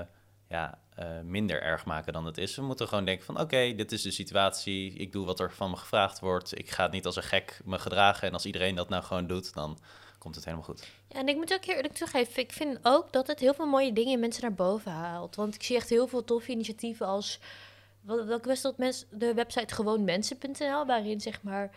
ja, 0.50 0.80
eh, 0.96 1.20
minder 1.24 1.62
erg 1.62 1.86
maken 1.86 2.14
dan 2.14 2.26
het 2.26 2.38
is. 2.38 2.56
We 2.56 2.62
moeten 2.62 2.88
gewoon 2.88 3.06
denken 3.06 3.26
van 3.26 3.40
oké, 3.40 3.74
dit 3.76 3.92
is 3.92 4.02
de 4.02 4.12
situatie. 4.12 4.94
Ik 4.94 5.12
doe 5.12 5.26
wat 5.26 5.40
er 5.40 5.52
van 5.52 5.70
me 5.70 5.76
gevraagd 5.76 6.20
wordt. 6.20 6.58
Ik 6.58 6.70
ga 6.70 6.84
het 6.84 6.92
niet 6.92 7.06
als 7.06 7.16
een 7.16 7.24
gek 7.24 7.60
me 7.66 7.80
gedragen. 7.80 8.28
En 8.28 8.34
als 8.34 8.46
iedereen 8.46 8.76
dat 8.76 8.90
nou 8.90 9.04
gewoon 9.04 9.28
doet, 9.28 9.54
dan 9.54 9.78
komt 10.18 10.36
het 10.36 10.44
helemaal 10.46 10.66
goed. 10.66 10.88
Ja, 11.10 11.20
en 11.20 11.28
ik 11.28 11.36
moet 11.36 11.54
ook 11.54 11.66
eerlijk 11.66 11.94
toegeven, 11.94 12.42
ik 12.44 12.52
vind 12.52 12.80
ook 12.82 13.12
dat 13.14 13.28
het 13.28 13.40
heel 13.40 13.54
veel 13.54 13.66
mooie 13.66 13.94
dingen 13.94 14.12
in 14.14 14.20
mensen 14.20 14.42
naar 14.42 14.54
boven 14.54 14.92
haalt. 14.92 15.36
Want 15.36 15.56
ik 15.56 15.64
zie 15.64 15.76
echt 15.76 15.90
heel 15.90 16.08
veel 16.08 16.24
toffe 16.24 16.52
initiatieven 16.52 17.06
als... 17.06 17.40
Wel- 18.02 18.26
Welke 18.26 18.48
was 18.48 18.62
dat? 18.62 18.78
Mens, 18.78 19.06
de 19.12 19.34
website 19.34 19.74
gewoonmensen.nl, 19.74 20.86
waarin 20.86 21.22
zeg 21.22 21.42
maar 21.42 21.72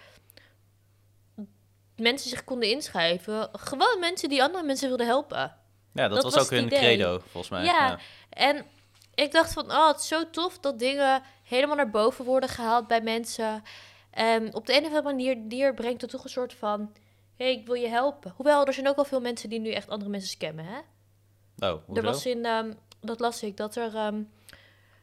mensen 1.96 2.30
zich 2.30 2.44
konden 2.44 2.70
inschrijven. 2.70 3.48
Gewoon 3.52 3.98
mensen 4.00 4.28
die 4.28 4.42
andere 4.42 4.64
mensen 4.64 4.88
wilden 4.88 5.06
helpen. 5.06 5.56
Ja, 5.92 6.08
dat, 6.08 6.14
Dat 6.14 6.22
was, 6.22 6.34
was 6.34 6.44
ook 6.44 6.50
hun 6.50 6.66
idee. 6.66 6.78
credo, 6.78 7.18
volgens 7.18 7.48
mij. 7.48 7.64
Ja. 7.64 7.98
En 8.30 8.66
ik 9.14 9.32
dacht 9.32 9.52
van, 9.52 9.70
oh, 9.70 9.88
het 9.88 10.00
is 10.00 10.08
zo 10.08 10.30
tof 10.30 10.58
dat 10.58 10.78
dingen 10.78 11.22
helemaal 11.42 11.76
naar 11.76 11.90
boven 11.90 12.24
worden 12.24 12.48
gehaald 12.48 12.86
bij 12.86 13.00
mensen. 13.00 13.62
En 14.10 14.54
op 14.54 14.66
de 14.66 14.72
een 14.72 14.80
of 14.80 14.86
andere 14.86 15.02
manier 15.02 15.36
die 15.48 15.74
brengt 15.74 16.00
het 16.00 16.10
toch 16.10 16.24
een 16.24 16.30
soort 16.30 16.54
van, 16.54 16.80
hé, 17.36 17.44
hey, 17.44 17.52
ik 17.52 17.66
wil 17.66 17.74
je 17.74 17.88
helpen. 17.88 18.32
Hoewel, 18.36 18.66
er 18.66 18.72
zijn 18.72 18.88
ook 18.88 18.96
wel 18.96 19.04
veel 19.04 19.20
mensen 19.20 19.48
die 19.48 19.60
nu 19.60 19.70
echt 19.70 19.88
andere 19.88 20.10
mensen 20.10 20.30
scammen, 20.30 20.64
hè? 20.64 20.78
Oh, 21.68 21.84
hoezo? 21.84 22.00
Er 22.00 22.06
was 22.06 22.26
in, 22.26 22.44
ehm, 22.44 22.72
dat 23.00 23.20
las 23.20 23.42
ik, 23.42 23.56
dat 23.56 23.76
er 23.76 23.94
ehm, 23.94 24.22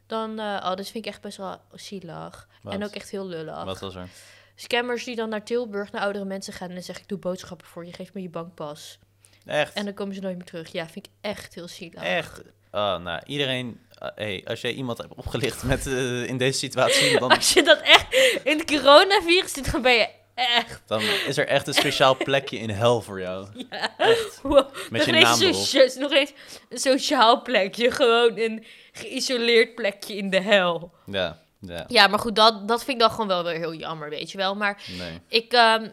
dan, 0.07 0.39
eh, 0.39 0.45
oh, 0.45 0.75
dat 0.75 0.85
vind 0.87 1.05
ik 1.05 1.05
echt 1.05 1.21
best 1.21 1.37
wel 1.37 1.57
zielig. 1.71 2.47
Wat? 2.61 2.73
En 2.73 2.83
ook 2.83 2.91
echt 2.91 3.09
heel 3.09 3.25
lullig. 3.25 3.63
Wat 3.63 3.79
was 3.79 3.95
er? 3.95 4.09
Scammers 4.55 5.03
die 5.03 5.15
dan 5.15 5.29
naar 5.29 5.43
Tilburg, 5.43 5.91
naar 5.91 6.01
oudere 6.01 6.25
mensen 6.25 6.53
gaan 6.53 6.67
en 6.67 6.73
dan 6.73 6.83
zeggen, 6.83 7.03
ik 7.03 7.09
doe 7.09 7.19
boodschappen 7.19 7.67
voor 7.67 7.85
je, 7.85 7.93
geef 7.93 8.13
me 8.13 8.21
je 8.21 8.29
bankpas. 8.29 8.99
Echt? 9.47 9.73
En 9.73 9.85
dan 9.85 9.93
komen 9.93 10.15
ze 10.15 10.21
nooit 10.21 10.35
meer 10.37 10.45
terug. 10.45 10.71
Ja, 10.71 10.87
vind 10.89 11.05
ik 11.05 11.11
echt 11.21 11.53
heel 11.55 11.67
zielig. 11.67 12.03
Echt? 12.03 12.41
Oh, 12.71 12.97
nou, 12.97 13.21
iedereen... 13.25 13.79
eh, 13.99 14.09
hey, 14.15 14.43
als 14.47 14.61
jij 14.61 14.71
iemand 14.73 14.97
hebt 14.97 15.13
opgelicht 15.15 15.63
met, 15.63 15.87
eh, 15.87 16.27
in 16.27 16.37
deze 16.37 16.57
situatie, 16.59 17.19
dan, 17.19 17.29
Als 17.35 17.53
je 17.53 17.63
dat 17.63 17.79
echt 17.81 18.13
in 18.43 18.57
het 18.59 18.67
coronavirus 18.71 19.53
zit, 19.53 19.71
dan 19.71 19.81
ben 19.81 19.93
je 19.93 20.07
echt... 20.35 20.81
dan 20.85 21.01
is 21.01 21.37
er 21.37 21.47
echt 21.47 21.67
een 21.67 21.73
speciaal 21.73 22.15
plekje 22.17 22.57
in 22.57 22.69
hel 22.69 23.01
voor 23.01 23.19
jou. 23.21 23.47
Ja. 23.69 23.97
Echt. 23.97 24.39
Wow. 24.41 24.69
Met 24.89 25.05
je 25.05 25.11
nog, 25.11 25.21
naam 25.21 25.41
erop. 25.41 25.53
socia- 25.53 25.99
nog 25.99 26.11
eens 26.11 26.33
een 26.69 26.77
sociaal 26.77 27.41
plekje. 27.41 27.91
Gewoon 27.91 28.37
een 28.37 28.65
geïsoleerd 28.91 29.75
plekje 29.75 30.15
in 30.15 30.29
de 30.29 30.41
hel. 30.41 30.91
Ja. 31.05 31.41
Ja, 31.59 31.85
Ja, 31.87 32.07
maar 32.07 32.19
goed, 32.19 32.35
dat, 32.35 32.67
dat 32.67 32.79
vind 32.83 32.91
ik 32.91 32.99
dan 32.99 33.09
gewoon 33.11 33.27
wel 33.27 33.43
weer 33.43 33.53
heel 33.57 33.73
jammer, 33.73 34.09
weet 34.09 34.31
je 34.31 34.37
wel. 34.37 34.55
Maar 34.55 34.83
nee. 34.97 35.19
ik, 35.27 35.53
ehm, 35.53 35.89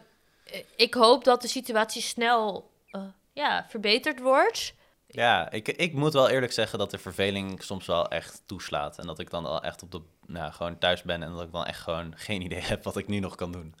ik 0.75 0.93
hoop 0.93 1.23
dat 1.23 1.41
de 1.41 1.47
situatie 1.47 2.01
snel 2.01 2.69
eh, 2.91 3.01
ja, 3.35 3.65
verbeterd 3.69 4.19
wordt. 4.19 4.73
Ja, 5.07 5.51
ik, 5.51 5.67
ik 5.67 5.93
moet 5.93 6.13
wel 6.13 6.29
eerlijk 6.29 6.51
zeggen 6.51 6.79
dat 6.79 6.91
de 6.91 6.97
verveling 6.97 7.63
soms 7.63 7.85
wel 7.85 8.07
echt 8.09 8.41
toeslaat. 8.45 8.97
En 8.97 9.05
dat 9.07 9.19
ik 9.19 9.29
dan 9.29 9.45
al 9.45 9.63
echt 9.63 9.83
op 9.83 9.91
de, 9.91 10.01
nou, 10.25 10.51
gewoon 10.51 10.77
thuis 10.77 11.01
ben 11.01 11.23
en 11.23 11.31
dat 11.31 11.41
ik 11.41 11.51
dan 11.51 11.65
echt 11.65 11.79
gewoon 11.81 12.13
geen 12.27 12.41
idee 12.41 12.61
heb 12.61 12.83
wat 12.83 12.97
ik 12.97 13.07
nu 13.07 13.19
nog 13.19 13.35
kan 13.35 13.51
doen. 13.51 13.75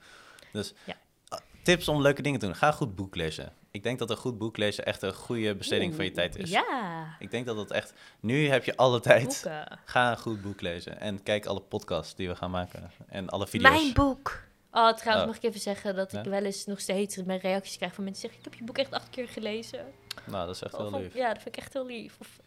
Dus 0.51 0.73
Ja. 0.83 0.93
uh, 1.33 1.39
tips 1.63 1.87
om 1.87 2.01
leuke 2.01 2.21
dingen 2.21 2.39
te 2.39 2.45
doen. 2.45 2.55
Ga 2.55 2.67
een 2.67 2.73
goed 2.73 2.95
boek 2.95 3.15
lezen. 3.15 3.53
Ik 3.71 3.83
denk 3.83 3.99
dat 3.99 4.09
een 4.09 4.17
goed 4.17 4.37
boek 4.37 4.57
lezen 4.57 4.85
echt 4.85 5.01
een 5.01 5.13
goede 5.13 5.55
besteding 5.55 5.95
van 5.95 6.05
je 6.05 6.11
tijd 6.11 6.35
is. 6.35 6.49
Ja, 6.49 7.15
Ik 7.19 7.31
denk 7.31 7.45
dat 7.45 7.55
dat 7.55 7.71
echt... 7.71 7.93
Nu 8.19 8.47
heb 8.49 8.63
je 8.63 8.77
alle 8.77 8.99
tijd. 8.99 9.23
boeken. 9.43 9.79
Ga 9.85 10.11
een 10.11 10.17
goed 10.17 10.41
boek 10.41 10.61
lezen. 10.61 10.99
En 10.99 11.23
kijk 11.23 11.45
alle 11.45 11.61
podcasts 11.61 12.15
die 12.15 12.27
we 12.27 12.35
gaan 12.35 12.51
maken. 12.51 12.91
En 13.07 13.29
alle 13.29 13.47
video's. 13.47 13.71
Mijn 13.73 13.93
boek. 13.93 14.43
Oh, 14.75 14.93
trouwens 14.93 15.21
Oh. 15.21 15.25
mag 15.25 15.35
ik 15.35 15.43
even 15.43 15.59
zeggen 15.59 15.95
dat 15.95 16.13
ik 16.13 16.23
Ja? 16.25 16.29
wel 16.31 16.43
eens 16.43 16.65
nog 16.65 16.79
steeds 16.79 17.17
mijn 17.23 17.39
reacties 17.39 17.77
krijg 17.77 17.93
van 17.93 18.03
mensen 18.03 18.21
die 18.21 18.31
zeggen... 18.31 18.51
ik 18.51 18.57
heb 18.59 18.59
je 18.67 18.73
boek 18.73 18.77
echt 18.85 19.01
acht 19.01 19.09
keer 19.09 19.27
gelezen. 19.27 19.93
Nou, 20.25 20.45
dat 20.45 20.55
is 20.55 20.61
echt 20.61 20.73
Of 20.73 20.89
heel 20.91 20.99
lief. 20.99 21.13
Ja, 21.13 21.27
dat 21.33 21.41
vind 21.41 21.55
ik 21.55 21.61
echt 21.63 21.73
heel 21.73 21.85
lief. 21.85 22.15
Of 22.19 22.39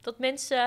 dat 0.00 0.18
mensen... 0.18 0.66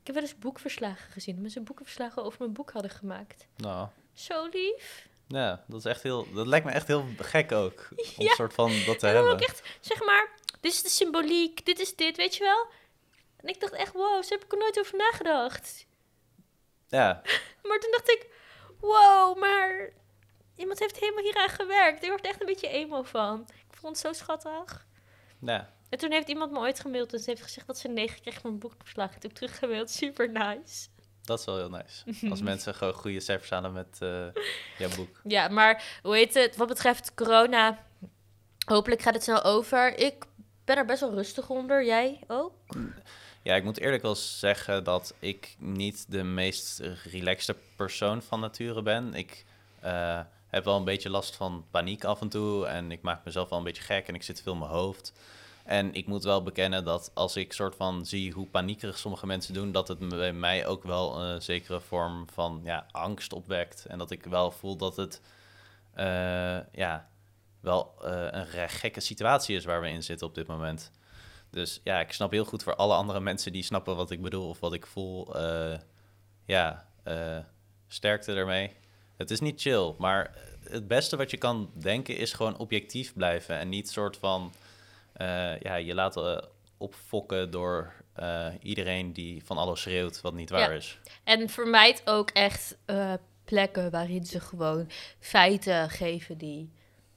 Ik 0.00 0.06
heb 0.10 0.14
wel 0.14 0.24
eens 0.24 0.38
boekverslagen 0.38 1.12
gezien. 1.12 1.40
Mensen 1.40 1.64
boekenverslagen 1.64 2.24
over 2.24 2.38
mijn 2.40 2.52
boek 2.52 2.70
hadden 2.70 2.90
gemaakt. 2.90 3.46
Nou, 3.56 3.88
Zo 4.12 4.48
lief. 4.52 5.08
ja, 5.28 5.64
dat 5.66 5.78
is 5.78 5.84
echt 5.84 6.02
heel... 6.02 6.32
Dat 6.32 6.46
lijkt 6.46 6.66
me 6.66 6.72
echt 6.72 6.86
heel 6.86 7.04
gek 7.18 7.52
ook. 7.52 7.88
Om 7.90 7.96
Ja. 8.24 8.30
een 8.30 8.36
soort 8.36 8.54
van 8.54 8.70
dat 8.86 8.98
te 8.98 9.06
En 9.06 9.14
dan 9.14 9.26
hebben. 9.26 9.32
ook 9.32 9.40
echt, 9.40 9.62
zeg 9.80 10.04
maar, 10.04 10.28
dit 10.60 10.72
is 10.72 10.82
de 10.82 10.88
symboliek, 10.88 11.64
dit 11.66 11.78
is 11.80 11.96
dit, 11.96 12.16
weet 12.16 12.36
je 12.36 12.42
wel? 12.44 12.66
En 13.36 13.48
ik 13.48 13.60
dacht 13.60 13.72
echt, 13.72 13.92
wow, 13.92 14.22
zo 14.22 14.34
heb 14.34 14.44
ik 14.44 14.52
er 14.52 14.58
nooit 14.58 14.78
over 14.78 14.96
nagedacht. 14.96 15.86
Ja, 16.88 17.22
Maar 17.68 17.78
toen 17.78 17.90
dacht 17.90 18.10
ik, 18.10 18.26
wow, 18.80 19.38
maar 19.38 19.92
iemand 20.56 20.78
heeft 20.78 20.98
helemaal 20.98 21.22
hieraan 21.22 21.48
gewerkt. 21.48 22.02
Ik 22.02 22.08
word 22.08 22.26
echt 22.26 22.40
een 22.40 22.46
beetje 22.46 22.68
emo 22.68 23.02
van. 23.02 23.40
Ik 23.70 23.76
vond 23.76 24.02
het 24.02 24.06
zo 24.06 24.12
schattig. 24.12 24.86
ja. 25.38 25.72
En 25.88 26.00
toen 26.00 26.12
heeft 26.12 26.28
iemand 26.28 26.52
me 26.52 26.58
ooit 26.58 26.80
gemaild 26.80 27.12
en 27.12 27.18
ze 27.18 27.30
heeft 27.30 27.42
gezegd 27.42 27.66
dat 27.66 27.78
ze 27.78 27.88
een 27.88 27.94
9 27.94 28.20
kreeg 28.20 28.40
van 28.40 28.50
een 28.50 28.58
boekverslag. 28.58 29.16
Ik 29.16 29.22
heb 29.22 29.32
teruggemaild, 29.32 29.90
super 29.90 30.30
nice. 30.30 30.88
Dat 31.22 31.38
is 31.38 31.44
wel 31.44 31.56
heel 31.56 31.70
nice. 31.70 32.04
Als 32.30 32.42
mensen 32.42 32.74
gewoon 32.74 32.94
goede 32.94 33.20
cijfers 33.20 33.50
halen 33.50 33.72
met 33.72 33.96
eh, 34.00 34.26
jouw 34.78 34.88
boek. 34.96 35.20
Ja, 35.24 35.48
maar 35.48 35.98
hoe 36.02 36.16
heet 36.16 36.34
het? 36.34 36.56
Wat 36.56 36.68
betreft 36.68 37.14
corona, 37.14 37.86
hopelijk 38.66 39.02
gaat 39.02 39.14
het 39.14 39.22
snel 39.22 39.42
over. 39.42 39.98
Ik 39.98 40.24
ben 40.64 40.76
er 40.76 40.84
best 40.86 41.00
wel 41.00 41.14
rustig 41.14 41.48
onder. 41.48 41.84
Jij 41.84 42.20
ook? 42.26 42.52
Ja, 43.42 43.54
ik 43.54 43.64
moet 43.64 43.78
eerlijk 43.78 44.02
wel 44.02 44.14
zeggen 44.14 44.84
dat 44.84 45.14
ik 45.18 45.54
niet 45.58 46.04
de 46.08 46.22
meest 46.22 46.82
relaxte 47.10 47.56
persoon 47.76 48.22
van 48.22 48.40
nature 48.40 48.82
ben. 48.82 49.14
Ik 49.14 49.44
eh, 49.80 50.20
heb 50.54 50.64
wel 50.64 50.76
een 50.76 50.84
beetje 50.84 51.10
last 51.10 51.36
van 51.36 51.64
paniek 51.70 52.04
af 52.04 52.20
en 52.20 52.28
toe. 52.28 52.66
En 52.66 52.92
ik 52.92 53.02
maak 53.02 53.24
mezelf 53.24 53.48
wel 53.48 53.58
een 53.58 53.64
beetje 53.64 53.82
gek 53.82 54.08
en 54.08 54.14
ik 54.14 54.22
zit 54.22 54.42
veel 54.42 54.52
in 54.52 54.58
mijn 54.58 54.70
hoofd. 54.70 55.12
En 55.64 55.94
ik 55.94 56.06
moet 56.06 56.24
wel 56.24 56.42
bekennen 56.42 56.84
dat 56.84 57.10
als 57.14 57.36
ik 57.36 57.52
soort 57.52 57.74
van 57.74 58.06
zie 58.06 58.32
hoe 58.32 58.46
paniekerig 58.46 58.98
sommige 58.98 59.26
mensen 59.26 59.54
doen, 59.54 59.72
dat 59.72 59.88
het 59.88 60.08
bij 60.08 60.32
mij 60.32 60.66
ook 60.66 60.82
wel 60.82 61.20
een 61.20 61.42
zekere 61.42 61.80
vorm 61.80 62.26
van 62.32 62.60
ja, 62.64 62.86
angst 62.90 63.32
opwekt. 63.32 63.86
En 63.86 63.98
dat 63.98 64.10
ik 64.10 64.24
wel 64.24 64.50
voel 64.50 64.76
dat 64.76 64.96
het 64.96 65.20
eh, 65.94 66.58
ja, 66.72 67.08
wel 67.60 67.94
eh, 68.02 68.26
een 68.30 68.68
gekke 68.68 69.00
situatie 69.00 69.56
is 69.56 69.64
waar 69.64 69.80
we 69.80 69.88
in 69.88 70.02
zitten 70.02 70.26
op 70.26 70.34
dit 70.34 70.46
moment. 70.46 70.90
Dus 71.50 71.80
ja, 71.84 72.00
ik 72.00 72.12
snap 72.12 72.30
heel 72.30 72.44
goed 72.44 72.62
voor 72.62 72.76
alle 72.76 72.94
andere 72.94 73.20
mensen 73.20 73.52
die 73.52 73.62
snappen 73.62 73.96
wat 73.96 74.10
ik 74.10 74.22
bedoel 74.22 74.48
of 74.48 74.60
wat 74.60 74.72
ik 74.72 74.86
voel. 74.86 75.36
eh, 75.36 75.78
ja, 76.44 76.86
sterkte 77.88 78.34
ermee. 78.34 78.83
Het 79.16 79.30
is 79.30 79.40
niet 79.40 79.60
chill, 79.60 79.94
maar 79.98 80.34
het 80.68 80.88
beste 80.88 81.16
wat 81.16 81.30
je 81.30 81.36
kan 81.36 81.70
denken 81.74 82.16
is 82.16 82.32
gewoon 82.32 82.58
objectief 82.58 83.14
blijven. 83.14 83.58
En 83.58 83.68
niet 83.68 83.88
soort 83.88 84.16
van 84.16 84.52
eh, 85.12 85.58
ja, 85.60 85.74
je 85.74 85.94
laten 85.94 86.48
opfokken 86.78 87.50
door 87.50 87.92
eh, 88.12 88.46
iedereen 88.62 89.12
die 89.12 89.44
van 89.44 89.58
alles 89.58 89.80
schreeuwt 89.80 90.20
wat 90.20 90.34
niet 90.34 90.50
waar 90.50 90.70
Ja. 90.70 90.76
is. 90.76 90.98
En 91.24 91.48
vermijd 91.48 92.02
ook 92.04 92.30
echt 92.30 92.76
eh, 92.84 93.12
plekken 93.44 93.90
waarin 93.90 94.26
ze 94.26 94.40
gewoon 94.40 94.90
feiten 95.18 95.90
geven 95.90 96.38
die 96.38 96.72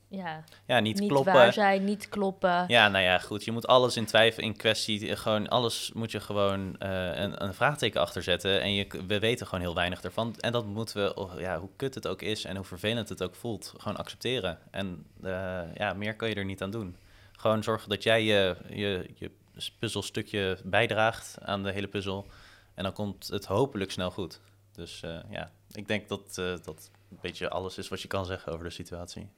ja, 0.09 0.43
Ja, 0.65 0.79
niet, 0.79 0.99
niet 0.99 1.09
kloppen. 1.09 1.33
waar 1.33 1.53
zijn, 1.53 1.83
niet 1.83 2.09
kloppen. 2.09 2.65
Ja, 2.67 2.87
nou 2.87 3.03
ja, 3.03 3.19
goed. 3.19 3.45
Je 3.45 3.51
moet 3.51 3.67
alles 3.67 3.97
in 3.97 4.05
twijfel, 4.05 4.43
in 4.43 4.55
kwestie, 4.55 5.15
gewoon 5.15 5.47
alles 5.47 5.91
moet 5.93 6.11
je 6.11 6.19
gewoon 6.19 6.77
eh, 6.79 7.17
een, 7.17 7.43
een 7.43 7.53
vraagteken 7.53 8.01
achter 8.01 8.23
zetten. 8.23 8.61
En 8.61 8.73
je, 8.73 8.87
we 9.07 9.19
weten 9.19 9.47
gewoon 9.47 9.63
heel 9.63 9.73
weinig 9.73 10.01
ervan. 10.01 10.35
En 10.39 10.51
dat 10.51 10.65
moeten 10.65 11.03
we, 11.03 11.15
oh, 11.15 11.39
ja, 11.39 11.59
hoe 11.59 11.69
kut 11.75 11.95
het 11.95 12.07
ook 12.07 12.21
is 12.21 12.45
en 12.45 12.55
hoe 12.55 12.65
vervelend 12.65 13.09
het 13.09 13.23
ook 13.23 13.35
voelt, 13.35 13.73
gewoon 13.77 13.97
accepteren. 13.97 14.59
En 14.71 15.05
eh, 15.23 15.61
ja, 15.75 15.93
meer 15.93 16.15
kan 16.15 16.29
je 16.29 16.35
er 16.35 16.45
niet 16.45 16.61
aan 16.61 16.71
doen. 16.71 16.97
Gewoon 17.31 17.63
zorgen 17.63 17.89
dat 17.89 18.03
jij 18.03 18.23
je, 18.23 18.55
je, 18.69 19.09
je 19.15 19.31
puzzelstukje 19.79 20.57
bijdraagt 20.63 21.37
aan 21.41 21.63
de 21.63 21.71
hele 21.71 21.87
puzzel. 21.87 22.27
En 22.73 22.83
dan 22.83 22.93
komt 22.93 23.27
het 23.27 23.45
hopelijk 23.45 23.91
snel 23.91 24.11
goed. 24.11 24.39
Dus 24.71 25.03
eh, 25.03 25.19
ja, 25.29 25.51
ik 25.71 25.87
denk 25.87 26.07
dat 26.07 26.35
dat 26.63 26.91
een 27.09 27.17
beetje 27.21 27.49
alles 27.49 27.77
is 27.77 27.87
wat 27.87 28.01
je 28.01 28.07
kan 28.07 28.25
zeggen 28.25 28.51
over 28.51 28.63
de 28.63 28.71
situatie. 28.71 29.29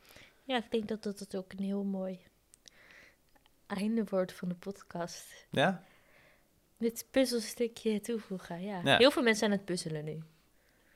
Ja, 0.49 0.57
ik 0.57 0.71
denk 0.71 0.87
dat 0.87 1.03
dat 1.03 1.19
het 1.19 1.35
ook 1.35 1.51
een 1.51 1.63
heel 1.63 1.83
mooi 1.83 2.19
einde 3.67 4.03
wordt 4.09 4.33
van 4.33 4.47
de 4.49 4.55
podcast. 4.55 5.25
Ja? 5.51 5.83
Dit 6.77 7.05
puzzelstukje 7.11 7.99
toevoegen, 8.01 8.61
ja. 8.61 8.81
Ja. 8.83 8.97
Heel 8.97 9.11
veel 9.11 9.21
mensen 9.21 9.39
zijn 9.39 9.51
aan 9.51 9.57
het 9.57 9.65
puzzelen 9.65 10.03
nu. 10.05 10.23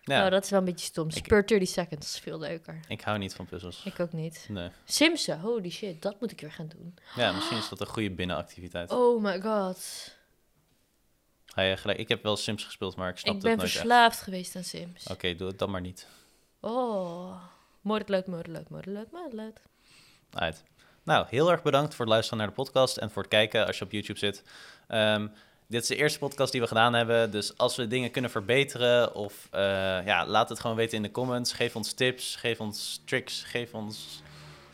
Ja, 0.01 0.25
Oh, 0.25 0.31
dat 0.31 0.43
is 0.43 0.49
wel 0.49 0.59
een 0.59 0.65
beetje 0.65 0.85
stom. 0.85 1.07
Ik- 1.09 1.15
Spur 1.15 1.45
30 1.45 1.67
seconds 1.69 2.13
is 2.13 2.19
veel 2.19 2.39
leuker. 2.39 2.79
ik 2.87 3.01
hou 3.01 3.17
niet 3.17 3.33
van 3.33 3.45
puzzels. 3.45 3.85
Ik 3.85 3.99
ook 3.99 4.11
niet. 4.13 4.45
Nee. 4.49 4.69
Simsen, 4.85 5.39
holy 5.39 5.69
shit, 5.69 6.01
dat 6.01 6.19
moet 6.19 6.31
ik 6.31 6.41
weer 6.41 6.51
gaan 6.51 6.67
doen. 6.67 6.93
Ja, 7.15 7.31
misschien 7.31 7.57
is 7.57 7.69
dat 7.69 7.79
een 7.81 7.87
goede 7.87 8.11
binnenactiviteit. 8.11 8.91
Oh 8.91 9.23
my 9.23 9.41
god. 9.41 10.11
Ga 11.45 11.61
je 11.61 11.77
gelijk, 11.77 11.99
ik 11.99 12.07
heb 12.09 12.23
wel 12.23 12.35
Sims 12.37 12.63
gespeeld, 12.63 12.95
maar 12.95 13.09
ik 13.09 13.17
snap 13.17 13.35
ik 13.35 13.41
het 13.41 13.43
ben 13.49 13.57
nooit 13.57 13.67
echt. 13.69 13.77
verslaafd 13.77 14.21
geweest 14.21 14.55
aan 14.55 14.63
Sims. 14.63 15.07
Oké, 15.07 15.35
doe 15.35 15.47
het 15.47 15.59
dan 15.59 15.71
maar 15.71 15.81
niet. 15.81 16.07
Oh, 16.59 17.43
moordleuk, 17.83 18.27
moordleuk, 18.27 18.69
moordleuk, 18.69 19.11
moordleuk. 19.11 19.57
Uit. 20.33 20.63
Nou, 21.03 21.25
heel 21.29 21.51
erg 21.51 21.61
bedankt 21.61 21.95
voor 21.95 22.05
het 22.05 22.13
luisteren 22.13 22.39
naar 22.39 22.47
de 22.47 22.53
podcast 22.53 22.97
en 22.97 23.11
voor 23.11 23.21
het 23.21 23.31
kijken 23.31 23.65
als 23.67 23.77
je 23.77 23.85
op 23.85 23.91
YouTube 23.91 24.19
zit. 24.19 24.43
Ehm, 24.87 25.27
dit 25.67 25.81
is 25.81 25.87
de 25.87 25.95
eerste 25.95 26.19
podcast 26.19 26.51
die 26.51 26.61
we 26.61 26.67
gedaan 26.67 26.93
hebben, 26.93 27.31
dus 27.31 27.57
als 27.57 27.75
we 27.75 27.87
dingen 27.87 28.11
kunnen 28.11 28.31
verbeteren 28.31 29.15
of 29.15 29.47
eh, 29.51 29.61
ja, 30.05 30.25
laat 30.27 30.49
het 30.49 30.59
gewoon 30.59 30.75
weten 30.75 30.97
in 30.97 31.03
de 31.03 31.11
comments. 31.11 31.53
Geef 31.53 31.75
ons 31.75 31.93
tips, 31.93 32.35
geef 32.35 32.59
ons 32.59 33.01
tricks, 33.05 33.43
geef 33.43 33.73
ons 33.73 34.21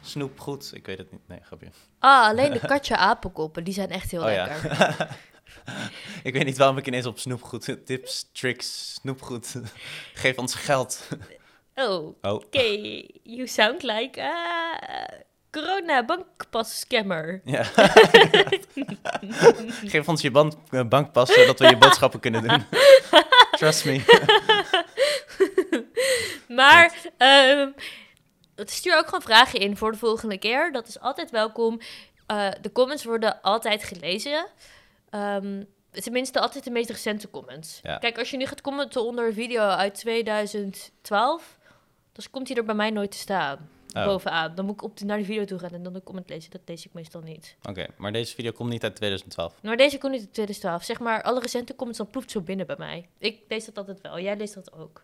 snoepgoed. 0.01 0.71
Ik 0.73 0.85
weet 0.85 0.97
het 0.97 1.11
niet. 1.11 1.27
Nee, 1.27 1.39
grapje. 1.43 1.67
Ah, 1.99 2.27
alleen 2.27 2.51
de 2.51 2.67
katje 2.73 2.97
apenkoppen, 2.97 3.63
die 3.63 3.73
zijn 3.73 3.89
echt 3.89 4.11
heel 4.11 4.23
Oh 4.23 4.31
ja. 4.31 4.45
lekker. 4.45 5.17
ik 6.23 6.33
weet 6.33 6.45
niet 6.45 6.57
waarom 6.57 6.77
ik 6.77 6.87
ineens 6.87 7.05
op 7.05 7.19
snoepgoed 7.19 7.77
tips, 7.85 8.29
tricks, 8.33 8.93
snoepgoed. 8.93 9.55
geef 10.13 10.37
ons 10.37 10.55
geld. 10.55 11.07
Oh, 11.79 12.15
Oh. 12.21 12.33
oké. 12.33 12.63
You 13.23 13.47
sound 13.47 13.83
like 13.83 14.21
a 14.21 14.79
corona 15.51 16.03
bankpas 16.05 16.79
scammer. 16.79 17.41
Ja. 17.43 17.63
Geef 19.91 20.07
ons 20.07 20.21
je 20.21 20.31
band, 20.31 20.57
eh, 20.71 20.83
bankpas, 20.87 21.33
zodat 21.33 21.59
we 21.59 21.67
je 21.67 21.77
boodschappen 21.83 22.19
kunnen 22.19 22.47
doen. 22.47 22.65
Trust 23.51 23.85
me. 23.85 24.01
Maar 26.47 26.95
ehm, 27.17 27.69
stuur 28.55 28.97
ook 28.97 29.05
gewoon 29.05 29.21
vragen 29.21 29.59
in 29.59 29.77
voor 29.77 29.91
de 29.91 29.97
volgende 29.97 30.37
keer. 30.37 30.71
Dat 30.71 30.87
is 30.87 30.99
altijd 30.99 31.31
welkom. 31.31 31.79
Eh, 32.27 32.49
de 32.61 32.71
comments 32.71 33.03
worden 33.03 33.41
altijd 33.41 33.83
gelezen. 33.83 34.47
Ehm, 35.09 35.63
tenminste, 35.91 36.39
altijd 36.39 36.63
de 36.63 36.71
meest 36.71 36.89
recente 36.89 37.29
comments. 37.29 37.79
Ja. 37.81 37.97
Kijk, 37.97 38.17
als 38.17 38.29
je 38.29 38.37
nu 38.37 38.45
gaat 38.45 38.61
commenten 38.61 39.01
onder 39.03 39.25
een 39.27 39.33
video 39.33 39.61
uit 39.61 39.93
2012, 39.95 41.57
dan 42.23 42.31
komt 42.31 42.47
hij 42.47 42.57
er 42.57 42.65
bij 42.65 42.75
mij 42.75 42.89
nooit 42.89 43.11
te 43.11 43.17
staan. 43.17 43.69
Oh. 43.93 44.05
Bovenaan. 44.05 44.55
Dan 44.55 44.65
moet 44.65 44.73
ik 44.73 44.83
op 44.83 44.97
de, 44.97 45.05
naar 45.05 45.17
de 45.17 45.23
video 45.23 45.45
toe 45.45 45.59
gaan 45.59 45.71
en 45.71 45.83
dan 45.83 45.93
de 45.93 46.03
comment 46.03 46.29
lezen. 46.29 46.51
Dat 46.51 46.61
lees 46.65 46.85
ik 46.85 46.93
meestal 46.93 47.21
niet. 47.21 47.55
Oké, 47.69 47.87
maar 47.97 48.11
deze 48.11 48.35
video 48.35 48.51
komt 48.51 48.69
niet 48.69 48.83
uit 48.83 48.95
2012. 48.95 49.61
Maar 49.63 49.77
deze 49.77 49.97
komt 49.97 50.11
niet 50.11 50.21
uit 50.21 50.33
2012. 50.33 50.83
Zeg 50.83 50.99
maar, 50.99 51.21
alle 51.23 51.39
recente 51.39 51.75
comments, 51.75 51.97
dan 51.97 52.09
ploeft 52.09 52.31
zo 52.31 52.41
binnen 52.41 52.65
bij 52.67 52.75
mij. 52.77 53.09
Ik 53.17 53.41
lees 53.47 53.65
dat 53.65 53.77
altijd 53.77 54.01
wel. 54.01 54.19
Jij 54.19 54.37
leest 54.37 54.53
dat 54.53 54.73
ook. 54.73 55.03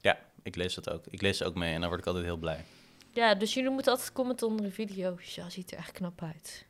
Ja, 0.00 0.18
ik 0.42 0.56
lees 0.56 0.74
dat 0.74 0.90
ook. 0.90 1.04
Ik 1.10 1.20
lees 1.22 1.36
ze 1.36 1.44
ook 1.44 1.54
mee 1.54 1.74
en 1.74 1.80
dan 1.80 1.88
word 1.88 2.00
ik 2.00 2.06
altijd 2.06 2.24
heel 2.24 2.36
blij. 2.36 2.64
Ja, 3.10 3.34
dus 3.34 3.54
jullie 3.54 3.70
moeten 3.70 3.92
altijd 3.92 4.12
commenten 4.12 4.46
onder 4.46 4.64
een 4.64 4.72
video. 4.72 5.16
Ja, 5.22 5.50
ziet 5.50 5.70
er 5.70 5.78
echt 5.78 5.92
knap 5.92 6.22
uit. 6.22 6.66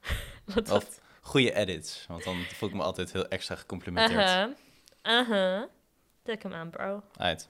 Wat 0.54 0.66
dat? 0.66 0.76
Of 0.76 1.00
goede 1.20 1.52
edits, 1.54 2.04
want 2.08 2.24
dan 2.24 2.36
voel 2.36 2.68
ik 2.68 2.74
me 2.74 2.82
altijd 2.82 3.12
heel 3.12 3.28
extra 3.28 3.56
gecomplimenteerd. 3.56 4.20
Aha. 4.20 4.52
Aha. 5.02 5.68
Tik 6.22 6.42
hem 6.42 6.52
aan, 6.52 6.70
bro. 6.70 7.02
Uit. 7.16 7.48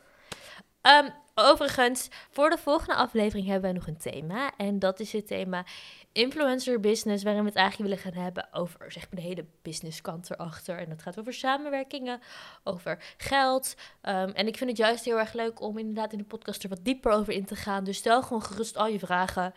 Ehm, 0.80 1.08
overigens, 1.34 2.08
voor 2.30 2.50
de 2.50 2.58
volgende 2.58 2.94
aflevering 2.94 3.46
hebben 3.46 3.62
wij 3.62 3.72
nog 3.72 3.86
een 3.86 3.96
thema. 3.96 4.52
En 4.56 4.78
dat 4.78 5.00
is 5.00 5.12
het 5.12 5.26
thema 5.26 5.64
influencer 6.12 6.80
business, 6.80 7.24
waarin 7.24 7.42
we 7.42 7.48
het 7.48 7.58
eigenlijk 7.58 7.90
willen 7.90 8.04
gaan 8.04 8.22
hebben 8.22 8.48
over 8.52 8.92
zeg 8.92 9.02
maar, 9.02 9.20
de 9.20 9.26
hele 9.26 9.46
businesskant 9.62 10.30
erachter. 10.30 10.78
En 10.78 10.88
dat 10.88 11.02
gaat 11.02 11.18
over 11.18 11.32
samenwerkingen, 11.32 12.20
over 12.64 13.14
geld. 13.16 13.74
Ehm, 14.00 14.28
en 14.28 14.46
ik 14.46 14.56
vind 14.56 14.70
het 14.70 14.78
juist 14.78 15.04
heel 15.04 15.18
erg 15.18 15.32
leuk 15.32 15.60
om 15.60 15.78
inderdaad 15.78 16.12
in 16.12 16.18
de 16.18 16.24
podcast 16.24 16.62
er 16.62 16.68
wat 16.68 16.84
dieper 16.84 17.12
over 17.12 17.32
in 17.32 17.44
te 17.44 17.56
gaan. 17.56 17.84
Dus 17.84 17.96
stel 17.96 18.22
gewoon 18.22 18.42
gerust 18.42 18.76
al 18.76 18.86
je 18.86 18.98
vragen. 18.98 19.54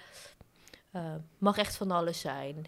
Uh, 0.96 1.14
mag 1.38 1.58
echt 1.58 1.76
van 1.76 1.92
alles 1.92 2.20
zijn. 2.20 2.66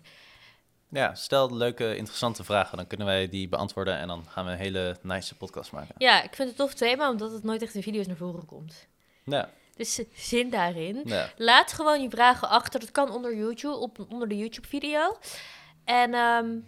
Ja, 0.89 1.15
stel 1.15 1.55
leuke, 1.55 1.95
interessante 1.95 2.43
vragen. 2.43 2.77
Dan 2.77 2.87
kunnen 2.87 3.07
wij 3.07 3.29
die 3.29 3.49
beantwoorden 3.49 3.97
en 3.97 4.07
dan 4.07 4.25
gaan 4.27 4.45
we 4.45 4.51
een 4.51 4.57
hele 4.57 4.97
nice 5.01 5.35
podcast 5.35 5.71
maken. 5.71 5.95
Ja, 5.97 6.23
ik 6.23 6.35
vind 6.35 6.47
het 6.47 6.57
tof 6.57 6.73
thema, 6.73 7.09
omdat 7.09 7.31
het 7.31 7.43
nooit 7.43 7.61
echt 7.61 7.75
in 7.75 7.83
video's 7.83 8.07
naar 8.07 8.15
voren 8.15 8.45
komt. 8.45 8.87
Ja. 9.23 9.49
Dus 9.75 9.99
zin 10.13 10.49
daarin. 10.49 11.01
Ja. 11.05 11.29
Laat 11.37 11.73
gewoon 11.73 12.01
je 12.01 12.09
vragen 12.09 12.49
achter. 12.49 12.79
Dat 12.79 12.91
kan 12.91 13.11
onder 13.11 13.35
YouTube, 13.35 13.75
op, 13.75 14.05
onder 14.09 14.27
de 14.27 14.37
YouTube-video. 14.37 15.17
En 15.83 16.13
um, 16.13 16.67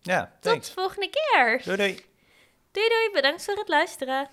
ja, 0.00 0.32
tot 0.40 0.66
de 0.66 0.72
volgende 0.72 1.10
keer. 1.10 1.62
Doei 1.64 1.76
doei. 1.76 2.06
Doei 2.70 2.88
doei, 2.88 3.10
bedankt 3.12 3.44
voor 3.44 3.56
het 3.56 3.68
luisteren. 3.68 4.28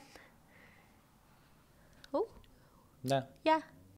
Oh. 2.12 2.30
Ja. 3.02 3.28
Ja. 3.42 3.62